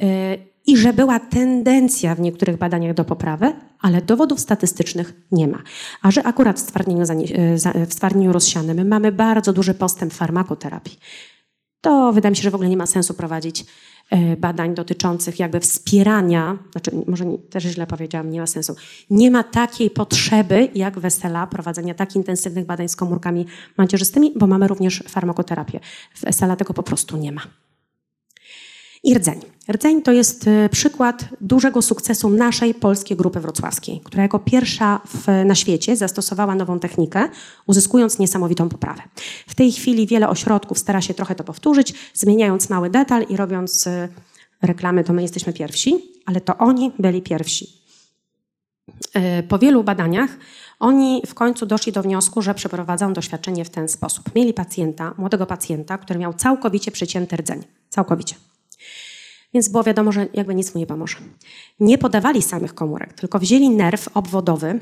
e, 0.00 0.36
i 0.66 0.76
że 0.76 0.92
była 0.92 1.20
tendencja 1.20 2.14
w 2.14 2.20
niektórych 2.20 2.56
badaniach 2.56 2.94
do 2.94 3.04
poprawy, 3.04 3.52
ale 3.80 4.02
dowodów 4.02 4.40
statystycznych 4.40 5.14
nie 5.32 5.48
ma. 5.48 5.62
A 6.02 6.10
że 6.10 6.22
akurat 6.22 6.56
w 6.56 6.60
stwardnieniu, 6.60 7.04
w 7.86 7.92
stwardnieniu 7.92 8.32
rozsianym 8.32 8.88
mamy 8.88 9.12
bardzo 9.12 9.52
duży 9.52 9.74
postęp 9.74 10.12
farmakoterapii, 10.12 10.98
to 11.80 12.12
wydaje 12.12 12.30
mi 12.30 12.36
się, 12.36 12.42
że 12.42 12.50
w 12.50 12.54
ogóle 12.54 12.70
nie 12.70 12.76
ma 12.76 12.86
sensu 12.86 13.14
prowadzić 13.14 13.64
E, 14.10 14.36
badań 14.36 14.74
dotyczących 14.74 15.38
jakby 15.38 15.60
wspierania, 15.60 16.58
znaczy 16.72 16.90
może 17.06 17.24
też 17.50 17.64
źle 17.64 17.86
powiedziałam, 17.86 18.30
nie 18.30 18.40
ma 18.40 18.46
sensu. 18.46 18.76
Nie 19.10 19.30
ma 19.30 19.44
takiej 19.44 19.90
potrzeby 19.90 20.68
jak 20.74 20.98
wesela 20.98 21.46
prowadzenia 21.46 21.94
tak 21.94 22.16
intensywnych 22.16 22.66
badań 22.66 22.88
z 22.88 22.96
komórkami 22.96 23.46
macierzystymi, 23.76 24.32
bo 24.36 24.46
mamy 24.46 24.68
również 24.68 25.04
farmakoterapię. 25.08 25.80
W 26.14 26.34
SLA 26.34 26.56
tego 26.56 26.74
po 26.74 26.82
prostu 26.82 27.16
nie 27.16 27.32
ma. 27.32 27.42
I 29.06 29.14
rdzeń. 29.14 29.40
Rdzeń 29.70 30.02
to 30.02 30.12
jest 30.12 30.48
e, 30.48 30.68
przykład 30.68 31.24
dużego 31.40 31.82
sukcesu 31.82 32.30
naszej 32.30 32.74
polskiej 32.74 33.16
grupy 33.16 33.40
wrocławskiej, 33.40 34.00
która 34.04 34.22
jako 34.22 34.38
pierwsza 34.38 35.00
w, 35.06 35.44
na 35.44 35.54
świecie 35.54 35.96
zastosowała 35.96 36.54
nową 36.54 36.78
technikę, 36.78 37.28
uzyskując 37.66 38.18
niesamowitą 38.18 38.68
poprawę. 38.68 39.02
W 39.46 39.54
tej 39.54 39.72
chwili 39.72 40.06
wiele 40.06 40.28
ośrodków 40.28 40.78
stara 40.78 41.00
się 41.00 41.14
trochę 41.14 41.34
to 41.34 41.44
powtórzyć, 41.44 41.94
zmieniając 42.14 42.70
mały 42.70 42.90
detal 42.90 43.22
i 43.28 43.36
robiąc 43.36 43.86
e, 43.86 44.08
reklamy, 44.62 45.04
to 45.04 45.12
my 45.12 45.22
jesteśmy 45.22 45.52
pierwsi, 45.52 46.04
ale 46.26 46.40
to 46.40 46.58
oni 46.58 46.92
byli 46.98 47.22
pierwsi. 47.22 47.68
E, 49.14 49.42
po 49.42 49.58
wielu 49.58 49.84
badaniach 49.84 50.30
oni 50.80 51.22
w 51.26 51.34
końcu 51.34 51.66
doszli 51.66 51.92
do 51.92 52.02
wniosku, 52.02 52.42
że 52.42 52.54
przeprowadzą 52.54 53.12
doświadczenie 53.12 53.64
w 53.64 53.70
ten 53.70 53.88
sposób. 53.88 54.34
Mieli 54.34 54.54
pacjenta, 54.54 55.14
młodego 55.18 55.46
pacjenta, 55.46 55.98
który 55.98 56.18
miał 56.18 56.34
całkowicie 56.34 56.90
przecięty 56.90 57.36
rdzeń. 57.36 57.62
Całkowicie. 57.88 58.34
Więc 59.56 59.68
było 59.68 59.84
wiadomo, 59.84 60.12
że 60.12 60.26
jakby 60.34 60.54
nic 60.54 60.74
mu 60.74 60.80
nie 60.80 60.86
pomoże. 60.86 61.16
Nie 61.80 61.98
podawali 61.98 62.42
samych 62.42 62.74
komórek, 62.74 63.12
tylko 63.12 63.38
wzięli 63.38 63.70
nerw 63.70 64.08
obwodowy 64.16 64.80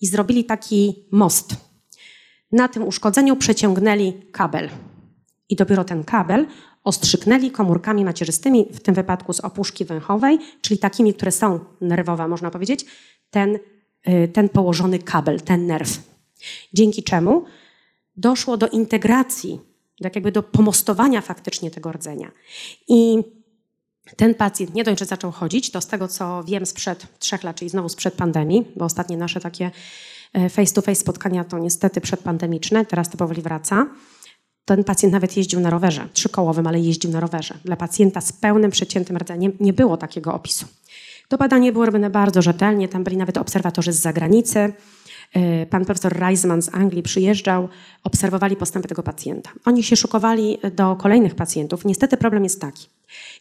i 0.00 0.06
zrobili 0.06 0.44
taki 0.44 1.06
most. 1.10 1.56
Na 2.52 2.68
tym 2.68 2.82
uszkodzeniu 2.82 3.36
przeciągnęli 3.36 4.12
kabel. 4.32 4.68
I 5.48 5.56
dopiero 5.56 5.84
ten 5.84 6.04
kabel 6.04 6.46
ostrzyknęli 6.84 7.50
komórkami 7.50 8.04
macierzystymi, 8.04 8.66
w 8.72 8.80
tym 8.80 8.94
wypadku 8.94 9.32
z 9.32 9.40
opuszki 9.40 9.84
węchowej, 9.84 10.38
czyli 10.60 10.78
takimi, 10.78 11.14
które 11.14 11.32
są 11.32 11.60
nerwowe, 11.80 12.28
można 12.28 12.50
powiedzieć, 12.50 12.86
ten, 13.30 13.58
y, 14.08 14.28
ten 14.28 14.48
położony 14.48 14.98
kabel, 14.98 15.40
ten 15.40 15.66
nerw. 15.66 15.98
Dzięki 16.72 17.02
czemu 17.02 17.44
doszło 18.16 18.56
do 18.56 18.68
integracji, 18.68 19.60
tak 20.02 20.14
jakby 20.14 20.32
do 20.32 20.42
pomostowania 20.42 21.20
faktycznie 21.20 21.70
tego 21.70 21.92
rdzenia. 21.92 22.32
I 22.88 23.22
ten 24.16 24.34
pacjent 24.34 24.74
nie 24.74 24.84
dość, 24.84 24.98
że 24.98 25.04
zaczął 25.04 25.32
chodzić, 25.32 25.70
to 25.70 25.80
z 25.80 25.86
tego 25.86 26.08
co 26.08 26.44
wiem 26.44 26.66
sprzed 26.66 27.06
trzech 27.18 27.42
lat, 27.42 27.56
czyli 27.56 27.68
znowu 27.68 27.88
sprzed 27.88 28.14
pandemii, 28.14 28.66
bo 28.76 28.84
ostatnie 28.84 29.16
nasze 29.16 29.40
takie 29.40 29.70
e, 30.32 30.48
face-to-face 30.48 31.00
spotkania 31.00 31.44
to 31.44 31.58
niestety 31.58 32.00
przedpandemiczne, 32.00 32.86
teraz 32.86 33.10
to 33.10 33.16
powoli 33.16 33.42
wraca. 33.42 33.86
Ten 34.64 34.84
pacjent 34.84 35.12
nawet 35.12 35.36
jeździł 35.36 35.60
na 35.60 35.70
rowerze, 35.70 36.08
trzykołowym, 36.12 36.66
ale 36.66 36.80
jeździł 36.80 37.10
na 37.10 37.20
rowerze. 37.20 37.54
Dla 37.64 37.76
pacjenta 37.76 38.20
z 38.20 38.32
pełnym 38.32 38.70
przeciętym 38.70 39.16
rdzeniem 39.16 39.52
nie 39.60 39.72
było 39.72 39.96
takiego 39.96 40.34
opisu. 40.34 40.66
To 41.28 41.38
badanie 41.38 41.72
było 41.72 41.86
robione 41.86 42.10
bardzo 42.10 42.42
rzetelnie, 42.42 42.88
tam 42.88 43.04
byli 43.04 43.16
nawet 43.16 43.38
obserwatorzy 43.38 43.92
z 43.92 44.00
zagranicy. 44.00 44.72
E, 45.34 45.66
pan 45.66 45.84
profesor 45.84 46.12
Reisman 46.12 46.62
z 46.62 46.74
Anglii 46.74 47.02
przyjeżdżał, 47.02 47.68
obserwowali 48.04 48.56
postępy 48.56 48.88
tego 48.88 49.02
pacjenta. 49.02 49.50
Oni 49.64 49.82
się 49.82 49.96
szukowali 49.96 50.58
do 50.76 50.96
kolejnych 50.96 51.34
pacjentów. 51.34 51.84
Niestety 51.84 52.16
problem 52.16 52.44
jest 52.44 52.60
taki. 52.60 52.88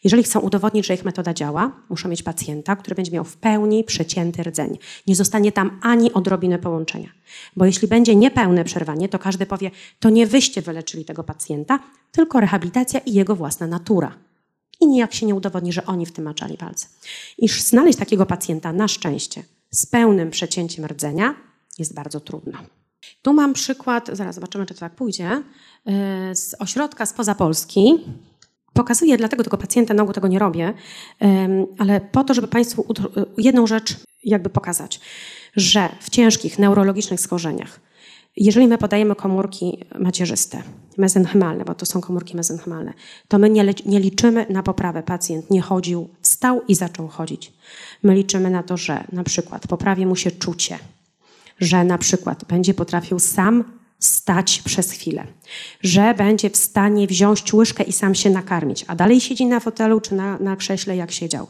Jeżeli 0.04 0.24
chcą 0.24 0.40
udowodnić, 0.40 0.86
że 0.86 0.94
ich 0.94 1.06
metoda 1.06 1.34
działa, 1.34 1.72
muszą 1.90 2.10
mieć 2.10 2.24
pacjenta, 2.24 2.76
który 2.76 2.96
będzie 2.96 3.12
miał 3.12 3.24
w 3.24 3.38
pełni 3.38 3.84
przecięty 3.84 4.44
rdzeń. 4.44 4.78
Nie 5.08 5.16
zostanie 5.16 5.52
tam 5.52 5.80
ani 5.82 6.14
odrobiny 6.14 6.60
połączenia. 6.60 7.10
Bo 7.56 7.66
jeśli 7.66 7.88
będzie 7.88 8.16
niepełne 8.16 8.64
przerwanie, 8.64 9.10
to 9.10 9.20
każdy 9.20 9.46
powie, 9.46 9.72
to 10.00 10.10
nie 10.10 10.28
wyście 10.28 10.62
wyleczyli 10.62 11.06
tego 11.06 11.24
pacjenta, 11.24 11.80
tylko 12.12 12.40
rehabilitacja 12.40 13.00
i 13.00 13.14
jego 13.14 13.36
własna 13.36 13.68
natura. 13.68 14.16
I 14.80 14.88
nijak 14.88 15.14
się 15.14 15.26
nie 15.26 15.36
udowodni, 15.36 15.74
że 15.74 15.86
oni 15.86 16.06
w 16.06 16.12
tym 16.12 16.26
maczali 16.26 16.58
palce. 16.58 16.88
Iż 17.38 17.62
znaleźć 17.62 18.00
takiego 18.00 18.26
pacjenta 18.26 18.74
na 18.74 18.88
szczęście 18.88 19.44
z 19.72 19.86
pełnym 19.86 20.32
przecięciem 20.32 20.86
rdzenia 20.86 21.36
jest 21.80 21.96
bardzo 21.96 22.20
trudno. 22.20 22.60
Tu 23.22 23.34
mam 23.34 23.54
przykład, 23.54 24.10
zaraz 24.14 24.36
zobaczymy, 24.36 24.66
czy 24.66 24.74
to 24.74 24.80
tak 24.80 24.96
pójdzie, 24.96 25.44
y, 26.32 26.36
z 26.36 26.56
ośrodka 26.60 27.06
spoza 27.06 27.36
Polski, 27.36 28.00
Pokazuję 28.74 29.18
dlatego 29.18 29.44
tego 29.44 29.58
pacjenta, 29.58 29.94
na 29.94 30.04
ogół 30.04 30.14
tego 30.14 30.28
nie 30.28 30.40
robię, 30.40 30.74
ale 31.78 32.02
po 32.02 32.24
to, 32.24 32.34
żeby 32.34 32.48
Państwu 32.48 32.86
jedną 33.38 33.68
rzecz 33.68 33.96
jakby 34.24 34.50
pokazać, 34.50 35.00
że 35.56 35.90
w 36.00 36.10
ciężkich 36.10 36.60
neurologicznych 36.60 37.20
schorzeniach, 37.20 37.80
jeżeli 38.38 38.68
my 38.68 38.78
podajemy 38.78 39.16
komórki 39.16 39.86
macierzyste, 40.00 40.64
mezenchymalne, 40.98 41.66
bo 41.66 41.76
to 41.76 41.86
są 41.86 42.02
komórki 42.02 42.38
mezenchymalne, 42.38 42.94
to 43.28 43.40
my 43.40 43.50
nie, 43.50 43.74
nie, 43.86 44.00
liczymy 44.00 44.46
na 44.50 44.64
poprawę. 44.64 45.04
Pacjent 45.04 45.50
nie 45.50 45.62
chodził, 45.62 46.10
wstał 46.22 46.62
i 46.68 46.76
zaczął 46.76 47.08
chodzić. 47.08 47.54
My 48.04 48.16
liczymy 48.16 48.50
na 48.50 48.64
to, 48.64 48.78
że 48.78 49.04
na 49.12 49.24
przykład 49.24 49.68
poprawi 49.68 50.06
mu 50.06 50.16
się 50.16 50.32
czucie, 50.32 50.80
że 51.60 51.84
na 51.84 51.98
przykład 51.98 52.46
będzie 52.46 52.74
potrafił 52.74 53.20
sam 53.20 53.64
stać 54.00 54.62
przez 54.66 54.92
chwilę, 54.92 55.28
że 55.82 56.14
będzie 56.14 56.50
w 56.50 56.58
stanie 56.58 57.08
wziąć 57.08 57.54
łyżkę 57.54 57.84
i 57.84 57.94
sam 57.94 58.16
się 58.16 58.30
nakarmić, 58.30 58.86
a 58.88 58.96
dalej 58.96 59.22
siedzi 59.22 59.46
na 59.46 59.60
fotelu 59.60 60.02
czy 60.02 60.16
na, 60.16 60.40
na 60.40 60.56
krześle, 60.56 60.96
jak 60.96 61.12
siedział. 61.12 61.48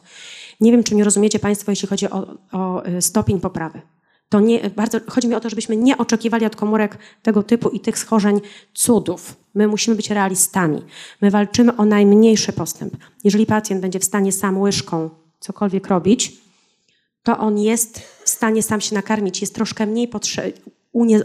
Nie 0.59 0.71
wiem, 0.71 0.83
czy 0.83 0.95
nie 0.95 1.03
rozumiecie 1.03 1.39
Państwo, 1.39 1.71
jeśli 1.71 1.87
chodzi 1.87 2.09
o, 2.09 2.27
o 2.51 2.87
y, 2.87 3.01
stopień 3.01 3.39
poprawy. 3.39 3.81
To 4.29 4.39
nie, 4.39 4.69
bardzo, 4.69 4.99
chodzi 5.07 5.27
mi 5.27 5.35
o 5.35 5.39
to, 5.39 5.49
żebyśmy 5.49 5.77
nie 5.77 5.97
oczekiwali 5.97 6.45
od 6.45 6.55
komórek 6.55 6.97
tego 7.21 7.43
typu 7.43 7.69
i 7.69 7.79
tych 7.79 7.97
schorzeń 7.97 8.41
cudów. 8.73 9.35
My 9.55 9.67
musimy 9.67 9.95
być 9.95 10.09
realistami. 10.09 10.81
My 11.21 11.31
walczymy 11.31 11.77
o 11.77 11.85
najmniejszy 11.85 12.53
postęp. 12.53 12.97
Jeżeli 13.23 13.45
pacjent 13.45 13.81
będzie 13.81 13.99
w 13.99 14.03
stanie 14.03 14.31
sam 14.31 14.61
łyżką 14.61 15.09
cokolwiek 15.39 15.87
robić, 15.87 16.37
to 17.23 17.37
on 17.37 17.57
jest 17.57 18.01
stanie 18.43 18.63
sam 18.63 18.81
się 18.81 18.95
nakarmić, 18.95 19.41
jest 19.41 19.55
troszkę 19.55 19.85
mniej 19.85 20.09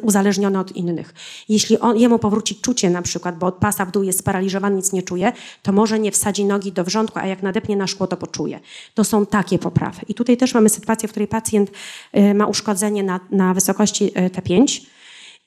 uzależniony 0.02 0.58
od 0.58 0.76
innych. 0.76 1.14
Jeśli 1.48 1.78
on, 1.78 1.96
jemu 1.96 2.18
powróci 2.18 2.54
czucie 2.54 2.90
na 2.90 3.02
przykład, 3.02 3.38
bo 3.38 3.46
od 3.46 3.54
pasa 3.54 3.84
w 3.84 3.90
dół 3.90 4.02
jest 4.02 4.18
sparaliżowany, 4.18 4.76
nic 4.76 4.92
nie 4.92 5.02
czuje, 5.02 5.32
to 5.62 5.72
może 5.72 5.98
nie 5.98 6.12
wsadzi 6.12 6.44
nogi 6.44 6.72
do 6.72 6.84
wrzątku, 6.84 7.18
a 7.18 7.26
jak 7.26 7.42
nadepnie 7.42 7.76
na 7.76 7.86
szkło, 7.86 8.06
to 8.06 8.16
poczuje. 8.16 8.60
To 8.94 9.04
są 9.04 9.26
takie 9.26 9.58
poprawy. 9.58 10.00
I 10.08 10.14
tutaj 10.14 10.36
też 10.36 10.54
mamy 10.54 10.68
sytuację, 10.68 11.08
w 11.08 11.10
której 11.10 11.28
pacjent 11.28 11.70
y, 12.16 12.34
ma 12.34 12.46
uszkodzenie 12.46 13.02
na, 13.02 13.20
na 13.30 13.54
wysokości 13.54 14.04
y, 14.04 14.10
T5 14.10 14.86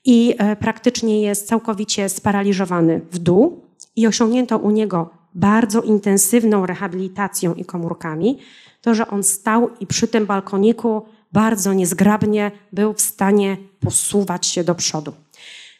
i 0.05 0.35
y, 0.51 0.55
praktycznie 0.55 1.21
jest 1.21 1.47
całkowicie 1.47 2.09
sparaliżowany 2.09 3.01
w 3.11 3.19
dół 3.19 3.61
i 3.95 4.07
osiągnięto 4.07 4.57
u 4.57 4.71
niego 4.71 5.09
bardzo 5.35 5.81
intensywną 5.81 6.65
rehabilitacją 6.65 7.53
i 7.53 7.65
komórkami, 7.65 8.37
to, 8.81 8.95
że 8.95 9.07
on 9.07 9.23
stał 9.23 9.69
i 9.79 9.87
przy 9.87 10.07
tym 10.07 10.25
balkoniku 10.25 11.01
bardzo 11.31 11.73
niezgrabnie 11.73 12.51
był 12.73 12.93
w 12.93 13.01
stanie 13.01 13.57
posuwać 13.79 14.45
się 14.45 14.63
do 14.63 14.75
przodu. 14.75 15.13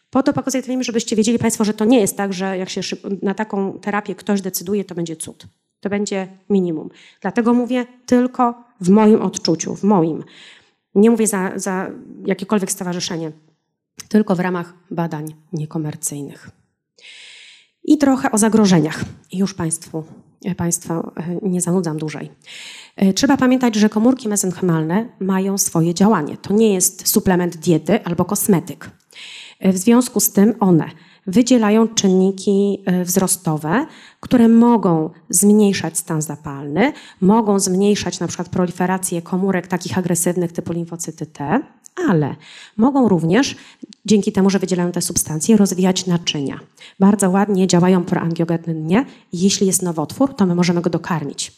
Po 0.10 0.24
to 0.24 0.34
pokazuję 0.34 0.64
to, 0.64 0.84
żebyście 0.84 1.16
wiedzieli 1.16 1.40
Państwo, 1.40 1.66
że 1.66 1.74
to 1.74 1.86
nie 1.86 2.00
jest 2.00 2.18
tak, 2.18 2.34
że 2.34 2.58
jak 2.58 2.70
się 2.70 2.82
na 3.22 3.34
taką 3.34 3.80
terapię 3.80 4.16
ktoś 4.16 4.42
decyduje, 4.42 4.86
to 4.86 4.96
będzie 4.96 5.16
cud. 5.16 5.48
To 5.80 5.90
będzie 5.90 6.28
minimum. 6.50 6.90
Dlatego 7.22 7.54
mówię 7.54 7.86
tylko 8.06 8.64
w 8.82 8.90
moim 8.90 9.22
odczuciu, 9.22 9.76
w 9.76 9.84
moim. 9.84 10.24
Nie 10.96 11.12
mówię 11.12 11.28
za, 11.28 11.52
za 11.56 11.92
jakiekolwiek 12.26 12.72
stowarzyszenie, 12.72 13.32
tylko 14.10 14.36
w 14.36 14.40
ramach 14.40 14.74
badań 14.92 15.36
niekomercyjnych. 15.54 16.50
I 17.84 17.98
trochę 17.98 18.32
o 18.32 18.38
zagrożeniach. 18.38 19.06
I 19.32 19.38
już 19.38 19.54
Państwu 19.54 20.04
Państwa 20.58 21.12
nie 21.42 21.62
zanudzam 21.62 21.98
dłużej. 21.98 22.32
Trzeba 23.16 23.38
pamiętać, 23.38 23.76
że 23.76 23.90
komórki 23.90 24.30
mezenchymalne 24.30 25.10
mają 25.20 25.58
swoje 25.58 25.94
działanie. 25.94 26.38
To 26.38 26.54
nie 26.54 26.74
jest 26.74 27.08
suplement 27.08 27.58
diety 27.58 28.04
albo 28.04 28.26
kosmetyk. 28.26 28.90
W 29.62 29.78
związku 29.78 30.20
z 30.20 30.32
tym 30.32 30.54
one 30.60 30.86
wydzielają 31.28 31.88
czynniki 31.88 32.84
e, 32.86 33.06
wzrostowe, 33.06 33.86
które 34.20 34.48
mogą 34.48 35.10
zmniejszać 35.30 35.98
stan 35.98 36.22
zapalny, 36.22 36.94
mogą 37.22 37.60
zmniejszać 37.60 38.20
na 38.20 38.28
przykład 38.28 38.50
proliferację 38.50 39.22
komórek 39.22 39.68
takich 39.68 39.98
agresywnych 39.98 40.52
typu 40.52 40.74
limfocyty 40.74 41.26
T, 41.26 41.62
ale 41.96 42.36
mogą 42.78 43.10
również, 43.10 43.56
dzięki 44.06 44.32
temu, 44.32 44.50
że 44.50 44.60
wydzielają 44.60 44.92
te 44.92 45.02
substancje, 45.02 45.58
rozwijać 45.58 46.06
naczynia. 46.06 46.60
Bardzo 47.00 47.30
ładnie 47.30 47.68
działają 47.68 48.04
proangiogennie. 48.04 49.06
Jeśli 49.34 49.68
jest 49.68 49.82
nowotwór, 49.82 50.36
to 50.36 50.46
my 50.46 50.56
możemy 50.56 50.82
go 50.82 50.90
dokarmić. 50.90 51.52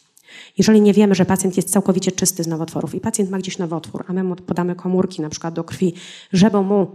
Jeżeli 0.58 0.80
nie 0.80 0.92
wiemy, 0.92 1.14
że 1.14 1.24
pacjent 1.24 1.56
jest 1.56 1.70
całkowicie 1.70 2.12
czysty 2.12 2.44
z 2.44 2.46
nowotworów 2.46 2.94
i 2.94 3.00
pacjent 3.00 3.30
ma 3.30 3.38
gdzieś 3.38 3.58
nowotwór, 3.58 4.04
a 4.08 4.12
my 4.12 4.24
mu 4.24 4.36
podamy 4.36 4.74
komórki 4.74 5.22
na 5.22 5.28
przykład 5.28 5.54
do 5.54 5.64
krwi, 5.64 5.94
żeby 6.32 6.62
mu, 6.62 6.86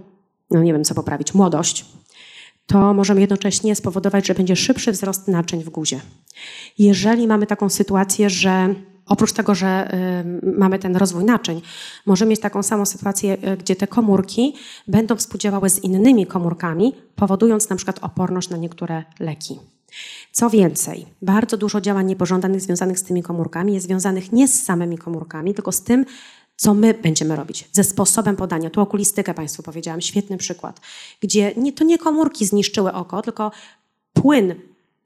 no 0.52 0.64
nie 0.64 0.74
wiem 0.74 0.84
co 0.84 0.96
poprawić, 0.96 1.34
młodość, 1.34 1.86
to 2.66 2.94
możemy 2.94 3.22
jednocześnie 3.22 3.76
spowodować, 3.76 4.28
że 4.28 4.34
będzie 4.34 4.56
szybszy 4.56 4.92
wzrost 4.92 5.28
naczyń 5.28 5.64
w 5.64 5.70
guzie. 5.70 6.02
Jeżeli 6.78 7.28
mamy 7.28 7.48
taką 7.48 7.70
sytuację, 7.70 8.30
że 8.30 8.76
oprócz 9.10 9.34
tego, 9.34 9.56
że 9.56 9.94
y, 10.44 10.58
mamy 10.58 10.80
ten 10.80 10.96
rozwój 10.96 11.24
naczyń, 11.24 11.62
możemy 12.06 12.30
mieć 12.30 12.40
taką 12.40 12.64
samą 12.64 12.86
sytuację, 12.86 13.38
y, 13.54 13.58
gdzie 13.58 13.76
te 13.76 13.88
komórki 13.88 14.56
będą 14.88 15.16
współdziałały 15.16 15.70
z 15.70 15.84
innymi 15.84 16.26
komórkami, 16.26 16.96
powodując 17.16 17.70
na 17.70 17.76
przykład 17.76 18.00
oporność 18.02 18.50
na 18.50 18.58
niektóre 18.58 19.04
leki. 19.20 19.60
Co 20.32 20.50
więcej, 20.50 21.06
bardzo 21.22 21.58
dużo 21.58 21.82
działań 21.82 22.06
niepożądanych 22.06 22.62
związanych 22.62 23.00
z 23.00 23.04
tymi 23.04 23.24
komórkami 23.24 23.74
jest 23.74 23.86
związanych 23.86 24.32
nie 24.32 24.48
z 24.48 24.64
samymi 24.64 24.98
komórkami, 24.98 25.54
tylko 25.54 25.72
z 25.72 25.84
tym, 25.84 26.06
co 26.56 26.74
my 26.74 26.94
będziemy 26.94 27.36
robić, 27.36 27.70
ze 27.72 27.84
sposobem 27.84 28.36
podania. 28.36 28.70
Tu 28.70 28.82
okulistykę 28.82 29.34
Państwu 29.34 29.64
powiedziałam, 29.64 30.02
świetny 30.02 30.38
przykład, 30.38 30.82
gdzie 31.22 31.54
nie, 31.58 31.74
to 31.74 31.84
nie 31.84 31.98
komórki 31.98 32.46
zniszczyły 32.46 32.94
oko, 32.94 33.22
tylko 33.22 33.52
płyn 34.14 34.56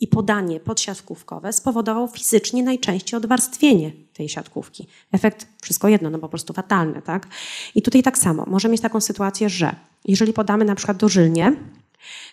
i 0.04 0.08
podanie 0.08 0.60
podsiatkówkowe 0.60 1.54
spowodował 1.54 2.08
fizycznie 2.08 2.64
najczęściej 2.64 3.18
odwarstwienie 3.18 3.92
tej 4.14 4.30
siatkówki. 4.30 4.88
Efekt 5.12 5.48
wszystko 5.62 5.88
jedno, 5.88 6.10
no 6.10 6.20
po 6.20 6.30
prostu 6.30 6.54
fatalny, 6.54 7.02
tak? 7.02 7.28
I 7.76 7.82
tutaj 7.82 8.04
tak 8.04 8.18
samo. 8.18 8.46
Możemy 8.48 8.72
mieć 8.72 8.82
taką 8.82 9.02
sytuację, 9.02 9.50
że 9.50 9.76
jeżeli 10.06 10.34
podamy 10.34 10.66
na 10.66 10.76
przykład 10.76 10.98
dożylnie, 10.98 11.56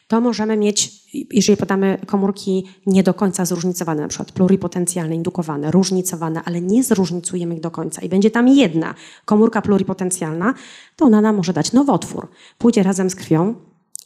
to 0.09 0.21
możemy 0.21 0.57
mieć, 0.57 0.93
jeżeli 1.33 1.57
podamy 1.57 1.99
komórki 2.07 2.67
nie 2.87 3.03
do 3.03 3.15
końca 3.15 3.45
zróżnicowane, 3.45 4.03
na 4.03 4.09
przykład 4.09 4.33
pluripotencjalne, 4.33 5.15
indukowane, 5.15 5.71
różnicowane, 5.71 6.43
ale 6.45 6.61
nie 6.61 6.85
zróżnicujemy 6.85 7.55
ich 7.55 7.61
do 7.61 7.71
końca 7.71 8.03
i 8.03 8.09
będzie 8.09 8.31
tam 8.31 8.49
jedna 8.49 8.95
komórka 9.25 9.63
pluripotencjalna, 9.63 10.55
to 10.97 11.05
ona 11.05 11.21
nam 11.21 11.37
może 11.37 11.53
dać 11.53 11.73
nowotwór. 11.73 12.29
Pójdzie 12.59 12.83
razem 12.83 13.11
z 13.11 13.15
krwią 13.15 13.55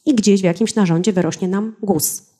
i 0.05 0.15
gdzieś 0.15 0.41
w 0.41 0.43
jakimś 0.43 0.75
narządzie 0.75 1.13
wyrośnie 1.13 1.47
nam 1.47 1.75
guz. 1.81 2.34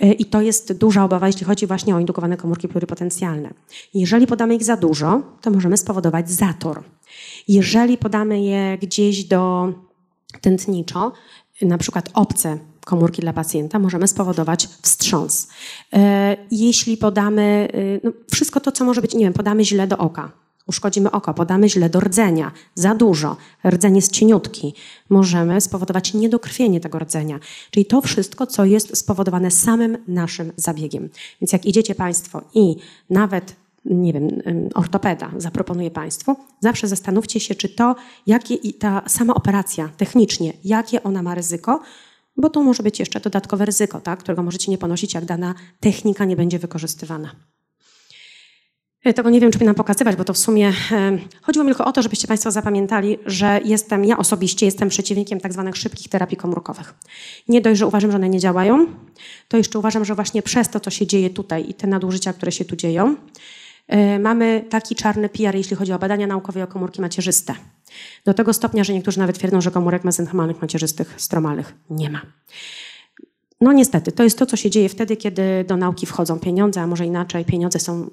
E, 0.00 0.12
I 0.12 0.24
to 0.24 0.40
jest 0.40 0.72
duża 0.72 1.04
obawa, 1.04 1.26
jeśli 1.26 1.46
chodzi 1.46 1.66
właśnie 1.66 1.96
o 1.96 2.00
indukowane 2.00 2.36
komórki 2.36 2.68
pluripotencjalne. 2.68 3.50
Jeżeli 3.94 4.26
podamy 4.26 4.54
ich 4.54 4.64
za 4.64 4.76
dużo, 4.76 5.22
to 5.40 5.50
możemy 5.50 5.76
spowodować 5.76 6.30
zator. 6.30 6.82
Jeżeli 7.48 7.98
podamy 7.98 8.42
je 8.42 8.78
gdzieś 8.78 9.24
do 9.24 9.72
tętniczo, 10.40 11.12
na 11.62 11.78
przykład 11.78 12.10
obce 12.14 12.58
komórki 12.84 13.22
dla 13.22 13.32
pacjenta, 13.32 13.78
możemy 13.78 14.08
spowodować 14.08 14.68
wstrząs. 14.82 15.48
E, 15.92 16.36
jeśli 16.50 16.96
podamy 16.96 17.68
e, 17.72 18.00
no, 18.04 18.12
wszystko 18.32 18.60
to, 18.60 18.72
co 18.72 18.84
może 18.84 19.00
być, 19.00 19.14
nie 19.14 19.24
wiem, 19.24 19.32
podamy 19.32 19.64
źle 19.64 19.86
do 19.86 19.98
oka, 19.98 20.32
uszkodzimy 20.68 21.10
oko, 21.10 21.34
podamy 21.34 21.68
źle 21.68 21.90
do 21.90 22.00
rdzenia, 22.00 22.52
za 22.74 22.94
dużo, 22.94 23.36
rdzeń 23.66 23.96
jest 23.96 24.12
cieniutki, 24.12 24.74
możemy 25.08 25.60
spowodować 25.60 26.14
niedokrwienie 26.14 26.80
tego 26.80 26.98
rdzenia. 26.98 27.38
Czyli 27.70 27.86
to 27.86 28.00
wszystko, 28.00 28.46
co 28.46 28.64
jest 28.64 28.98
spowodowane 28.98 29.50
samym 29.50 29.98
naszym 30.08 30.52
zabiegiem. 30.56 31.08
Więc 31.40 31.52
jak 31.52 31.66
idziecie 31.66 31.94
Państwo 31.94 32.42
i 32.54 32.76
nawet 33.10 33.56
nie 33.84 34.12
wiem, 34.12 34.28
ortopeda 34.74 35.30
zaproponuje 35.36 35.90
Państwu, 35.90 36.36
zawsze 36.60 36.88
zastanówcie 36.88 37.40
się, 37.40 37.54
czy 37.54 37.68
to, 37.68 37.96
jakie 38.26 38.54
i 38.54 38.74
ta 38.74 39.02
sama 39.06 39.34
operacja 39.34 39.88
technicznie, 39.96 40.52
jakie 40.64 41.02
ona 41.02 41.22
ma 41.22 41.34
ryzyko, 41.34 41.80
bo 42.36 42.50
to 42.50 42.62
może 42.62 42.82
być 42.82 42.98
jeszcze 42.98 43.20
dodatkowe 43.20 43.64
ryzyko, 43.64 44.00
tak, 44.00 44.18
którego 44.18 44.42
możecie 44.42 44.70
nie 44.70 44.78
ponosić, 44.78 45.14
jak 45.14 45.24
dana 45.24 45.54
technika 45.80 46.24
nie 46.24 46.36
będzie 46.36 46.58
wykorzystywana. 46.58 47.30
E, 49.04 49.14
tego 49.14 49.30
nie 49.30 49.40
wiem, 49.40 49.50
czy 49.50 49.64
nam 49.64 49.74
pokazywać, 49.74 50.16
bo 50.16 50.24
to 50.24 50.32
w 50.32 50.38
sumie 50.38 50.72
e, 50.92 51.18
chodziło 51.42 51.64
mi 51.64 51.70
tylko 51.70 51.84
o 51.84 51.92
to, 51.92 52.02
żebyście 52.02 52.28
Państwo 52.28 52.50
zapamiętali, 52.50 53.18
że 53.26 53.60
jestem, 53.64 54.04
ja 54.04 54.18
osobiście 54.18 54.66
jestem 54.66 54.88
przeciwnikiem 54.88 55.40
tak 55.40 55.52
zwanych 55.52 55.76
szybkich 55.76 56.08
terapii 56.08 56.36
komórkowych. 56.36 56.94
Nie 57.48 57.60
dość, 57.60 57.78
że 57.78 57.86
uważam, 57.86 58.10
że 58.10 58.16
one 58.16 58.28
nie 58.28 58.38
działają, 58.38 58.86
to 59.48 59.56
jeszcze 59.56 59.78
uważam, 59.78 60.04
że 60.04 60.14
właśnie 60.14 60.42
przez 60.42 60.68
to, 60.68 60.80
co 60.80 60.90
się 60.90 61.06
dzieje 61.06 61.30
tutaj 61.30 61.70
i 61.70 61.74
te 61.74 61.86
nadużycia, 61.86 62.32
które 62.32 62.52
się 62.52 62.64
tu 62.64 62.76
dzieją, 62.76 63.16
E, 63.88 64.18
mamy 64.18 64.64
taki 64.68 64.94
czarny 64.94 65.28
PR, 65.28 65.54
jeśli 65.54 65.76
chodzi 65.76 65.92
o 65.92 65.98
badania 65.98 66.26
naukowe 66.26 66.64
o 66.64 66.66
komórki 66.66 67.00
macierzyste. 67.00 67.54
Do 68.24 68.34
tego 68.34 68.52
stopnia, 68.52 68.84
że 68.84 68.92
niektórzy 68.92 69.18
nawet 69.18 69.38
twierdzą, 69.38 69.60
że 69.60 69.70
komórek 69.70 70.04
mezenchymalnych 70.04 70.62
macierzystych 70.62 71.14
stromalnych 71.16 71.74
nie 71.90 72.10
ma. 72.10 72.22
No 73.60 73.72
niestety, 73.72 74.12
to 74.12 74.24
jest 74.24 74.38
to, 74.38 74.46
co 74.46 74.56
się 74.56 74.70
dzieje 74.70 74.88
wtedy, 74.88 75.16
kiedy 75.16 75.64
do 75.68 75.76
nauki 75.76 76.06
wchodzą 76.06 76.38
pieniądze, 76.38 76.82
a 76.82 76.86
może 76.86 77.06
inaczej, 77.06 77.44
pieniądze 77.44 77.78
są 77.78 78.10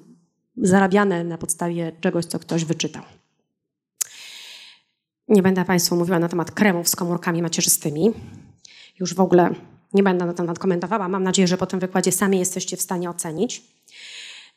zarabiane 0.56 1.24
na 1.24 1.38
podstawie 1.38 1.92
czegoś, 2.00 2.24
co 2.24 2.38
ktoś 2.38 2.64
wyczytał. 2.64 3.02
Nie 5.28 5.42
będę 5.42 5.64
Państwu 5.64 5.96
mówiła 5.96 6.18
na 6.18 6.28
temat 6.28 6.50
kremów 6.50 6.88
z 6.88 6.96
komórkami 6.96 7.42
macierzystymi. 7.42 8.12
Już 9.00 9.14
w 9.14 9.20
ogóle 9.20 9.50
nie 9.92 10.02
będę 10.02 10.26
na 10.26 10.32
temat 10.32 10.58
komentowała. 10.58 11.08
Mam 11.08 11.22
nadzieję, 11.22 11.48
że 11.48 11.58
po 11.58 11.66
tym 11.66 11.80
wykładzie 11.80 12.12
sami 12.12 12.38
jesteście 12.38 12.76
w 12.76 12.82
stanie 12.82 13.10
ocenić. 13.10 13.62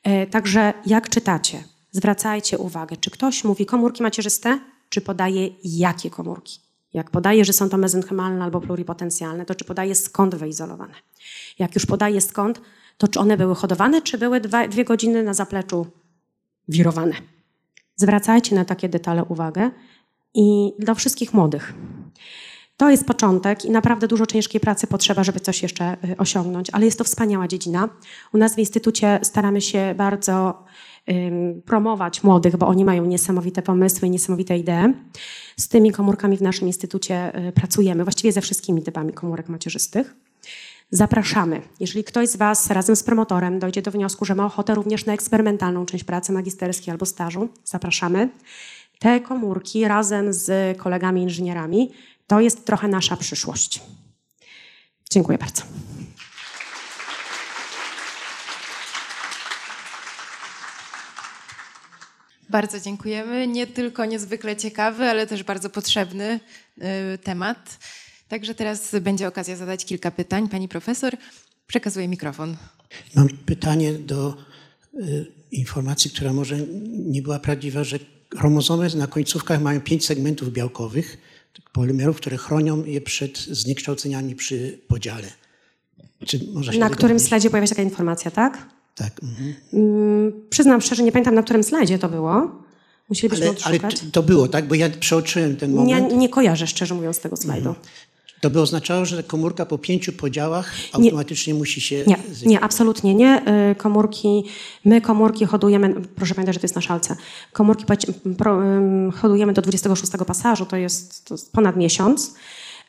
E, 0.03 0.27
także 0.27 0.73
jak 0.85 1.09
czytacie, 1.09 1.63
zwracajcie 1.91 2.57
uwagę, 2.57 2.97
czy 2.97 3.11
ktoś 3.11 3.43
mówi 3.43 3.65
komórki 3.65 4.03
macierzyste, 4.03 4.59
czy 4.89 5.01
podaje 5.01 5.49
jakie 5.63 6.09
komórki. 6.09 6.59
Jak 6.93 7.11
podaje, 7.11 7.45
że 7.45 7.53
są 7.53 7.69
to 7.69 7.77
mezenchymalne 7.77 8.43
albo 8.43 8.61
pluripotencjalne, 8.61 9.45
to 9.45 9.55
czy 9.55 9.65
podaje 9.65 9.95
skąd 9.95 10.35
wyizolowane. 10.35 10.93
Jak 11.59 11.75
już 11.75 11.85
podaje 11.85 12.21
skąd, 12.21 12.61
to 12.99 13.07
czy 13.07 13.19
one 13.19 13.37
były 13.37 13.55
hodowane, 13.55 14.01
czy 14.01 14.17
były 14.17 14.39
dwa, 14.39 14.67
dwie 14.67 14.85
godziny 14.85 15.23
na 15.23 15.33
zapleczu 15.33 15.87
wirowane. 16.67 17.15
Zwracajcie 17.95 18.55
na 18.55 18.65
takie 18.65 18.89
detale 18.89 19.23
uwagę 19.23 19.71
i 20.33 20.73
dla 20.79 20.93
wszystkich 20.93 21.33
młodych. 21.33 21.73
To 22.77 22.89
jest 22.89 23.05
początek 23.05 23.65
i 23.65 23.71
naprawdę 23.71 24.07
dużo 24.07 24.25
ciężkiej 24.25 24.61
pracy 24.61 24.87
potrzeba, 24.87 25.23
żeby 25.23 25.39
coś 25.39 25.63
jeszcze 25.63 25.97
y, 26.09 26.17
osiągnąć, 26.17 26.69
ale 26.69 26.85
jest 26.85 26.97
to 26.97 27.03
wspaniała 27.03 27.47
dziedzina. 27.47 27.89
U 28.33 28.37
nas 28.37 28.55
w 28.55 28.59
Instytucie 28.59 29.19
staramy 29.23 29.61
się 29.61 29.93
bardzo 29.97 30.63
promować 31.65 32.23
młodych, 32.23 32.57
bo 32.57 32.67
oni 32.67 32.85
mają 32.85 33.05
niesamowite 33.05 33.61
pomysły, 33.61 34.09
niesamowite 34.09 34.57
idee. 34.57 34.93
Z 35.57 35.67
tymi 35.67 35.91
komórkami 35.91 36.37
w 36.37 36.41
naszym 36.41 36.67
Instytucie 36.67 37.47
y, 37.47 37.51
pracujemy, 37.51 38.03
właściwie 38.03 38.31
ze 38.31 38.41
wszystkimi 38.41 38.81
typami 38.83 39.13
komórek 39.13 39.49
macierzystych. 39.49 40.15
Zapraszamy. 40.91 41.61
Jeżeli 41.79 42.03
ktoś 42.03 42.29
z 42.29 42.35
Was 42.35 42.69
razem 42.69 42.95
z 42.95 43.03
promotorem 43.03 43.59
dojdzie 43.59 43.81
do 43.81 43.91
wniosku, 43.91 44.25
że 44.25 44.35
ma 44.35 44.45
ochotę 44.45 44.75
również 44.75 45.05
na 45.05 45.13
eksperymentalną 45.13 45.85
część 45.85 46.03
pracy 46.03 46.31
magisterskiej 46.31 46.91
albo 46.91 47.05
stażu, 47.05 47.49
zapraszamy. 47.65 48.29
Te 48.99 49.19
komórki 49.19 49.87
razem 49.87 50.33
z 50.33 50.77
kolegami 50.77 51.21
inżynierami 51.21 51.91
to 52.27 52.39
jest 52.39 52.65
trochę 52.65 52.87
nasza 52.87 53.17
przyszłość. 53.17 53.81
Dziękuję 55.11 55.37
bardzo. 55.37 55.63
Bardzo 62.49 62.79
dziękujemy. 62.79 63.47
Nie 63.47 63.67
tylko 63.67 64.05
niezwykle 64.05 64.55
ciekawy, 64.55 65.09
ale 65.09 65.27
też 65.27 65.43
bardzo 65.43 65.69
potrzebny 65.69 66.39
y, 67.13 67.17
temat. 67.17 67.77
Także 68.29 68.55
teraz 68.55 68.95
będzie 69.01 69.27
okazja 69.27 69.55
zadać 69.55 69.85
kilka 69.85 70.11
pytań. 70.11 70.49
Pani 70.49 70.67
profesor, 70.67 71.17
przekazuję 71.67 72.07
mikrofon. 72.07 72.57
Mam 73.15 73.29
pytanie 73.29 73.93
do 73.93 74.37
y, 74.93 75.25
informacji, 75.51 76.11
która 76.11 76.33
może 76.33 76.57
nie 76.89 77.21
była 77.21 77.39
prawdziwa, 77.39 77.83
że 77.83 77.99
chromozomy 78.37 78.95
na 78.95 79.07
końcówkach 79.07 79.61
mają 79.61 79.81
pięć 79.81 80.05
segmentów 80.05 80.53
białkowych 80.53 81.17
polimerów, 81.73 82.17
które 82.17 82.37
chronią 82.37 82.85
je 82.85 83.01
przed 83.01 83.37
zniekształceniami 83.37 84.35
przy 84.35 84.79
podziale. 84.87 85.27
na 86.79 86.89
którym 86.89 87.19
slajdzie 87.19 87.49
pojawia 87.49 87.67
się 87.67 87.75
taka 87.75 87.81
informacja, 87.81 88.31
tak? 88.31 88.67
Tak. 88.95 89.23
Mhm. 89.23 89.53
Mm, 89.73 90.33
przyznam 90.49 90.81
szczerze, 90.81 91.03
nie 91.03 91.11
pamiętam 91.11 91.35
na 91.35 91.43
którym 91.43 91.63
slajdzie 91.63 91.99
to 91.99 92.09
było. 92.09 92.61
Musielibyśmy 93.09 93.47
ale, 93.47 93.57
ale 93.63 93.79
to 94.11 94.23
było, 94.23 94.47
tak? 94.47 94.67
Bo 94.67 94.75
ja 94.75 94.89
przeoczyłem 94.89 95.57
ten 95.57 95.73
moment. 95.73 96.11
Nie, 96.11 96.17
nie 96.17 96.29
kojarzę 96.29 96.67
szczerze 96.67 96.95
mówiąc 96.95 97.19
tego 97.19 97.37
slajdu. 97.37 97.69
Mhm. 97.69 97.85
To 98.41 98.49
by 98.49 98.61
oznaczało, 98.61 99.05
że 99.05 99.23
komórka 99.23 99.65
po 99.65 99.77
pięciu 99.77 100.13
podziałach 100.13 100.73
automatycznie 100.93 101.53
nie, 101.53 101.59
musi 101.59 101.81
się... 101.81 102.03
Nie, 102.07 102.17
nie, 102.45 102.59
absolutnie 102.59 103.15
nie. 103.15 103.43
Y, 103.71 103.75
komórki, 103.75 104.43
my 104.85 105.01
komórki 105.01 105.45
hodujemy, 105.45 105.95
proszę 106.15 106.35
pamiętać, 106.35 106.55
że 106.55 106.59
to 106.59 106.65
jest 106.65 106.75
na 106.75 106.81
szalce, 106.81 107.15
komórki 107.53 107.85
hodujemy 109.13 109.53
do 109.53 109.61
26 109.61 110.11
pasażu, 110.27 110.65
to 110.65 110.75
jest, 110.75 111.25
to 111.25 111.33
jest 111.33 111.53
ponad 111.53 111.77
miesiąc. 111.77 112.35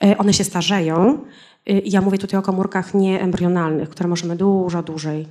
Y, 0.04 0.16
one 0.16 0.34
się 0.34 0.44
starzeją. 0.44 1.18
Y, 1.70 1.82
ja 1.84 2.00
mówię 2.00 2.18
tutaj 2.18 2.40
o 2.40 2.42
komórkach 2.42 2.94
nieembrionalnych, 2.94 3.88
które 3.88 4.08
możemy 4.08 4.36
dużo 4.36 4.82
dłużej 4.82 5.26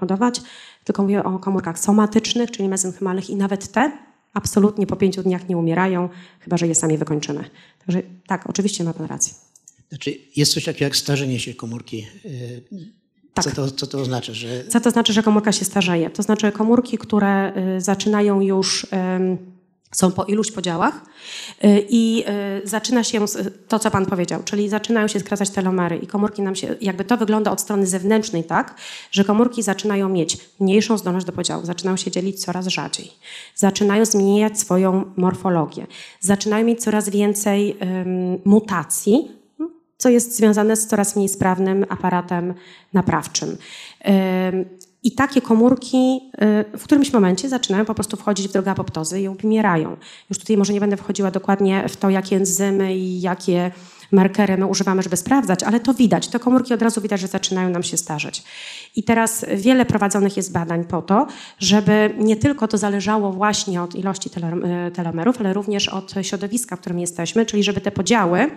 hodować, 0.00 0.40
tylko 0.84 1.02
mówię 1.02 1.24
o 1.24 1.38
komórkach 1.38 1.78
somatycznych, 1.78 2.50
czyli 2.50 2.68
mezenchymalnych 2.68 3.30
i 3.30 3.36
nawet 3.36 3.72
te 3.72 3.92
absolutnie 4.34 4.86
po 4.86 4.96
pięciu 4.96 5.22
dniach 5.22 5.48
nie 5.48 5.56
umierają, 5.56 6.08
chyba 6.40 6.56
że 6.56 6.66
je 6.66 6.74
sami 6.74 6.98
wykończymy. 6.98 7.44
Także 7.86 8.02
tak, 8.26 8.50
oczywiście 8.50 8.84
ma 8.84 8.92
Pan 8.92 9.06
rację. 9.06 9.34
Znaczy, 9.88 10.14
jest 10.36 10.52
coś 10.52 10.64
takiego 10.64 10.84
jak 10.84 10.96
starzenie 10.96 11.40
się 11.40 11.54
komórki. 11.54 12.06
Tak. 13.34 13.44
Co, 13.44 13.50
to, 13.50 13.70
co 13.70 13.86
to 13.86 13.98
oznacza? 13.98 14.34
Że... 14.34 14.64
Co 14.64 14.80
to 14.80 14.90
znaczy, 14.90 15.12
że 15.12 15.22
komórka 15.22 15.52
się 15.52 15.64
starzeje? 15.64 16.10
To 16.10 16.22
znaczy 16.22 16.52
komórki, 16.52 16.98
które 16.98 17.52
y, 17.76 17.80
zaczynają 17.80 18.40
już 18.40 18.86
są 19.94 20.12
po 20.12 20.24
iluś 20.24 20.50
podziałach 20.52 20.94
y, 21.64 21.86
i 21.88 22.24
y, 22.64 22.68
zaczyna 22.68 23.04
się 23.04 23.24
to, 23.68 23.78
co 23.78 23.90
Pan 23.90 24.06
powiedział, 24.06 24.42
czyli 24.44 24.68
zaczynają 24.68 25.08
się 25.08 25.20
skracać 25.20 25.50
telomery 25.50 25.96
i 25.96 26.06
komórki 26.06 26.42
nam 26.42 26.54
się, 26.54 26.74
jakby 26.80 27.04
to 27.04 27.16
wygląda 27.16 27.50
od 27.50 27.60
strony 27.60 27.86
zewnętrznej 27.86 28.44
tak, 28.44 28.74
że 29.10 29.24
komórki 29.24 29.62
zaczynają 29.62 30.08
mieć 30.08 30.38
mniejszą 30.60 30.98
zdolność 30.98 31.26
do 31.26 31.32
podziału, 31.32 31.64
zaczynają 31.64 31.96
się 31.96 32.10
dzielić 32.10 32.44
coraz 32.44 32.66
rzadziej, 32.66 33.12
zaczynają 33.54 34.04
zmieniać 34.04 34.60
swoją 34.60 35.12
morfologię, 35.16 35.86
zaczynają 36.20 36.66
mieć 36.66 36.82
coraz 36.82 37.08
więcej 37.08 37.76
um, 37.80 38.38
mutacji, 38.44 39.28
co 39.96 40.08
jest 40.08 40.36
związane 40.36 40.76
z 40.76 40.86
coraz 40.86 41.16
mniej 41.16 41.28
sprawnym 41.28 41.86
aparatem 41.88 42.54
naprawczym. 42.92 43.48
Um, 44.04 44.64
i 45.04 45.12
takie 45.12 45.40
komórki 45.40 46.20
y, 46.74 46.78
w 46.78 46.84
którymś 46.84 47.12
momencie 47.12 47.48
zaczynają 47.48 47.84
po 47.84 47.94
prostu 47.94 48.16
wchodzić 48.16 48.48
w 48.48 48.52
drogę 48.52 48.70
apoptozy 48.70 49.20
i 49.20 49.28
umierają. 49.28 49.96
Już 50.30 50.38
tutaj 50.38 50.56
może 50.56 50.72
nie 50.72 50.80
będę 50.80 50.96
wchodziła 50.96 51.30
dokładnie 51.30 51.88
w 51.88 51.96
to, 51.96 52.10
jakie 52.10 52.36
enzymy 52.36 52.96
i 52.96 53.20
jakie 53.20 53.70
markery 54.12 54.56
my 54.56 54.66
używamy, 54.66 55.02
żeby 55.02 55.16
sprawdzać, 55.16 55.62
ale 55.62 55.80
to 55.80 55.94
widać. 55.94 56.28
Te 56.28 56.38
komórki 56.38 56.74
od 56.74 56.82
razu 56.82 57.00
widać, 57.00 57.20
że 57.20 57.26
zaczynają 57.26 57.70
nam 57.70 57.82
się 57.82 57.96
starzeć. 57.96 58.42
I 58.96 59.02
teraz 59.02 59.46
wiele 59.56 59.84
prowadzonych 59.84 60.36
jest 60.36 60.52
badań 60.52 60.84
po 60.84 61.02
to, 61.02 61.26
żeby 61.58 62.14
nie 62.18 62.36
tylko 62.36 62.68
to 62.68 62.78
zależało 62.78 63.32
właśnie 63.32 63.82
od 63.82 63.94
ilości 63.94 64.30
y, 64.88 64.90
telomerów, 64.90 65.40
ale 65.40 65.52
również 65.52 65.88
od 65.88 66.14
środowiska, 66.22 66.76
w 66.76 66.80
którym 66.80 66.98
jesteśmy, 66.98 67.46
czyli 67.46 67.62
żeby 67.62 67.80
te 67.80 67.90
podziały 67.90 68.50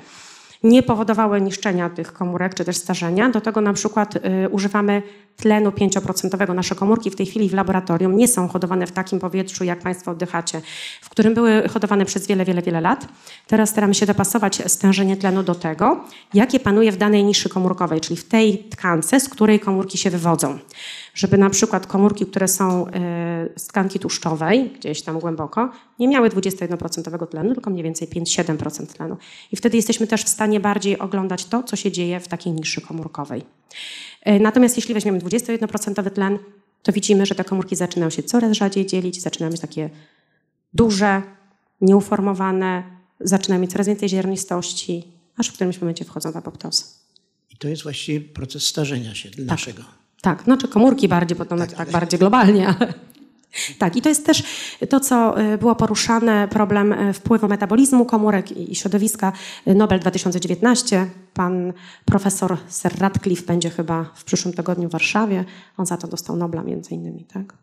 nie 0.63 0.83
powodowały 0.83 1.41
niszczenia 1.41 1.89
tych 1.89 2.13
komórek 2.13 2.53
czy 2.53 2.65
też 2.65 2.77
starzenia. 2.77 3.29
Do 3.29 3.41
tego 3.41 3.61
na 3.61 3.73
przykład 3.73 4.15
y, 4.15 4.19
używamy 4.49 5.03
tlenu 5.37 5.69
5% 5.69 6.55
nasze 6.55 6.75
komórki 6.75 7.09
w 7.09 7.15
tej 7.15 7.25
chwili 7.25 7.49
w 7.49 7.53
laboratorium 7.53 8.17
nie 8.17 8.27
są 8.27 8.47
hodowane 8.47 8.87
w 8.87 8.91
takim 8.91 9.19
powietrzu, 9.19 9.63
jak 9.63 9.79
Państwo 9.79 10.11
oddychacie, 10.11 10.61
w 11.01 11.09
którym 11.09 11.33
były 11.33 11.67
hodowane 11.69 12.05
przez 12.05 12.27
wiele, 12.27 12.45
wiele, 12.45 12.61
wiele 12.61 12.81
lat. 12.81 13.07
Teraz 13.47 13.69
staramy 13.69 13.93
się 13.93 14.05
dopasować 14.05 14.71
stężenie 14.71 15.17
tlenu 15.17 15.43
do 15.43 15.55
tego, 15.55 16.03
jakie 16.33 16.59
panuje 16.59 16.91
w 16.91 16.97
danej 16.97 17.23
niszy 17.23 17.49
komórkowej, 17.49 18.01
czyli 18.01 18.17
w 18.17 18.27
tej 18.27 18.57
tkance, 18.57 19.19
z 19.19 19.29
której 19.29 19.59
komórki 19.59 19.97
się 19.97 20.09
wywodzą. 20.09 20.59
Żeby 21.17 21.37
na 21.37 21.49
przykład 21.49 21.87
komórki, 21.87 22.25
które 22.25 22.47
są 22.47 22.87
y, 22.87 22.91
z 23.55 23.67
tkanki 23.67 23.99
tłuszczowej, 23.99 24.69
gdzieś 24.69 25.01
tam 25.01 25.19
głęboko, 25.19 25.71
nie 25.99 26.07
miały 26.07 26.29
21% 26.29 27.27
tlenu, 27.27 27.53
tylko 27.53 27.69
mniej 27.69 27.83
więcej 27.83 28.07
5-7% 28.07 28.87
tlenu. 28.87 29.17
I 29.51 29.55
wtedy 29.55 29.77
jesteśmy 29.77 30.07
też 30.07 30.23
w 30.23 30.29
stanie 30.29 30.59
bardziej 30.59 30.99
oglądać 30.99 31.45
to, 31.45 31.63
co 31.63 31.75
się 31.75 31.91
dzieje 31.91 32.19
w 32.19 32.27
takiej 32.27 32.53
niszy 32.53 32.81
komórkowej. 32.81 33.43
E, 34.21 34.39
natomiast 34.39 34.75
jeśli 34.75 34.93
weźmiemy 34.93 35.19
21% 35.19 36.11
tlen, 36.11 36.39
to 36.83 36.91
widzimy, 36.91 37.25
że 37.25 37.35
te 37.35 37.43
komórki 37.43 37.75
zaczynają 37.75 38.09
się 38.09 38.23
coraz 38.23 38.51
rzadziej 38.51 38.85
dzielić, 38.85 39.21
zaczynają 39.21 39.51
być 39.51 39.61
takie 39.61 39.89
duże, 40.73 41.21
nieuformowane, 41.81 42.83
zaczynają 43.19 43.61
mieć 43.61 43.71
coraz 43.71 43.87
więcej 43.87 44.09
ziarnistości, 44.09 45.07
aż 45.37 45.47
w 45.47 45.53
którymś 45.53 45.81
momencie 45.81 46.05
wchodzą 46.05 46.31
w 46.31 46.37
apoptozę. 46.37 46.83
I 47.49 47.57
to 47.57 47.67
jest 47.67 47.83
właściwie 47.83 48.21
proces 48.21 48.67
starzenia 48.67 49.15
się 49.15 49.29
tak. 49.29 50.06
Tak, 50.21 50.43
znaczy 50.43 50.67
komórki 50.67 51.07
bardziej, 51.07 51.37
potem 51.37 51.59
tak, 51.59 51.71
tak 51.71 51.91
bardziej 51.91 52.19
globalnie, 52.19 52.67
ale... 52.67 52.93
Tak, 53.79 53.95
i 53.95 54.01
to 54.01 54.09
jest 54.09 54.25
też 54.25 54.43
to, 54.89 54.99
co 54.99 55.41
y, 55.41 55.57
było 55.57 55.75
poruszane, 55.75 56.47
problem 56.47 56.93
y, 56.93 57.13
wpływu 57.13 57.47
metabolizmu 57.47 58.05
komórek 58.05 58.51
i 58.51 58.75
środowiska. 58.75 59.33
Y, 59.67 59.75
Nobel 59.75 59.99
2019, 59.99 61.09
pan 61.33 61.73
profesor 62.05 62.57
Sir 62.69 62.99
Radcliffe 62.99 63.45
będzie 63.45 63.69
chyba 63.69 64.03
w 64.15 64.23
przyszłym 64.23 64.53
tygodniu 64.53 64.89
w 64.89 64.91
Warszawie. 64.91 65.45
On 65.77 65.85
za 65.85 65.97
to 65.97 66.07
dostał 66.07 66.35
Nobla 66.35 66.63
między 66.63 66.93
innymi, 66.93 67.25
tak? 67.25 67.53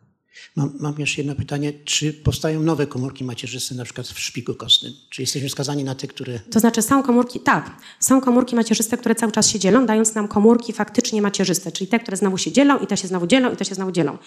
Mam, 0.56 0.72
mam, 0.80 0.94
jeszcze 0.98 1.20
jedno 1.20 1.34
pytanie. 1.34 1.72
Czy 1.84 2.12
powstają 2.12 2.62
nowe 2.62 2.86
komórki 2.86 3.24
macierzyste 3.24 3.74
na 3.74 3.84
przykład 3.84 4.06
w 4.06 4.20
szpiku 4.20 4.54
kostnym? 4.54 4.92
Czy 5.10 5.22
jesteśmy 5.22 5.48
skazani 5.48 5.84
na 5.84 5.94
te, 5.94 6.06
które... 6.06 6.38
To 6.38 6.60
znaczy 6.60 6.82
są 6.82 7.02
komórki, 7.02 7.40
tak, 7.40 7.70
są 8.00 8.20
komórki 8.20 8.56
macierzyste, 8.56 8.96
które 8.96 9.14
cały 9.14 9.32
czas 9.32 9.48
się 9.48 9.58
dzielą, 9.58 9.86
dając 9.86 10.14
nam 10.14 10.28
komórki 10.28 10.72
faktycznie 10.72 11.22
macierzyste, 11.22 11.72
czyli 11.72 11.88
te, 11.88 12.00
które 12.00 12.16
znowu 12.16 12.38
się 12.38 12.52
dzielą 12.52 12.78
i 12.78 12.86
te 12.86 12.96
się 12.96 13.08
znowu 13.08 13.26
dzielą 13.26 13.52
i 13.52 13.56
te 13.56 13.64
się 13.64 13.74
znowu 13.74 13.92
dzielą. 13.92 14.18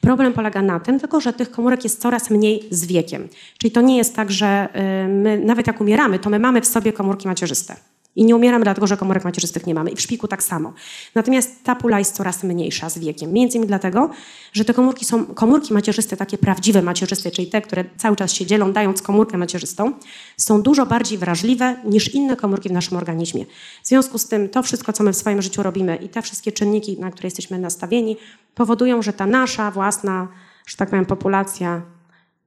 Problem 0.00 0.32
polega 0.32 0.62
na 0.62 0.80
tym 0.80 1.00
tylko, 1.00 1.20
że 1.20 1.32
tych 1.32 1.50
komórek 1.50 1.84
jest 1.84 2.00
coraz 2.00 2.30
mniej 2.30 2.68
z 2.70 2.86
wiekiem. 2.86 3.28
Czyli 3.58 3.70
to 3.70 3.80
nie 3.80 3.96
jest 3.96 4.16
tak, 4.16 4.30
że 4.30 4.68
y, 5.04 5.08
my, 5.08 5.38
nawet 5.38 5.66
jak 5.66 5.80
umieramy, 5.80 6.18
to 6.18 6.30
my 6.30 6.38
mamy 6.38 6.60
w 6.60 6.66
sobie 6.66 6.92
komórki 6.92 7.28
macierzyste. 7.28 7.91
I 8.16 8.24
nie 8.24 8.36
umieramy 8.36 8.64
dlatego, 8.64 8.86
że 8.86 8.96
komórek 8.96 9.24
macierzystych 9.24 9.66
nie 9.66 9.74
mamy. 9.74 9.90
I 9.90 9.96
w 9.96 10.00
szpiku 10.00 10.28
tak 10.28 10.42
samo. 10.42 10.72
Natomiast 11.14 11.64
ta 11.64 11.74
pula 11.74 11.98
jest 11.98 12.14
coraz 12.14 12.42
mniejsza 12.42 12.90
z 12.90 12.98
wiekiem. 12.98 13.32
Między 13.32 13.56
innymi 13.56 13.68
dlatego, 13.68 14.10
że 14.52 14.64
te 14.64 14.74
komórki 14.74 15.04
są 15.04 15.26
komórki 15.26 15.74
macierzyste, 15.74 16.16
takie 16.16 16.38
prawdziwe 16.38 16.82
macierzyste, 16.82 17.30
czyli 17.30 17.48
te, 17.48 17.62
które 17.62 17.84
cały 17.96 18.16
czas 18.16 18.32
się 18.32 18.46
dzielą, 18.46 18.72
dając 18.72 19.02
komórkę 19.02 19.38
macierzystą, 19.38 19.92
są 20.36 20.62
dużo 20.62 20.86
bardziej 20.86 21.18
wrażliwe 21.18 21.76
niż 21.84 22.14
inne 22.14 22.36
komórki 22.36 22.68
w 22.68 22.72
naszym 22.72 22.96
organizmie. 22.96 23.46
W 23.82 23.88
związku 23.88 24.18
z 24.18 24.28
tym 24.28 24.48
to 24.48 24.62
wszystko, 24.62 24.92
co 24.92 25.04
my 25.04 25.12
w 25.12 25.16
swoim 25.16 25.42
życiu 25.42 25.62
robimy 25.62 25.96
i 25.96 26.08
te 26.08 26.22
wszystkie 26.22 26.52
czynniki, 26.52 27.00
na 27.00 27.10
które 27.10 27.26
jesteśmy 27.26 27.58
nastawieni, 27.58 28.16
powodują, 28.54 29.02
że 29.02 29.12
ta 29.12 29.26
nasza 29.26 29.70
własna, 29.70 30.28
że 30.66 30.76
tak 30.76 30.90
powiem, 30.90 31.06
populacja 31.06 31.82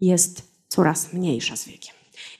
jest 0.01 0.41
coraz 0.68 1.13
mniejsza 1.13 1.55
z 1.55 1.66
wiekiem. 1.66 1.95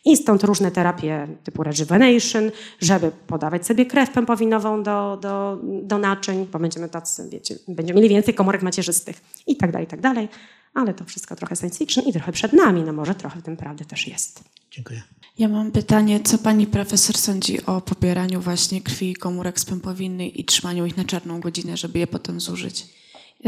I 0.06 0.18
stąd 0.18 0.43
różne 0.43 0.72
terapie 0.72 1.28
typu 1.43 1.64
rejuvenation, 1.64 2.51
żeby 2.80 3.12
podawać 3.28 3.66
sobie 3.66 3.86
krew 3.86 4.10
pępowinową 4.10 4.84
do, 4.84 5.18
do, 5.22 5.60
do 5.64 5.97
naczyń, 5.97 6.47
bo 6.51 6.60
będziemy 6.60 6.89
tacy, 6.89 7.30
wiecie, 7.32 7.56
będziemy 7.68 7.97
mieli 8.01 8.10
więcej 8.10 8.34
komórek 8.34 8.62
macierzystych 8.62 9.22
i 9.47 9.58
tak 9.58 9.72
dalej, 9.72 9.88
i 9.88 9.89
tak 9.89 10.01
dalej. 10.01 10.28
Ale 10.74 10.93
to 10.93 11.06
wszystko 11.06 11.36
trochę 11.36 11.56
science 11.56 11.78
fiction 11.78 12.06
i 12.06 12.14
trochę 12.14 12.32
przed 12.32 12.53
nami, 12.53 12.82
no 12.82 12.93
może 12.93 13.16
trochę 13.16 13.39
w 13.39 13.43
tym 13.43 13.58
prawdy 13.58 13.86
też 13.86 14.08
jest. 14.08 14.43
Dziękuję. 14.72 15.01
Ja 15.38 15.47
mam 15.47 15.72
pytanie, 15.72 16.20
co 16.20 16.38
pani 16.38 16.68
profesor 16.68 17.18
sądzi 17.18 17.66
o 17.66 17.82
pobieraniu 17.82 18.41
właśnie 18.41 18.82
krwi 18.82 19.14
komórek 19.14 19.60
z 19.60 19.66
pępowiny 19.66 20.28
i 20.28 20.45
trzymaniu 20.45 20.86
ich 20.86 20.97
na 20.97 21.03
czarną 21.03 21.39
godzinę, 21.39 21.78
żeby 21.78 21.99
je 21.99 22.08
potem 22.08 22.39
zużyć? 22.39 22.86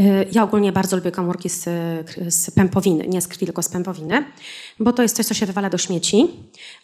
Y, 0.00 0.26
ja 0.32 0.42
ogólnie 0.42 0.72
bardzo 0.72 0.96
lubię 0.96 1.12
komórki 1.12 1.48
z, 1.48 1.64
z 2.28 2.50
pępowiny, 2.50 3.08
nie 3.08 3.20
z 3.20 3.28
krwi, 3.28 3.46
tylko 3.46 3.62
z 3.62 3.68
pępowiny, 3.68 4.24
bo 4.80 4.92
to 4.92 5.02
jest 5.02 5.16
coś, 5.16 5.26
co 5.26 5.34
się 5.34 5.46
wywala 5.46 5.70
do 5.70 5.78
śmieci, 5.78 6.28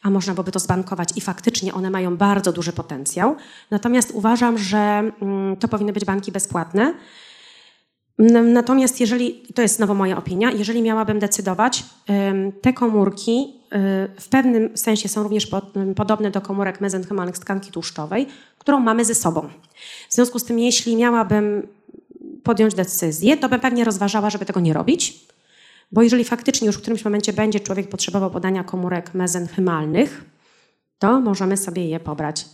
a 0.02 0.10
można 0.10 0.34
byłoby 0.34 0.52
to 0.52 0.58
zbankować 0.58 1.08
i 1.16 1.20
faktycznie 1.20 1.74
one 1.74 1.90
mają 1.90 2.16
bardzo 2.16 2.52
duży 2.52 2.72
potencjał. 2.72 3.36
Natomiast 3.70 4.10
uważam, 4.10 4.58
że 4.58 5.12
mm, 5.22 5.56
to 5.56 5.68
powinny 5.68 5.92
być 5.92 6.04
banki 6.04 6.32
bezpłatne. 6.32 6.94
Natomiast 8.44 9.00
jeżeli, 9.00 9.42
to 9.54 9.62
jest 9.62 9.76
znowu 9.76 9.94
moja 9.94 10.18
opinia, 10.18 10.50
jeżeli 10.50 10.82
miałabym 10.82 11.18
decydować, 11.18 11.84
te 12.60 12.72
komórki 12.72 13.54
y, 13.64 14.20
w 14.20 14.28
pewnym 14.28 14.76
sensie 14.76 15.08
są 15.08 15.22
również 15.22 15.48
podobne 15.96 16.30
do 16.30 16.40
komórek 16.40 16.80
mezenchymalnych 16.80 17.38
tkanki 17.38 17.70
tłuszczowej, 17.70 18.26
którą 18.58 18.80
mamy 18.80 19.04
ze 19.04 19.14
sobą. 19.14 19.48
W 20.08 20.14
związku 20.14 20.38
z 20.38 20.44
tym, 20.44 20.58
jeśli 20.58 20.96
miałabym 20.96 21.66
podjąć 22.44 22.74
decyzję, 22.74 23.36
to 23.36 23.48
bym 23.48 23.60
pewnie 23.60 23.84
rozważała, 23.84 24.30
żeby 24.30 24.44
tego 24.44 24.60
nie 24.60 24.72
robić. 24.72 25.26
Bo 25.92 26.02
jeżeli 26.02 26.24
faktycznie 26.24 26.66
już 26.66 26.76
w 26.76 26.80
którymś 26.80 27.04
momencie 27.04 27.32
będzie 27.32 27.60
człowiek 27.60 27.88
potrzebował 27.88 28.30
podania 28.30 28.64
komórek 28.64 29.14
mezenchymalnych, 29.14 30.24
to 30.98 31.20
możemy 31.20 31.56
sobie 31.56 31.88
je 31.88 32.00
pobrać. 32.00 32.46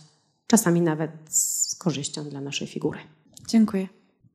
Czasami 0.47 0.81
nawet 0.81 1.11
z 1.29 1.75
korzyścią 1.75 2.29
dla 2.29 2.41
naszej 2.41 2.67
figury. 2.67 2.99
Dziękuję. 3.47 3.87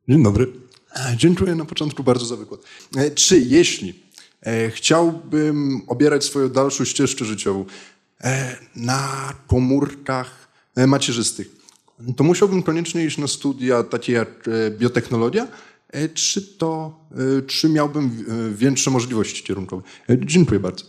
Dzień 0.09 0.22
dobry. 0.22 0.52
E, 0.96 1.16
dziękuję 1.16 1.54
na 1.54 1.64
początku 1.64 2.04
bardzo 2.04 2.26
za 2.26 2.36
wykład. 2.36 2.61
E, 2.96 3.11
czy 3.11 3.38
jeśli 3.38 4.02
e, 4.42 4.70
chciałbym 4.70 5.82
obierać 5.86 6.24
swoją 6.24 6.48
dalszą 6.48 6.84
ścieżkę 6.84 7.24
życiową 7.24 7.64
na 8.76 9.32
komórkach 9.46 10.48
macierzystych, 10.86 11.55
to 12.16 12.24
musiałbym 12.24 12.62
koniecznie 12.62 13.05
iść 13.05 13.18
na 13.18 13.26
studia 13.26 13.82
takie 13.82 14.12
jak 14.12 14.28
e, 14.49 14.70
biotechnologia, 14.70 15.49
e, 15.90 16.09
czy 16.09 16.42
to, 16.42 17.01
e, 17.38 17.42
czy 17.42 17.68
miałbym 17.68 18.24
większe 18.55 18.90
możliwości 18.90 19.42
kierunkowe? 19.42 19.82
Dziękuję 20.09 20.61
bardzo. 20.61 20.84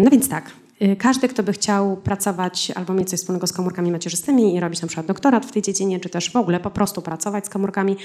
No 0.00 0.10
więc 0.10 0.28
tak. 0.28 0.50
Każdy, 0.98 1.28
kto 1.28 1.42
by 1.42 1.52
chciał 1.52 1.96
pracować 1.96 2.72
albo 2.74 2.94
mieć 2.94 3.10
coś 3.10 3.20
wspólnego 3.20 3.46
z 3.46 3.52
komórkami 3.52 3.92
macierzystymi 3.92 4.54
i 4.54 4.60
robić 4.60 4.82
na 4.82 4.88
przykład 4.88 5.06
doktorat 5.06 5.46
w 5.46 5.52
tej 5.52 5.62
dziedzinie, 5.62 6.00
czy 6.00 6.08
też 6.08 6.30
w 6.30 6.36
ogóle 6.36 6.60
po 6.60 6.70
prostu 6.70 7.02
pracować 7.02 7.46
z 7.46 7.48
komórkami, 7.48 7.96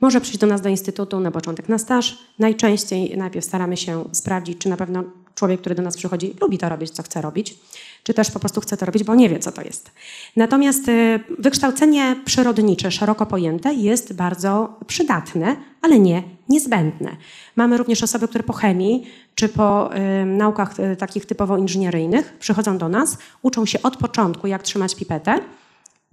może 0.00 0.20
przyjść 0.20 0.38
do 0.38 0.46
nas 0.46 0.60
do 0.60 0.68
Instytutu 0.68 1.20
na 1.20 1.30
początek 1.30 1.68
na 1.68 1.78
staż. 1.78 2.18
Najczęściej 2.38 3.16
najpierw 3.16 3.46
staramy 3.46 3.76
się 3.76 4.04
sprawdzić, 4.12 4.58
czy 4.58 4.68
na 4.68 4.76
pewno 4.76 5.04
człowiek, 5.34 5.60
który 5.60 5.74
do 5.74 5.82
nas 5.82 5.96
przychodzi, 5.96 6.34
lubi 6.40 6.58
to 6.58 6.68
robić, 6.68 6.90
co 6.90 7.02
chce 7.02 7.20
robić, 7.22 7.58
czy 8.02 8.14
też 8.14 8.30
po 8.30 8.40
prostu 8.40 8.60
chce 8.60 8.76
to 8.76 8.86
robić, 8.86 9.04
bo 9.04 9.14
nie 9.14 9.28
wie, 9.28 9.38
co 9.38 9.52
to 9.52 9.62
jest. 9.62 9.90
Natomiast 10.36 10.88
y, 10.88 11.20
wykształcenie 11.38 12.16
przyrodnicze, 12.24 12.90
szeroko 12.90 13.26
pojęte, 13.26 13.74
jest 13.74 14.12
bardzo 14.12 14.78
przydatne, 14.86 15.56
ale 15.82 15.98
nie 15.98 16.22
niezbędne. 16.48 17.16
Mamy 17.56 17.76
również 17.76 18.02
osoby, 18.02 18.28
które 18.28 18.44
po 18.44 18.52
chemii 18.52 19.06
czy 19.34 19.48
po 19.48 19.96
y, 19.96 20.24
naukach 20.24 20.80
y, 20.80 20.96
takich 20.96 21.26
typowo 21.26 21.56
inżynieryjnych 21.56 22.36
przychodzą 22.38 22.78
do 22.78 22.88
nas, 22.88 23.18
uczą 23.42 23.66
się 23.66 23.82
od 23.82 23.96
początku, 23.96 24.46
jak 24.46 24.62
trzymać 24.62 24.94
pipetę, 24.94 25.40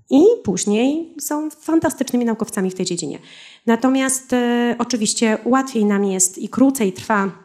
i 0.09 0.23
później 0.43 1.13
są 1.19 1.49
fantastycznymi 1.49 2.25
naukowcami 2.25 2.71
w 2.71 2.75
tej 2.75 2.85
dziedzinie. 2.85 3.19
Natomiast 3.65 4.33
e, 4.33 4.75
oczywiście 4.79 5.37
łatwiej 5.45 5.85
nam 5.85 6.05
jest 6.05 6.37
i 6.37 6.49
krócej 6.49 6.93
trwa 6.93 7.44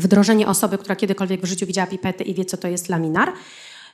wdrożenie 0.00 0.46
osoby, 0.46 0.78
która 0.78 0.96
kiedykolwiek 0.96 1.42
w 1.42 1.44
życiu 1.44 1.66
widziała 1.66 1.86
pipetę 1.86 2.24
i 2.24 2.34
wie, 2.34 2.44
co 2.44 2.56
to 2.56 2.68
jest 2.68 2.88
laminar, 2.88 3.32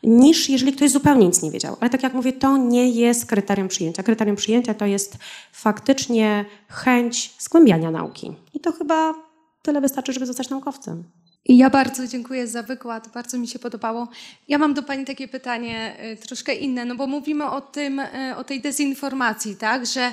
niż 0.03 0.49
jeżeli 0.49 0.73
ktoś 0.73 0.91
zupełnie 0.91 1.27
nic 1.27 1.43
nie 1.43 1.51
wiedział. 1.51 1.77
Ale 1.81 1.91
tak 1.91 2.03
jak 2.03 2.15
mówię, 2.15 2.33
to 2.33 2.57
nie 2.57 2.89
jest 2.89 3.27
kryterium 3.27 3.69
przyjęcia. 3.69 4.03
Kryterium 4.03 4.37
przyjęcia 4.37 4.75
to 4.75 4.87
jest 4.87 5.19
faktycznie 5.53 6.45
chęć 6.69 7.35
zgłębiania 7.39 7.91
nauki. 7.91 8.37
I 8.55 8.61
to 8.61 8.73
chyba 8.73 9.15
tyle 9.63 9.81
wystarczy, 9.81 10.13
żeby 10.13 10.27
zostać 10.27 10.51
naukowcem. 10.51 11.05
I 11.45 11.57
ja 11.57 11.71
bardzo 11.71 12.07
dziękuję 12.07 12.47
za 12.47 12.63
wykład, 12.63 13.09
bardzo 13.15 13.39
mi 13.39 13.49
się 13.49 13.59
podobało. 13.59 14.09
Ja 14.49 14.59
mam 14.59 14.75
do 14.75 14.83
Pani 14.83 15.05
takie 15.05 15.29
pytanie 15.29 15.97
y, 16.13 16.17
troszkę 16.17 16.55
inne, 16.55 16.85
no 16.85 16.95
bo 16.95 17.07
mówimy 17.07 17.51
o 17.51 17.61
tym, 17.61 17.99
y, 17.99 18.37
o 18.37 18.45
tej 18.45 18.61
dezinformacji, 18.61 19.57
tak, 19.57 19.87
że 19.87 20.13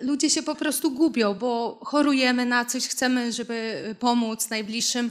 ludzie 0.00 0.30
się 0.30 0.42
po 0.42 0.54
prostu 0.54 0.90
gubią, 0.90 1.34
bo 1.34 1.78
chorujemy 1.84 2.46
na 2.46 2.64
coś, 2.64 2.88
chcemy, 2.88 3.32
żeby 3.32 3.84
pomóc 3.98 4.50
najbliższym. 4.50 5.10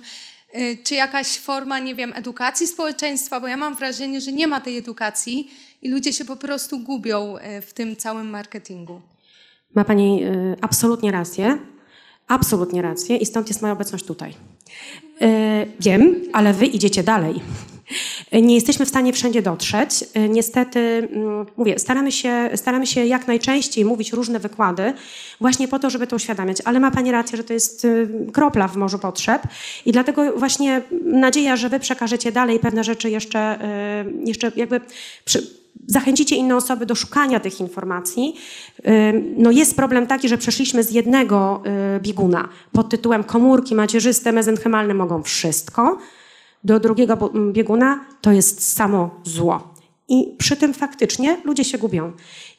Y, 0.56 0.78
Czy 0.84 0.96
jakaś 0.96 1.28
forma, 1.28 1.80
nie 1.80 1.96
wiem, 1.96 2.14
edukacji 2.16 2.68
społeczeństwa, 2.68 3.40
bo 3.40 3.48
ja 3.48 3.58
mam 3.58 3.76
wrażenie, 3.76 4.22
że 4.22 4.32
nie 4.32 4.48
ma 4.48 4.62
tej 4.62 4.78
edukacji 4.78 5.52
i 5.82 5.90
ludzie 5.90 6.14
się 6.14 6.26
po 6.26 6.36
prostu 6.36 6.80
gubią 6.80 7.36
w 7.62 7.74
tym 7.74 7.96
całym 7.96 8.30
marketingu. 8.30 9.02
Ma 9.76 9.84
Pani 9.84 10.24
absolutnie 10.62 11.12
rację. 11.12 11.58
Absolutnie 12.28 12.82
rację 12.82 13.18
i 13.18 13.26
stąd 13.26 13.48
jest 13.48 13.62
moja 13.62 13.74
obecność 13.74 14.06
tutaj. 14.06 14.34
Y, 15.22 15.26
wiem, 15.80 16.16
ale 16.34 16.54
Wy 16.54 16.66
idziecie 16.66 17.04
dalej. 17.04 17.42
Nie 18.42 18.56
jesteśmy 18.56 18.86
w 18.86 18.90
stanie 18.90 19.14
wszędzie 19.14 19.42
dotrzeć. 19.42 20.04
Y, 20.18 20.30
Niestety, 20.30 20.80
mm, 20.80 21.46
mówię, 21.58 21.80
staramy 21.80 22.12
się, 22.12 22.50
staramy 22.56 22.88
się 22.88 23.06
jak 23.06 23.28
najczęściej 23.28 23.86
mówić 23.86 24.14
różne 24.14 24.40
wykłady, 24.40 24.94
właśnie 25.40 25.68
po 25.68 25.80
to, 25.80 25.90
żeby 25.90 26.08
to 26.08 26.16
uświadamiać. 26.16 26.58
Ale 26.66 26.80
ma 26.80 26.92
Pani 26.92 27.12
rację, 27.12 27.38
że 27.38 27.44
to 27.44 27.54
jest 27.54 27.86
y, 27.86 28.08
kropla 28.34 28.68
w 28.68 28.76
morzu 28.76 29.00
potrzeb 29.00 29.42
i 29.86 29.92
dlatego 29.92 30.32
właśnie 30.38 30.82
nadzieja, 31.06 31.56
że 31.56 31.70
Wy 31.70 31.80
przekażecie 31.80 32.32
dalej 32.32 32.60
pewne 32.60 32.84
rzeczy 32.84 33.10
jeszcze, 33.10 33.60
y, 34.06 34.26
jeszcze 34.26 34.52
jakby 34.56 34.82
przy, 35.26 35.61
zachęcicie 35.88 36.36
inne 36.36 36.56
osoby 36.56 36.86
do 36.86 36.96
szukania 36.96 37.40
tych 37.40 37.60
informacji. 37.60 38.36
No 39.38 39.52
jest 39.52 39.76
problem 39.76 40.08
taki, 40.08 40.30
że 40.30 40.38
przeszliśmy 40.38 40.84
z 40.84 40.92
jednego 40.92 41.64
y, 41.98 42.00
bieguna 42.00 42.50
pod 42.72 42.90
tytułem 42.90 43.24
komórki 43.24 43.76
macierzyste, 43.76 44.32
mezenchymalne 44.32 44.94
mogą 44.94 45.24
wszystko, 45.24 45.98
do 46.64 46.80
drugiego 46.80 47.18
bo- 47.18 47.32
m, 47.34 47.54
bieguna 47.54 48.06
to 48.22 48.32
jest 48.32 48.74
samo 48.74 49.10
zło. 49.24 49.72
I 50.10 50.36
przy 50.38 50.58
tym 50.58 50.74
faktycznie 50.74 51.38
ludzie 51.46 51.64
się 51.64 51.78
gubią. 51.78 52.12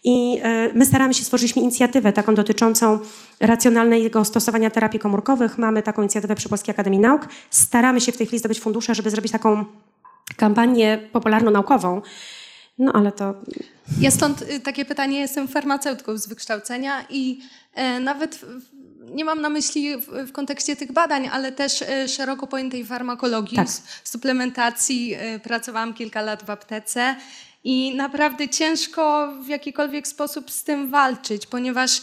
I 0.05 0.41
y, 0.71 0.75
my 0.75 0.87
staramy 0.87 1.15
się, 1.15 1.25
stworzyliśmy 1.25 1.63
inicjatywę 1.63 2.13
taką 2.13 2.35
dotyczącą 2.35 2.99
racjonalnego 3.41 4.25
stosowania 4.25 4.71
terapii 4.71 5.01
komórkowych. 5.01 5.59
Mamy 5.59 5.83
taką 5.83 6.03
inicjatywę 6.03 6.35
przy 6.35 6.49
Polskiej 6.49 6.73
Akademii 6.73 7.01
Nauk. 7.01 7.29
Staramy 7.51 8.01
się 8.01 8.13
w 8.13 8.17
tej 8.17 8.27
chwili 8.27 8.39
zdobyć 8.39 8.61
fundusze, 8.61 8.95
żeby 8.95 9.11
zrobić 9.11 9.33
taką 9.33 9.65
kampanię 10.37 11.09
popularno-naukową. 11.13 12.01
No 12.79 12.93
ale 12.93 13.13
to 13.13 13.35
Ja 14.01 14.11
stąd 14.11 14.43
y, 14.43 14.61
takie 14.61 14.85
pytanie, 14.85 15.21
jestem 15.21 15.49
farmaceutką 15.49 16.17
z 16.19 16.27
wykształcenia 16.27 17.05
i 17.11 17.41
e, 17.75 18.01
nawet 18.01 18.41
nie 19.15 19.25
mam 19.25 19.41
na 19.41 19.49
myśli 19.49 19.97
w, 19.97 20.33
kontekście 20.33 20.77
tych 20.77 20.93
badań, 20.93 21.29
ale 21.33 21.53
też 21.53 21.83
e, 21.83 22.09
szeroko 22.09 22.47
pojętej 22.47 22.85
farmakologii, 22.85 23.57
Tak. 23.57 23.69
suplementacji. 24.05 25.15
E, 25.19 25.39
Pracowałam 25.39 25.95
kilka 25.95 26.23
lat 26.23 26.43
w 26.43 26.51
aptece 26.51 27.17
i 27.65 27.95
naprawdę 27.97 28.49
ciężko 28.49 29.33
w 29.45 29.49
jakikolwiek 29.49 30.09
sposób 30.09 30.51
z 30.51 30.65
tym 30.65 30.91
walczyć, 30.91 31.47
ponieważ 31.47 32.01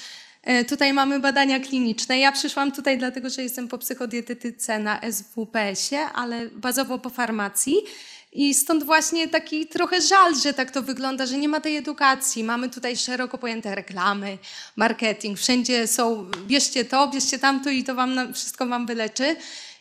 tutaj 0.69 0.93
mamy 0.93 1.19
badania 1.19 1.59
kliniczne. 1.59 2.19
Ja 2.19 2.31
przyszłam 2.31 2.71
tutaj 2.71 2.97
dlatego, 2.97 3.29
że 3.29 3.43
jestem 3.43 3.67
po 3.67 3.77
psychodietetyce 3.77 4.79
na 4.79 4.99
SWPS-ie, 5.11 6.05
ale 6.05 6.49
bazowo 6.49 6.99
po 6.99 7.09
farmacji. 7.09 7.75
I 8.31 8.53
stąd 8.53 8.83
właśnie 8.83 9.27
taki 9.27 9.67
trochę 9.67 10.01
żal, 10.01 10.35
że 10.35 10.53
tak 10.53 10.71
to 10.71 10.81
wygląda, 10.81 11.25
że 11.25 11.37
nie 11.37 11.49
ma 11.49 11.61
tej 11.61 11.77
edukacji. 11.77 12.43
Mamy 12.43 12.69
tutaj 12.69 12.97
szeroko 12.97 13.37
pojęte 13.37 13.75
reklamy, 13.75 14.37
marketing. 14.75 15.39
Wszędzie 15.39 15.87
są, 15.87 16.31
bierzcie 16.47 16.85
to, 16.85 17.07
bierzcie 17.07 17.39
tamto 17.39 17.69
i 17.69 17.83
to 17.83 17.95
wam 17.95 18.33
wszystko 18.33 18.67
wam 18.67 18.85
wyleczy. 18.85 19.35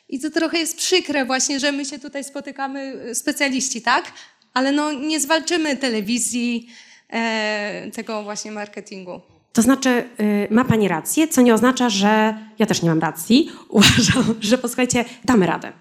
I 0.09 0.21
to 0.21 0.31
trochę 0.31 0.59
jest 0.59 0.77
przykre 0.77 1.25
właśnie, 1.25 1.61
że 1.61 1.73
my 1.73 1.85
się 1.85 1.99
tutaj 1.99 2.25
spotykamy, 2.25 3.03
y, 3.11 3.15
specjaliści, 3.15 3.83
tak? 3.83 4.13
Ale 4.55 4.73
no 4.73 4.93
nie 4.93 5.21
zwalczymy 5.21 5.77
telewizji, 5.77 6.69
e, 7.09 7.91
tego 7.95 8.23
właśnie 8.23 8.53
marketingu. 8.53 9.21
To 9.53 9.63
znaczy, 9.63 10.09
y, 10.21 10.49
ma 10.51 10.65
Pani 10.65 10.89
rację, 10.89 11.29
co 11.29 11.41
nie 11.41 11.55
oznacza, 11.55 11.91
że 11.91 12.39
ja 12.59 12.67
też 12.67 12.83
nie 12.83 12.89
mam 12.89 13.01
racji. 13.01 13.51
Uważam, 13.69 14.35
że 14.41 14.59
posłuchajcie, 14.59 15.05
damy 15.25 15.47
radę. 15.47 15.73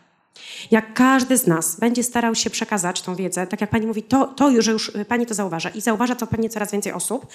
Jak 0.72 0.94
każdy 0.94 1.38
z 1.38 1.48
nas 1.48 1.80
będzie 1.80 2.04
starał 2.04 2.36
się 2.36 2.50
przekazać 2.50 3.02
tą 3.02 3.16
wiedzę, 3.16 3.48
tak 3.48 3.62
jak 3.62 3.70
Pani 3.70 3.88
mówi, 3.88 4.04
to, 4.04 4.26
to 4.26 4.50
już, 4.50 4.68
już 4.68 4.90
y, 4.90 5.06
Pani 5.06 5.26
to 5.26 5.34
zauważa 5.34 5.70
i 5.70 5.82
zauważa 5.82 6.16
to 6.16 6.28
pewnie 6.28 6.50
coraz 6.50 6.72
więcej 6.72 6.94
osób, 6.94 7.28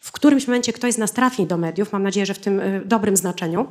w 0.00 0.12
którymś 0.12 0.46
momencie 0.46 0.72
ktoś 0.72 0.94
z 0.94 0.98
nas 0.98 1.12
trafi 1.12 1.46
do 1.46 1.56
mediów, 1.56 1.92
mam 1.92 2.02
nadzieję, 2.02 2.26
że 2.26 2.34
w 2.34 2.38
tym 2.38 2.60
y, 2.60 2.82
dobrym 2.84 3.16
znaczeniu, 3.16 3.66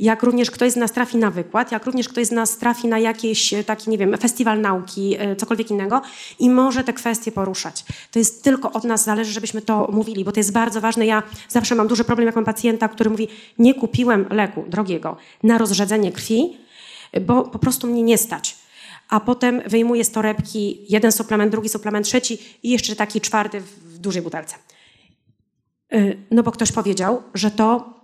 jak 0.00 0.22
również 0.22 0.50
ktoś 0.50 0.72
z 0.72 0.76
nas 0.76 0.92
trafi 0.92 1.16
na 1.16 1.30
wykład, 1.30 1.72
jak 1.72 1.86
również 1.86 2.08
ktoś 2.08 2.26
z 2.26 2.30
nas 2.30 2.58
trafi 2.58 2.88
na 2.88 2.98
jakiś 2.98 3.52
y, 3.52 3.64
taki, 3.64 3.90
nie 3.90 3.98
wiem, 3.98 4.18
festiwal 4.18 4.60
nauki, 4.60 5.16
cokolwiek 5.36 5.70
innego 5.70 6.02
i 6.38 6.50
może 6.50 6.84
te 6.84 6.92
kwestie 6.92 7.32
poruszać. 7.32 7.84
To 8.10 8.18
jest 8.18 8.44
tylko 8.44 8.72
od 8.72 8.84
nas 8.84 9.04
zależy, 9.04 9.32
żebyśmy 9.32 9.62
to 9.62 9.88
mówili, 9.92 10.24
bo 10.24 10.32
to 10.32 10.40
jest 10.40 10.52
bardzo 10.52 10.80
ważne. 10.80 11.06
Ja 11.06 11.22
zawsze 11.48 11.74
mam 11.74 11.88
duży 11.88 12.04
problem, 12.04 12.26
jak 12.26 12.36
mam 12.36 12.44
pacjenta, 12.44 12.88
który 12.88 13.10
mówi, 13.10 13.28
nie 13.58 13.74
kupiłem 13.74 14.26
leku 14.30 14.64
drogiego 14.68 15.16
na 15.42 15.58
rozrzedzenie 15.58 16.12
krwi, 16.12 16.56
bo 17.20 17.44
po 17.44 17.58
prostu 17.58 17.86
mnie 17.86 18.02
nie 18.02 18.18
stać. 18.18 18.56
A 19.08 19.20
potem 19.20 19.62
wyjmuje 19.66 20.04
z 20.04 20.10
torebki 20.10 20.86
jeden 20.88 21.12
suplement, 21.12 21.52
drugi 21.52 21.68
suplement, 21.68 22.06
trzeci 22.06 22.38
i 22.62 22.70
jeszcze 22.70 22.96
taki 22.96 23.20
czwarty 23.20 23.60
w, 23.60 23.94
w 23.94 23.98
dużej 23.98 24.22
butelce. 24.22 24.56
Y, 25.94 26.18
No 26.30 26.42
bo 26.42 26.52
ktoś 26.52 26.72
powiedział, 26.72 27.22
że 27.34 27.50
to 27.50 27.94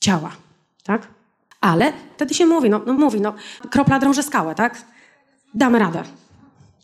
działa, 0.00 0.32
tak? 0.82 1.08
Ale 1.60 1.92
wtedy 2.16 2.34
się 2.34 2.46
mówi, 2.46 2.70
no, 2.70 2.80
no 2.86 2.92
mówi, 2.92 3.20
no 3.20 3.34
kropla 3.70 3.98
drąży 3.98 4.22
skałę, 4.22 4.54
tak? 4.54 4.84
Damy 5.54 5.78
radę. 5.78 6.02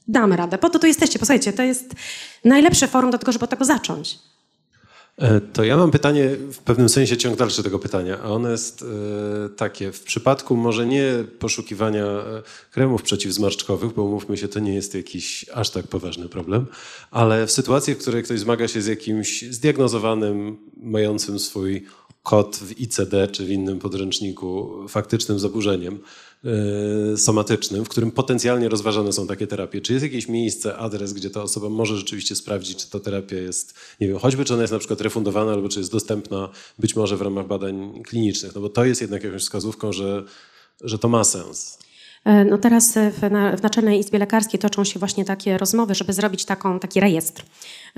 Damy 0.08 0.36
radę. 0.36 0.58
Po 0.58 0.70
to 0.70 0.78
tu 0.78 0.86
jesteście, 0.86 1.18
posłuchajcie, 1.18 1.52
to 1.52 1.62
jest 1.62 1.94
najlepsze 2.44 2.88
forum 2.88 3.10
do 3.10 3.18
tego, 3.18 3.32
żeby 3.32 3.44
od 3.44 3.50
tego 3.50 3.64
zacząć. 3.64 4.18
E, 5.18 5.40
To 5.40 5.64
ja 5.64 5.76
mam 5.76 5.90
pytanie, 5.90 6.30
w 6.52 6.58
pewnym 6.58 6.88
sensie 6.88 7.16
ciąg 7.16 7.36
dalszy 7.36 7.62
tego 7.62 7.78
pytania, 7.78 8.18
a 8.22 8.28
ono 8.28 8.50
jest 8.50 8.82
e, 8.82 9.48
takie. 9.48 9.92
W 9.92 10.02
przypadku 10.02 10.56
może 10.56 10.86
nie 10.86 11.24
poszukiwania 11.38 12.04
e, 12.04 12.42
kremów 12.70 13.02
przeciwzmarszczkowych, 13.02 13.94
bo 13.94 14.02
umówmy 14.02 14.36
się, 14.36 14.48
to 14.48 14.60
nie 14.60 14.74
jest 14.74 14.94
jakiś 14.94 15.46
aż 15.54 15.70
tak 15.70 15.86
poważny 15.86 16.28
problem, 16.28 16.66
ale 17.10 17.46
w 17.46 17.50
sytuacji, 17.50 17.94
w 17.94 17.98
której 17.98 18.22
ktoś 18.22 18.40
zmaga 18.40 18.68
się 18.68 18.82
z 18.82 18.86
jakimś 18.86 19.42
zdiagnozowanym, 19.42 20.56
mającym 20.76 21.38
swój 21.38 21.84
kod 22.22 22.56
w 22.56 22.80
ICD 22.80 23.28
czy 23.28 23.44
w 23.44 23.50
innym 23.50 23.78
podręczniku 23.78 24.72
faktycznym 24.88 25.38
zaburzeniem 25.38 25.98
somatycznym, 27.16 27.84
w 27.84 27.88
którym 27.88 28.10
potencjalnie 28.10 28.68
rozważane 28.68 29.12
są 29.12 29.26
takie 29.26 29.46
terapie. 29.46 29.80
Czy 29.80 29.92
jest 29.92 30.02
jakieś 30.02 30.28
miejsce, 30.28 30.76
adres, 30.76 31.12
gdzie 31.12 31.30
ta 31.30 31.42
osoba 31.42 31.68
może 31.68 31.96
rzeczywiście 31.96 32.36
sprawdzić, 32.36 32.84
czy 32.84 32.90
ta 32.90 33.00
terapia 33.00 33.36
jest, 33.36 33.74
nie 34.00 34.08
wiem, 34.08 34.18
choćby 34.18 34.44
czy 34.44 34.54
ona 34.54 34.62
jest 34.62 34.72
na 34.72 34.78
przykład 34.78 35.00
refundowana, 35.00 35.52
albo 35.52 35.68
czy 35.68 35.78
jest 35.78 35.92
dostępna 35.92 36.48
być 36.78 36.96
może 36.96 37.16
w 37.16 37.22
ramach 37.22 37.46
badań 37.46 38.02
klinicznych, 38.02 38.54
no 38.54 38.60
bo 38.60 38.68
to 38.68 38.84
jest 38.84 39.00
jednak 39.00 39.24
jakąś 39.24 39.42
wskazówką, 39.42 39.92
że, 39.92 40.24
że 40.80 40.98
to 40.98 41.08
ma 41.08 41.24
sens. 41.24 41.78
E, 42.24 42.44
No 42.44 42.58
teraz 42.58 42.96
e, 42.96 43.10
w, 43.10 43.30
na, 43.30 43.56
w 43.56 43.62
Naczelnej 43.62 44.00
Izbie 44.00 44.18
Lekarskiej 44.18 44.60
toczą 44.60 44.84
się 44.84 44.98
właśnie 44.98 45.24
takie 45.24 45.58
rozmowy, 45.58 45.94
żeby 45.94 46.12
zrobić 46.12 46.44
taką, 46.44 46.80
taki 46.80 47.00
rejestr, 47.00 47.44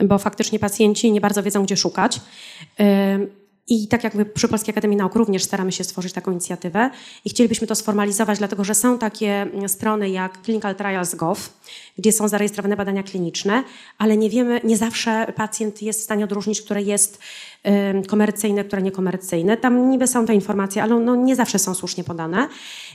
bo 0.05 0.19
faktycznie 0.19 0.59
pacjenci 0.59 1.13
nie 1.13 1.21
bardzo 1.21 1.43
wiedzą, 1.43 1.65
gdzie 1.65 1.77
szukać. 1.77 2.21
I 3.69 3.89
tak 3.89 4.05
jak 4.05 4.15
my 4.15 4.25
przy 4.25 4.49
Polskiej 4.49 4.73
Akademii 4.73 4.97
Nauk 4.97 5.15
również 5.15 5.45
staramy 5.45 5.73
się 5.73 5.85
stworzyć 5.85 6.13
taką 6.13 6.31
inicjatywę 6.31 6.91
i 7.25 7.31
chcielibyśmy 7.31 7.67
to 7.67 7.75
sformalizować, 7.75 8.39
dlatego 8.39 8.65
że 8.65 8.75
są 8.75 8.99
takie 8.99 9.47
strony 9.67 10.11
jak 10.11 10.43
clinicaltrials.gov, 10.43 11.41
gdzie 11.99 12.13
są 12.13 12.29
zarejestrowane 12.29 12.77
badania 12.77 13.03
kliniczne, 13.03 13.65
ale 13.99 14.17
nie 14.17 14.31
wiemy, 14.31 14.61
nie 14.65 14.77
zawsze 14.77 15.33
pacjent 15.37 15.83
jest 15.83 16.01
w 16.01 16.03
stanie 16.03 16.25
odróżnić, 16.25 16.63
które 16.63 16.83
jest 16.83 17.19
komercyjne, 18.07 18.65
które 18.65 18.83
niekomercyjne. 18.83 19.57
Tam 19.57 19.91
niby 19.91 20.07
są 20.07 20.27
te 20.27 20.35
informacje, 20.35 20.83
ale 20.83 20.95
no 20.95 21.17
nie 21.17 21.37
zawsze 21.37 21.59
są 21.59 21.75
słusznie 21.75 22.05
podane. 22.05 22.49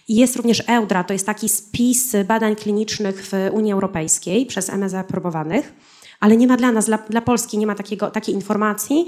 Jest 0.09 0.35
również 0.35 0.63
EUDRA, 0.67 1.03
to 1.03 1.13
jest 1.13 1.25
taki 1.25 1.49
spis 1.49 2.15
badań 2.27 2.55
klinicznych 2.55 3.25
w 3.25 3.31
Unii 3.51 3.73
Europejskiej 3.73 4.45
przez 4.45 4.69
MSZ 4.69 4.93
aprobowanych 4.93 5.73
ale 6.23 6.37
nie 6.37 6.47
ma 6.47 6.57
dla 6.57 6.71
nas, 6.71 6.85
dla, 6.85 6.97
dla 6.97 7.21
Polski 7.21 7.57
nie 7.57 7.67
ma 7.67 7.75
takiego, 7.75 8.11
takiej 8.11 8.35
informacji. 8.35 9.07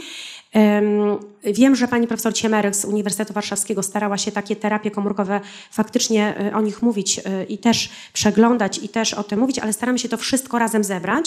Wiem, 1.53 1.75
że 1.75 1.87
pani 1.87 2.07
profesor 2.07 2.33
Ciemerek 2.33 2.75
z 2.75 2.85
Uniwersytetu 2.85 3.33
Warszawskiego 3.33 3.83
starała 3.83 4.17
się 4.17 4.31
takie 4.31 4.55
terapie 4.55 4.91
komórkowe 4.91 5.41
faktycznie 5.71 6.37
e, 6.39 6.55
o 6.55 6.61
nich 6.61 6.81
mówić 6.81 7.19
e, 7.19 7.43
i 7.43 7.57
też 7.57 7.89
przeglądać 8.13 8.77
i 8.83 8.89
też 8.89 9.13
o 9.13 9.23
tym 9.23 9.39
mówić, 9.39 9.59
ale 9.59 9.73
staramy 9.73 9.99
się 9.99 10.09
to 10.09 10.17
wszystko 10.17 10.59
razem 10.59 10.83
zebrać 10.83 11.25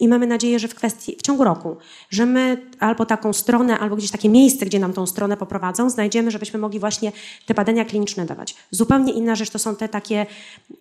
i 0.00 0.08
mamy 0.08 0.26
nadzieję, 0.26 0.58
że 0.58 0.68
w 0.68 0.74
kwestii, 0.74 1.16
w 1.18 1.22
ciągu 1.22 1.44
roku, 1.44 1.76
że 2.10 2.26
my 2.26 2.56
albo 2.78 3.06
taką 3.06 3.32
stronę, 3.32 3.78
albo 3.78 3.96
gdzieś 3.96 4.10
takie 4.10 4.28
miejsce, 4.28 4.66
gdzie 4.66 4.78
nam 4.78 4.92
tą 4.92 5.06
stronę 5.06 5.36
poprowadzą, 5.36 5.90
znajdziemy, 5.90 6.30
żebyśmy 6.30 6.58
mogli 6.58 6.78
właśnie 6.78 7.12
te 7.46 7.54
badania 7.54 7.84
kliniczne 7.84 8.26
dawać. 8.26 8.54
Zupełnie 8.70 9.12
inna 9.12 9.34
rzecz 9.34 9.50
to 9.50 9.58
są 9.58 9.76
te 9.76 9.88
takie 9.88 10.26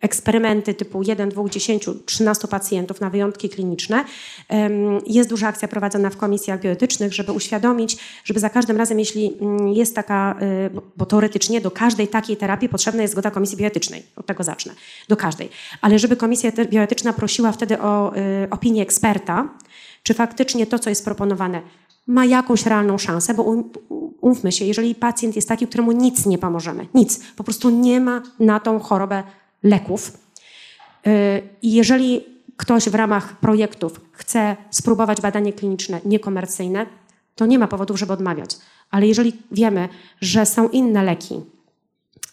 eksperymenty 0.01 0.73
typu 0.73 1.03
1, 1.03 1.29
2, 1.29 1.49
10, 1.49 1.85
13 2.05 2.47
pacjentów 2.47 3.01
na 3.01 3.09
wyjątki 3.09 3.49
kliniczne. 3.49 4.05
Jest 5.07 5.29
duża 5.29 5.47
akcja 5.47 5.67
prowadzona 5.67 6.09
w 6.09 6.17
komisjach 6.17 6.61
bioetycznych, 6.61 7.13
żeby 7.13 7.31
uświadomić, 7.31 7.88
żeby 8.23 8.39
za 8.39 8.49
każdym 8.49 8.77
razem, 8.77 8.99
jeśli 8.99 9.33
mm, 9.41 9.67
jest 9.67 9.95
taka, 9.95 10.35
y, 10.41 10.81
bo 10.97 11.05
teoretycznie 11.05 11.61
do 11.61 11.71
każdej 11.71 12.07
takiej 12.07 12.37
terapii 12.37 12.69
potrzebna 12.69 13.01
jest 13.01 13.11
zgoda 13.11 13.31
komisji 13.31 13.57
bioetycznej. 13.57 14.03
Od 14.15 14.25
tego 14.25 14.43
zacznę. 14.43 14.73
Do 15.07 15.17
każdej. 15.17 15.49
Ale 15.81 15.99
żeby 15.99 16.15
komisja 16.15 16.51
bioetyczna 16.51 17.13
prosiła 17.13 17.51
wtedy 17.51 17.79
o 17.79 18.17
y, 18.17 18.49
opinię 18.49 18.81
eksperta, 18.81 19.49
czy 20.03 20.13
faktycznie 20.13 20.67
to, 20.67 20.79
co 20.79 20.89
jest 20.89 21.05
proponowane, 21.05 21.61
ma 22.07 22.25
jakąś 22.25 22.65
realną 22.65 22.97
szansę, 22.97 23.33
bo 23.33 23.43
umówmy 24.21 24.51
się, 24.51 24.65
jeżeli 24.65 24.95
pacjent 24.95 25.35
jest 25.35 25.47
taki, 25.47 25.67
któremu 25.67 25.91
nic 25.91 26.25
nie 26.25 26.37
pomożemy, 26.37 26.87
nic, 26.93 27.19
po 27.35 27.43
prostu 27.43 27.69
nie 27.69 27.99
ma 27.99 28.21
na 28.39 28.59
tą 28.59 28.79
chorobę 28.79 29.23
leków. 29.63 30.11
Y, 31.07 31.11
I 31.61 31.73
jeżeli 31.73 32.25
ktoś 32.57 32.89
w 32.89 32.95
ramach 32.95 33.39
projektów 33.39 34.01
chce 34.11 34.55
spróbować 34.71 35.21
badanie 35.21 35.53
kliniczne 35.53 36.01
niekomercyjne, 36.05 36.85
to 37.39 37.45
nie 37.45 37.59
ma 37.59 37.67
powodów, 37.67 37.99
żeby 37.99 38.13
odmawiać. 38.13 38.57
Ale 38.91 39.07
jeżeli 39.07 39.33
wiemy, 39.51 39.89
że 40.21 40.45
są 40.45 40.69
inne 40.69 41.03
leki, 41.03 41.41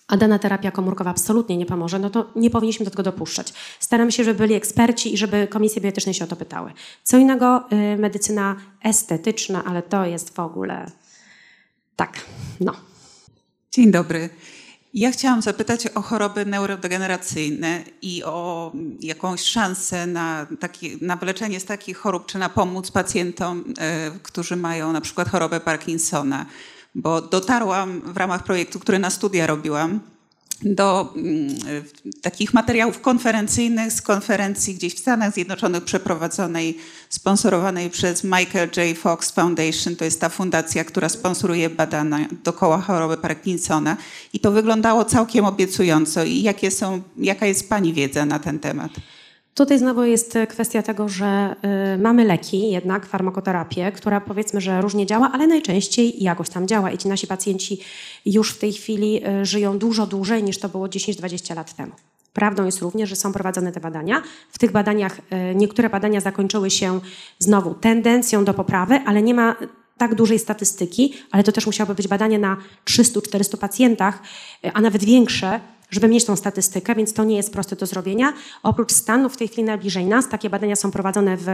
a 0.09 0.17
dana 0.17 0.39
terapia 0.39 0.71
komórkowa 0.71 1.11
absolutnie 1.11 1.57
nie 1.57 1.67
pomoże, 1.67 1.99
no 1.99 2.11
to 2.11 2.31
nie 2.37 2.51
powinniśmy 2.51 2.85
do 2.85 2.91
tego 2.91 3.03
dopuszczać. 3.03 3.53
Staramy 3.81 4.13
się, 4.13 4.25
żeby 4.25 4.39
byli 4.39 4.55
eksperci 4.55 5.15
i 5.15 5.17
żeby 5.17 5.47
komisje 5.47 5.83
bioetyczne 5.83 6.15
się 6.15 6.25
o 6.25 6.29
to 6.29 6.37
pytały. 6.37 6.73
Co 7.03 7.19
innego 7.19 7.65
y, 7.73 7.97
medycyna 7.97 8.57
estetyczna, 8.83 9.65
ale 9.65 9.83
to 9.83 10.07
jest 10.07 10.35
w 10.35 10.41
ogóle 10.41 10.91
tak, 11.97 12.21
no. 12.61 12.73
Dzień 13.73 13.91
dobry. 13.91 14.29
Ja 14.97 15.11
chciałam 15.11 15.43
zapytać 15.43 15.87
o 15.87 16.03
choroby 16.03 16.47
neurodegeneracyjne 16.47 17.85
i 18.03 18.25
o 18.25 18.73
jakąś 19.01 19.43
szansę 19.43 20.07
na, 20.07 20.47
taki, 20.61 20.99
na 21.01 21.17
wyleczenie 21.17 21.61
z 21.61 21.65
takich 21.65 21.99
chorób, 21.99 22.27
czy 22.27 22.39
na 22.39 22.49
pomóc 22.49 22.91
pacjentom, 22.91 23.65
e, 23.79 24.11
którzy 24.23 24.57
mają 24.57 24.93
na 24.93 25.01
przykład 25.01 25.29
chorobę 25.29 25.61
Parkinsona. 25.61 26.47
Bo 26.95 27.21
dotarłam 27.21 28.01
w 28.01 28.17
ramach 28.17 28.45
projektu, 28.45 28.81
który 28.81 28.99
na 28.99 29.11
studia 29.11 29.47
robiłam, 29.47 30.01
do 30.63 31.13
mm, 31.17 31.55
takich 32.23 32.55
materiałów 32.55 33.01
konferencyjnych 33.01 33.93
z 33.93 34.03
konferencji 34.03 34.75
gdzieś 34.75 34.95
w 34.95 34.99
Stanach 34.99 35.35
Zjednoczonych 35.35 35.85
przeprowadzonej, 35.85 36.79
sponsorowanej 37.09 37.91
przez 37.91 38.25
Michael 38.25 38.69
J. 38.77 38.99
Fox 38.99 39.31
Foundation. 39.31 39.97
To 39.97 40.05
jest 40.05 40.21
ta 40.21 40.29
fundacja, 40.29 40.85
która 40.85 41.09
sponsoruje 41.09 41.71
badania 41.71 42.29
dookoła 42.45 42.81
choroby 42.81 43.17
Parkinsona. 43.17 43.97
I 44.33 44.41
to 44.41 44.53
wyglądało 44.53 45.05
całkiem 45.05 45.45
obiecująco. 45.45 46.25
I 46.25 46.43
jakie 46.43 46.71
są, 46.71 47.03
jaka 47.19 47.47
jest 47.47 47.69
Pani 47.69 47.93
wiedza 47.93 48.27
na 48.27 48.39
ten 48.39 48.59
temat? 48.59 48.91
Tutaj 49.57 49.79
znowu 49.79 50.05
jest 50.05 50.39
kwestia 50.49 50.83
tego, 50.83 51.09
że 51.09 51.57
y, 51.95 51.99
mamy 51.99 52.25
leki, 52.25 52.71
jednak 52.71 53.07
farmakoterapię, 53.07 53.93
która 53.93 54.21
powiedzmy, 54.21 54.61
że 54.61 54.81
różnie 54.81 55.07
działa, 55.07 55.31
ale 55.33 55.47
najczęściej 55.47 56.23
jakoś 56.23 56.49
tam 56.49 56.69
działa 56.69 56.91
i 56.91 56.99
ci 56.99 57.09
nasi 57.09 57.27
pacjenci 57.27 57.81
już 58.27 58.53
w 58.53 58.59
tej 58.59 58.73
chwili 58.73 59.29
y, 59.29 59.47
żyją 59.47 59.79
dużo 59.79 60.07
dłużej 60.07 60.43
niż 60.43 60.59
to 60.59 60.69
było 60.69 60.87
10-20 60.87 61.57
lat 61.57 61.75
temu. 61.75 61.93
Prawdą 62.33 62.65
jest 62.65 62.81
również, 62.81 63.09
że 63.09 63.17
są 63.17 63.33
prowadzone 63.33 63.73
te 63.73 63.81
badania. 63.81 64.23
W 64.51 64.59
tych 64.59 64.73
badaniach 64.73 65.21
niektóre 65.55 65.91
badania 65.91 66.21
zakończyły 66.21 66.71
się 66.71 67.01
znowu 67.39 67.75
tendencją 67.75 68.45
do 68.45 68.55
poprawy, 68.55 69.01
ale 69.07 69.23
nie 69.23 69.35
ma 69.35 69.57
tak 69.99 70.15
dużej 70.15 70.39
statystyki, 70.39 71.15
ale 71.31 71.43
to 71.43 71.53
też 71.53 71.67
musiałoby 71.67 71.95
być 71.95 72.09
badanie 72.09 72.39
na 72.39 72.57
300-400 72.85 73.57
pacjentach, 73.57 74.23
a 74.75 74.81
nawet 74.81 75.05
większe, 75.05 75.61
żeby 75.91 76.09
mieć 76.09 76.25
tą 76.25 76.37
statystykę, 76.37 76.95
więc 76.95 77.13
to 77.13 77.25
nie 77.25 77.37
jest 77.37 77.53
proste 77.53 77.77
do 77.77 77.87
zrobienia. 77.87 78.33
Oprócz 78.63 78.93
Stanów 78.93 79.35
w 79.35 79.37
tej 79.37 79.49
chwili 79.49 79.65
najbliżej 79.65 80.07
nas, 80.07 80.29
takie 80.29 80.51
badania 80.51 80.77
są 80.77 80.91
prowadzone 80.91 81.37
w 81.37 81.47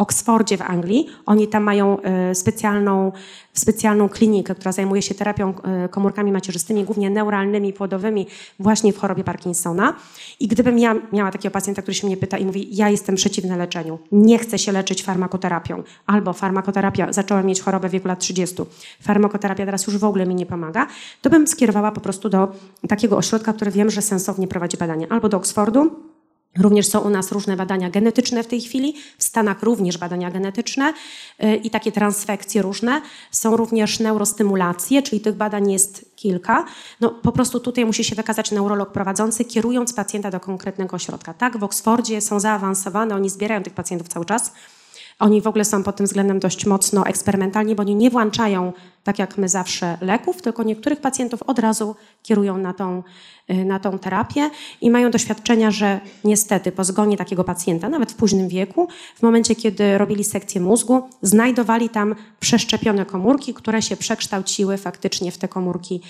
Oksfordzie 0.00 0.56
w 0.56 0.62
Anglii. 0.62 1.06
Oni 1.26 1.48
tam 1.48 1.62
mają 1.62 2.02
e, 2.02 2.34
specjalną, 2.34 3.12
specjalną 3.52 4.08
klinikę, 4.08 4.54
która 4.54 4.72
zajmuje 4.72 5.02
się 5.02 5.14
terapią 5.14 5.54
e, 5.62 5.88
komórkami 5.88 6.32
macierzystymi, 6.32 6.84
głównie 6.84 7.10
neuralnymi, 7.10 7.72
płodowymi, 7.72 8.26
właśnie 8.58 8.92
w 8.92 8.98
chorobie 8.98 9.24
Parkinsona. 9.24 9.94
I 10.40 10.48
gdybym 10.48 10.78
ja 10.78 10.94
miała 11.12 11.30
takiego 11.30 11.52
pacjenta, 11.52 11.82
który 11.82 11.94
się 11.94 12.06
mnie 12.06 12.16
pyta 12.16 12.38
i 12.38 12.44
mówi, 12.44 12.76
ja 12.76 12.88
jestem 12.90 13.14
przeciwny 13.14 13.56
leczeniu, 13.56 13.98
nie 14.12 14.38
chcę 14.38 14.58
się 14.58 14.72
leczyć 14.72 15.02
farmakoterapią, 15.02 15.82
albo 16.06 16.32
farmakoterapia, 16.32 17.12
zacząłem 17.12 17.46
mieć 17.46 17.60
chorobę 17.60 17.88
w 17.88 17.92
wieku 17.92 18.08
lat 18.08 18.18
30, 18.18 18.56
farmakoterapia 19.00 19.66
teraz 19.66 19.86
już 19.86 19.98
w 19.98 20.04
ogóle 20.04 20.26
mi 20.26 20.34
nie 20.34 20.46
pomaga, 20.46 20.86
to 21.22 21.30
bym 21.30 21.46
skierowała 21.46 21.92
po 21.92 22.00
prostu 22.00 22.28
do 22.28 22.52
takiego 22.88 23.16
ośrodka, 23.16 23.52
który 23.52 23.70
wiem, 23.70 23.90
że 23.90 24.02
sensownie 24.02 24.48
prowadzi 24.48 24.76
badania, 24.76 25.06
albo 25.10 25.28
do 25.28 25.36
Oksfordu, 25.36 26.09
Również 26.58 26.86
są 26.86 27.00
u 27.00 27.10
nas 27.10 27.32
różne 27.32 27.56
badania 27.56 27.90
genetyczne 27.90 28.42
w 28.42 28.46
tej 28.46 28.60
chwili, 28.60 28.94
w 29.18 29.24
Stanach 29.24 29.62
również 29.62 29.98
badania 29.98 30.30
genetyczne 30.30 30.92
y, 31.44 31.56
i 31.56 31.70
takie 31.70 31.92
transfekcje 31.92 32.62
różne. 32.62 33.02
Są 33.30 33.56
również 33.56 34.00
neurostymulacje, 34.00 35.02
czyli 35.02 35.20
tych 35.20 35.34
badań 35.34 35.72
jest 35.72 36.16
kilka. 36.16 36.64
No, 37.00 37.10
po 37.10 37.32
prostu 37.32 37.60
tutaj 37.60 37.84
musi 37.84 38.04
się 38.04 38.14
wykazać 38.14 38.50
neurolog 38.50 38.92
prowadzący, 38.92 39.44
kierując 39.44 39.92
pacjenta 39.92 40.30
do 40.30 40.40
konkretnego 40.40 40.96
ośrodka. 40.96 41.34
Tak, 41.34 41.58
w 41.58 41.64
Oksfordzie 41.64 42.20
są 42.20 42.40
zaawansowane, 42.40 43.14
oni 43.14 43.30
zbierają 43.30 43.62
tych 43.62 43.74
pacjentów 43.74 44.08
cały 44.08 44.24
czas. 44.24 44.52
Oni 45.20 45.40
w 45.40 45.46
ogóle 45.46 45.64
są 45.64 45.82
pod 45.82 45.96
tym 45.96 46.06
względem 46.06 46.38
dość 46.38 46.66
mocno 46.66 47.06
eksperymentalni, 47.06 47.74
bo 47.74 47.80
oni 47.80 47.94
nie 47.94 48.10
włączają, 48.10 48.72
tak 49.04 49.18
jak 49.18 49.38
my 49.38 49.48
zawsze, 49.48 49.98
leków, 50.00 50.42
tylko 50.42 50.62
niektórych 50.62 51.00
pacjentów 51.00 51.42
od 51.42 51.58
razu 51.58 51.96
kierują 52.22 52.58
na 52.58 52.72
tą, 52.72 53.02
y, 53.50 53.64
na 53.64 53.78
tą 53.78 53.98
terapię 53.98 54.50
i 54.80 54.90
mają 54.90 55.10
doświadczenia, 55.10 55.70
że 55.70 56.00
niestety 56.24 56.72
po 56.72 56.84
zgonie 56.84 57.16
takiego 57.16 57.44
pacjenta, 57.44 57.88
nawet 57.88 58.12
w 58.12 58.14
późnym 58.14 58.48
wieku, 58.48 58.88
w 59.16 59.22
momencie, 59.22 59.54
kiedy 59.54 59.98
robili 59.98 60.24
sekcję 60.24 60.60
mózgu, 60.60 61.08
znajdowali 61.22 61.88
tam 61.88 62.14
przeszczepione 62.40 63.06
komórki, 63.06 63.54
które 63.54 63.82
się 63.82 63.96
przekształciły 63.96 64.76
faktycznie 64.76 65.32
w 65.32 65.38
te 65.38 65.48
komórki 65.48 66.00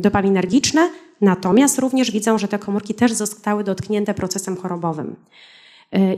dopaminergiczne, 0.00 0.90
natomiast 1.20 1.78
również 1.78 2.10
widzą, 2.10 2.38
że 2.38 2.48
te 2.48 2.58
komórki 2.58 2.94
też 2.94 3.12
zostały 3.12 3.64
dotknięte 3.64 4.14
procesem 4.14 4.56
chorobowym. 4.56 5.16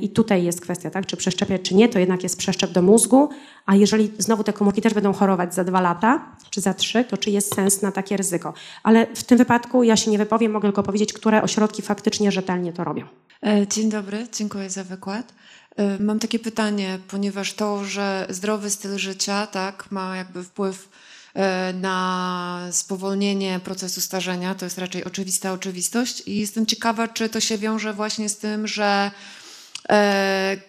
I 0.00 0.08
tutaj 0.08 0.44
jest 0.44 0.60
kwestia, 0.60 0.90
tak, 0.90 1.06
czy 1.06 1.16
przeszczepiać, 1.16 1.62
czy 1.62 1.74
nie, 1.74 1.88
to 1.88 1.98
jednak 1.98 2.22
jest 2.22 2.36
przeszczep 2.36 2.70
do 2.70 2.82
mózgu, 2.82 3.28
a 3.66 3.76
jeżeli 3.76 4.12
znowu 4.18 4.44
te 4.44 4.52
komórki 4.52 4.82
też 4.82 4.94
będą 4.94 5.12
chorować 5.12 5.54
za 5.54 5.64
dwa 5.64 5.80
lata, 5.80 6.36
czy 6.50 6.60
za 6.60 6.74
trzy, 6.74 7.04
to 7.04 7.16
czy 7.16 7.30
jest 7.30 7.54
sens 7.54 7.82
na 7.82 7.92
takie 7.92 8.16
ryzyko? 8.16 8.54
Ale 8.82 9.06
w 9.14 9.24
tym 9.24 9.38
wypadku 9.38 9.82
ja 9.82 9.96
się 9.96 10.10
nie 10.10 10.18
wypowiem, 10.18 10.52
mogę 10.52 10.68
tylko 10.68 10.82
powiedzieć, 10.82 11.12
które 11.12 11.42
ośrodki 11.42 11.82
faktycznie 11.82 12.32
rzetelnie 12.32 12.72
to 12.72 12.84
robią. 12.84 13.06
E, 13.46 13.66
dzień 13.66 13.90
dobry, 13.90 14.26
dziękuję 14.32 14.70
za 14.70 14.84
wykład. 14.84 15.32
E, 15.76 15.98
mam 15.98 16.18
takie 16.18 16.38
pytanie, 16.38 16.98
ponieważ 17.08 17.52
to, 17.52 17.84
że 17.84 18.26
zdrowy 18.30 18.70
styl 18.70 18.98
życia 18.98 19.46
tak, 19.46 19.90
ma 19.90 20.16
jakby 20.16 20.44
wpływ 20.44 20.88
e, 21.34 21.72
na 21.72 22.68
spowolnienie 22.70 23.60
procesu 23.64 24.00
starzenia, 24.00 24.54
to 24.54 24.66
jest 24.66 24.78
raczej 24.78 25.04
oczywista 25.04 25.52
oczywistość 25.52 26.22
i 26.26 26.38
jestem 26.38 26.66
ciekawa, 26.66 27.08
czy 27.08 27.28
to 27.28 27.40
się 27.40 27.58
wiąże 27.58 27.92
właśnie 27.92 28.28
z 28.28 28.38
tym, 28.38 28.66
że 28.66 29.10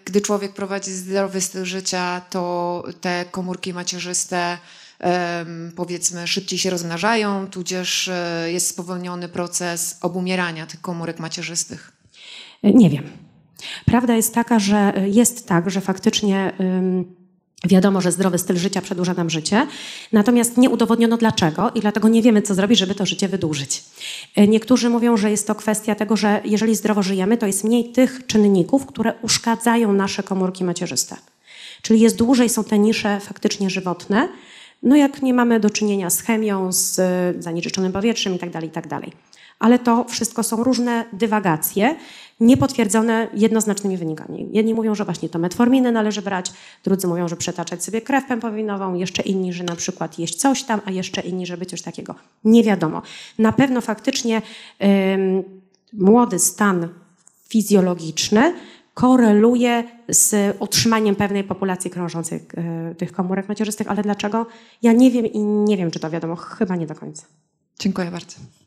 gdy 0.06 0.22
człowiek 0.22 0.54
prowadzi 0.54 0.92
zdrowy 0.92 1.42
styl 1.42 1.66
życia, 1.66 2.22
to 2.30 2.84
te 3.02 3.26
komórki 3.32 3.74
macierzyste 3.74 4.58
powiedzmy 5.76 6.28
szybciej 6.28 6.60
się 6.60 6.70
rozmnażają, 6.70 7.48
tudzież 7.48 8.08
e, 8.08 8.52
jest 8.52 8.68
spowolniony 8.68 9.30
proces 9.30 9.98
obumierania 10.02 10.66
tych 10.66 10.82
komórek 10.82 11.20
macierzystych. 11.20 11.92
Nie 12.64 12.90
wiem. 12.90 13.04
Prawda 13.86 14.16
jest 14.16 14.34
taka, 14.34 14.60
że 14.60 14.94
jest 15.06 15.48
tak, 15.48 15.70
że 15.70 15.82
faktycznie 15.82 16.54
Wiadomo, 17.68 18.02
że 18.02 18.12
zdrowy 18.12 18.38
styl 18.38 18.58
życia 18.58 18.82
przedłuża 18.82 19.14
nam 19.14 19.30
życie, 19.30 19.68
natomiast 20.12 20.58
nie 20.58 20.70
udowodniono 20.70 21.18
dlaczego 21.18 21.72
i 21.76 21.80
dlatego 21.80 22.08
nie 22.08 22.22
wiemy, 22.22 22.42
co 22.42 22.54
zrobić, 22.54 22.80
żeby 22.80 22.96
to 22.96 23.06
życie 23.06 23.28
wydłużyć. 23.28 23.84
E, 24.36 24.48
Niektórzy 24.48 24.90
mówią, 24.90 25.18
że 25.18 25.32
jest 25.32 25.48
to 25.48 25.56
kwestia 25.56 25.96
tego, 25.96 26.18
że 26.18 26.42
jeżeli 26.46 26.76
zdrowo 26.76 27.04
żyjemy, 27.04 27.38
to 27.38 27.48
jest 27.48 27.64
mniej 27.64 27.92
tych 27.92 28.28
czynników, 28.28 28.86
które 28.86 29.14
uszkadzają 29.22 29.94
nasze 29.94 30.24
komórki 30.24 30.64
macierzyste. 30.64 31.16
Czyli 31.82 32.00
jest 32.00 32.18
dłużej, 32.18 32.50
są 32.50 32.64
te 32.64 32.80
nisze 32.80 33.20
faktycznie 33.20 33.70
żywotne, 33.70 34.30
no 34.84 34.96
jak 34.96 35.22
nie 35.22 35.34
mamy 35.34 35.60
do 35.60 35.70
czynienia 35.70 36.10
z 36.10 36.22
chemią, 36.22 36.72
z 36.72 37.00
e, 37.00 37.34
zanieczyszczonym 37.40 37.92
powietrzem 37.92 38.34
itd., 38.34 38.60
itd. 38.62 39.00
Ale 39.64 39.80
to 39.80 40.04
wszystko 40.04 40.44
są 40.44 40.64
różne 40.64 41.06
dywagacje, 41.14 41.96
niepotwierdzone 42.40 43.28
jednoznacznymi 43.34 43.98
wynikami. 43.98 44.50
Jedni 44.52 44.74
mówią, 44.74 44.96
że 44.96 45.06
właśnie 45.06 45.30
to 45.30 45.40
metforminy 45.40 45.92
należy 45.92 46.22
brać, 46.22 46.52
drudzy 46.84 47.08
mówią, 47.08 47.28
że 47.28 47.36
przetaczać 47.36 47.84
sobie 47.84 48.02
krew 48.02 48.26
pępowinową, 48.26 48.94
jeszcze 48.94 49.22
inni, 49.22 49.54
że 49.54 49.64
na 49.64 49.76
przykład 49.76 50.20
jeść 50.20 50.36
coś 50.36 50.64
tam, 50.64 50.82
a 50.86 50.92
jeszcze 50.92 51.22
inni, 51.22 51.46
żeby 51.46 51.66
coś 51.66 51.82
takiego. 51.82 52.16
Nie 52.44 52.64
wiadomo. 52.64 53.02
Na 53.40 53.52
pewno 53.52 53.82
faktycznie 53.82 54.42
ym, 54.84 55.44
młody 55.94 56.40
stan 56.40 56.90
fizjologiczny 57.50 58.54
koreluje 58.94 59.84
z 60.10 60.56
utrzymaniem 60.60 61.16
pewnej 61.16 61.44
populacji 61.44 61.92
krążących 61.92 62.42
y, 62.92 62.96
tych 62.96 63.12
komórek 63.12 63.50
macierzystych, 63.50 63.92
ale 63.92 64.04
dlaczego? 64.04 64.46
Ja 64.82 64.94
nie 64.94 65.12
wiem 65.12 65.26
i 65.26 65.40
nie 65.40 65.78
wiem, 65.78 65.92
czy 65.92 66.00
to 66.00 66.10
wiadomo. 66.10 66.36
Chyba 66.36 66.76
nie 66.76 66.88
do 66.88 66.96
końca. 66.96 67.26
Dziękuję 67.80 68.12
bardzo. 68.12 68.63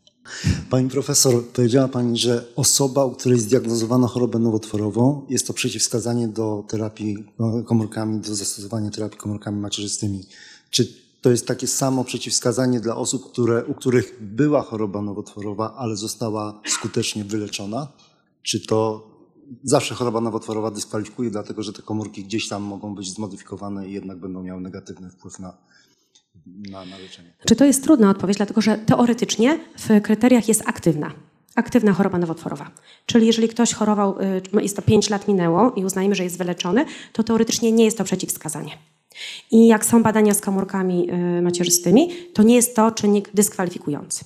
Pani 0.71 0.91
profesor, 0.91 1.45
powiedziała 1.45 1.89
Pani, 1.89 2.19
że 2.19 2.45
osoba, 2.57 3.05
u 3.05 3.11
której 3.11 3.41
zdiagnozowano 3.41 4.07
chorobę 4.07 4.39
nowotworową, 4.39 5.27
jest 5.29 5.47
to 5.47 5.53
przeciwwskazanie 5.53 6.29
do 6.29 6.65
terapii 6.69 7.25
no, 7.39 7.63
komórkami, 7.63 8.21
do 8.21 8.35
zastosowania 8.35 8.91
terapii 8.91 9.19
komórkami 9.19 9.61
macierzystymi. 9.61 10.25
Czy 10.71 10.89
to 11.21 11.31
jest 11.31 11.47
takie 11.47 11.67
samo 11.67 12.05
przeciwwskazanie 12.05 12.81
dla 12.81 12.97
osób, 12.97 13.31
które, 13.31 13.65
u 13.65 13.75
których 13.75 14.17
była 14.21 14.63
choroba 14.63 15.03
nowotworowa, 15.03 15.75
ale 15.77 15.97
została 15.97 16.61
skutecznie 16.67 17.25
wyleczona? 17.25 17.89
Czy 18.43 18.67
to 18.67 19.11
zawsze 19.65 19.95
choroba 19.95 20.21
nowotworowa 20.21 20.71
dyskwalifikuje, 20.71 21.31
dlatego 21.31 21.63
że 21.63 21.73
te 21.73 21.83
komórki 21.83 22.25
gdzieś 22.25 22.49
tam 22.49 22.63
mogą 22.63 22.95
być 22.95 23.15
zmodyfikowane 23.15 23.89
i 23.89 23.93
jednak 23.93 24.21
będą 24.21 24.43
miały 24.43 24.61
negatywny 24.61 25.11
wpływ 25.11 25.39
na, 25.39 25.57
na, 26.47 26.85
na 26.85 26.99
leczenie? 26.99 27.33
Czy 27.47 27.57
to 27.57 27.65
jest 27.65 27.83
trudna 27.85 28.11
odpowiedź, 28.11 28.37
dlatego 28.37 28.61
że 28.61 28.79
teoretycznie 28.79 29.59
w 29.79 30.01
kryteriach 30.03 30.49
jest 30.49 30.63
aktywna. 30.67 31.13
Aktywna 31.55 31.93
choroba 31.93 32.19
nowotworowa. 32.19 32.71
Czyli 33.07 33.27
jeżeli 33.27 33.49
ktoś 33.49 33.73
chorował, 33.73 34.21
y, 34.55 34.63
jest 34.63 34.77
to 34.77 34.83
5 34.83 35.11
lat 35.11 35.29
minęło 35.29 35.73
i 35.77 35.85
uznajemy, 35.85 36.15
że 36.15 36.25
jest 36.25 36.39
wyleczony, 36.39 36.85
to 37.13 37.23
teoretycznie 37.23 37.73
nie 37.73 37.85
jest 37.85 37.99
to 37.99 38.05
przeciwwskazanie. 38.05 38.79
I 39.51 39.67
jak 39.67 39.85
są 39.85 40.03
badania 40.03 40.35
z 40.35 40.41
komórkami 40.41 41.11
y, 41.39 41.43
macierzystymi, 41.43 42.11
to 42.35 42.43
nie 42.43 42.55
jest 42.55 42.77
to 42.77 42.91
czynnik 42.91 43.31
dyskwalifikujący. 43.35 44.25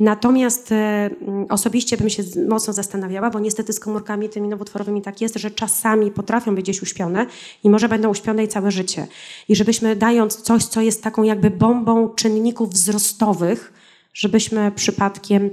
Natomiast 0.00 0.72
mm, 0.72 1.46
osobiście 1.48 1.96
bym 1.96 2.10
się 2.10 2.22
mocno 2.48 2.72
zastanawiała, 2.72 3.30
bo 3.30 3.40
niestety 3.40 3.72
z 3.72 3.80
komórkami 3.80 4.28
tymi 4.28 4.48
nowotworowymi 4.48 5.02
tak 5.02 5.20
jest, 5.20 5.38
że 5.38 5.50
czasami 5.50 6.10
potrafią 6.10 6.54
być 6.54 6.64
gdzieś 6.64 6.82
uśpione 6.82 7.26
i 7.64 7.70
może 7.70 7.88
będą 7.88 8.08
uśpione 8.08 8.44
i 8.44 8.48
całe 8.48 8.70
życie. 8.70 9.06
I 9.48 9.56
żebyśmy 9.56 9.96
dając 9.96 10.36
coś, 10.36 10.64
co 10.64 10.80
jest 10.80 11.02
taką 11.02 11.22
jakby 11.22 11.50
bombą 11.50 12.08
czynników 12.08 12.70
wzrostowych, 12.70 13.72
żebyśmy 14.14 14.72
przypadkiem 14.72 15.50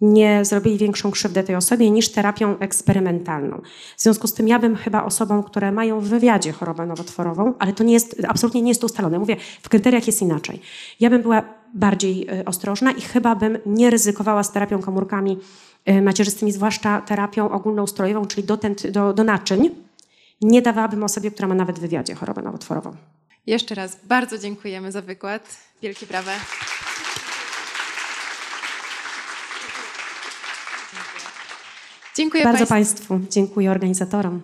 nie 0.00 0.44
zrobili 0.44 0.78
większą 0.78 1.10
krzywdę 1.10 1.44
tej 1.44 1.56
osobie 1.56 1.90
niż 1.90 2.08
terapią 2.08 2.58
eksperymentalną. 2.58 3.60
W 3.96 4.02
związku 4.02 4.26
z 4.26 4.34
tym 4.34 4.48
ja 4.48 4.58
bym 4.58 4.76
chyba 4.76 5.04
osobom, 5.04 5.42
które 5.42 5.72
mają 5.72 6.00
w 6.00 6.08
wywiadzie 6.08 6.52
chorobę 6.52 6.86
nowotworową, 6.86 7.54
ale 7.58 7.72
to 7.72 7.84
nie 7.84 7.92
jest, 7.92 8.16
absolutnie 8.28 8.62
nie 8.62 8.68
jest 8.68 8.80
to 8.80 8.86
ustalone. 8.86 9.18
Mówię, 9.18 9.36
w 9.62 9.68
kryteriach 9.68 10.06
jest 10.06 10.22
inaczej. 10.22 10.60
Ja 11.00 11.10
bym 11.10 11.22
była 11.22 11.42
bardziej 11.74 12.28
y, 12.40 12.44
ostrożna 12.44 12.92
i 12.92 13.00
chyba 13.00 13.34
bym 13.34 13.58
nie 13.66 13.90
ryzykowała 13.90 14.42
z 14.42 14.52
terapią 14.52 14.82
komórkami 14.82 15.38
y, 15.88 16.02
macierzystymi, 16.02 16.52
zwłaszcza 16.52 17.00
terapią 17.00 17.50
ogólnoustrojową, 17.50 18.26
czyli 18.26 18.46
do, 18.46 18.56
tent, 18.56 18.86
do, 18.86 19.12
do 19.12 19.24
naczyń. 19.24 19.70
Nie 20.40 20.62
dawałabym 20.62 21.04
osobie, 21.04 21.30
która 21.30 21.48
ma 21.48 21.54
nawet 21.54 21.78
w 21.78 21.80
wywiadzie 21.80 22.14
chorobę 22.14 22.42
nowotworową. 22.42 22.96
Jeszcze 23.46 23.74
raz 23.74 23.98
bardzo 24.04 24.38
dziękujemy 24.38 24.92
za 24.92 25.02
wykład. 25.02 25.56
Wielkie 25.82 26.06
brawa. 26.06 26.32
Dziękuję 32.16 32.44
Bardzo 32.44 32.66
Państwu. 32.66 33.08
Państwu 33.08 33.32
dziękuję 33.32 33.70
organizatorom. 33.70 34.40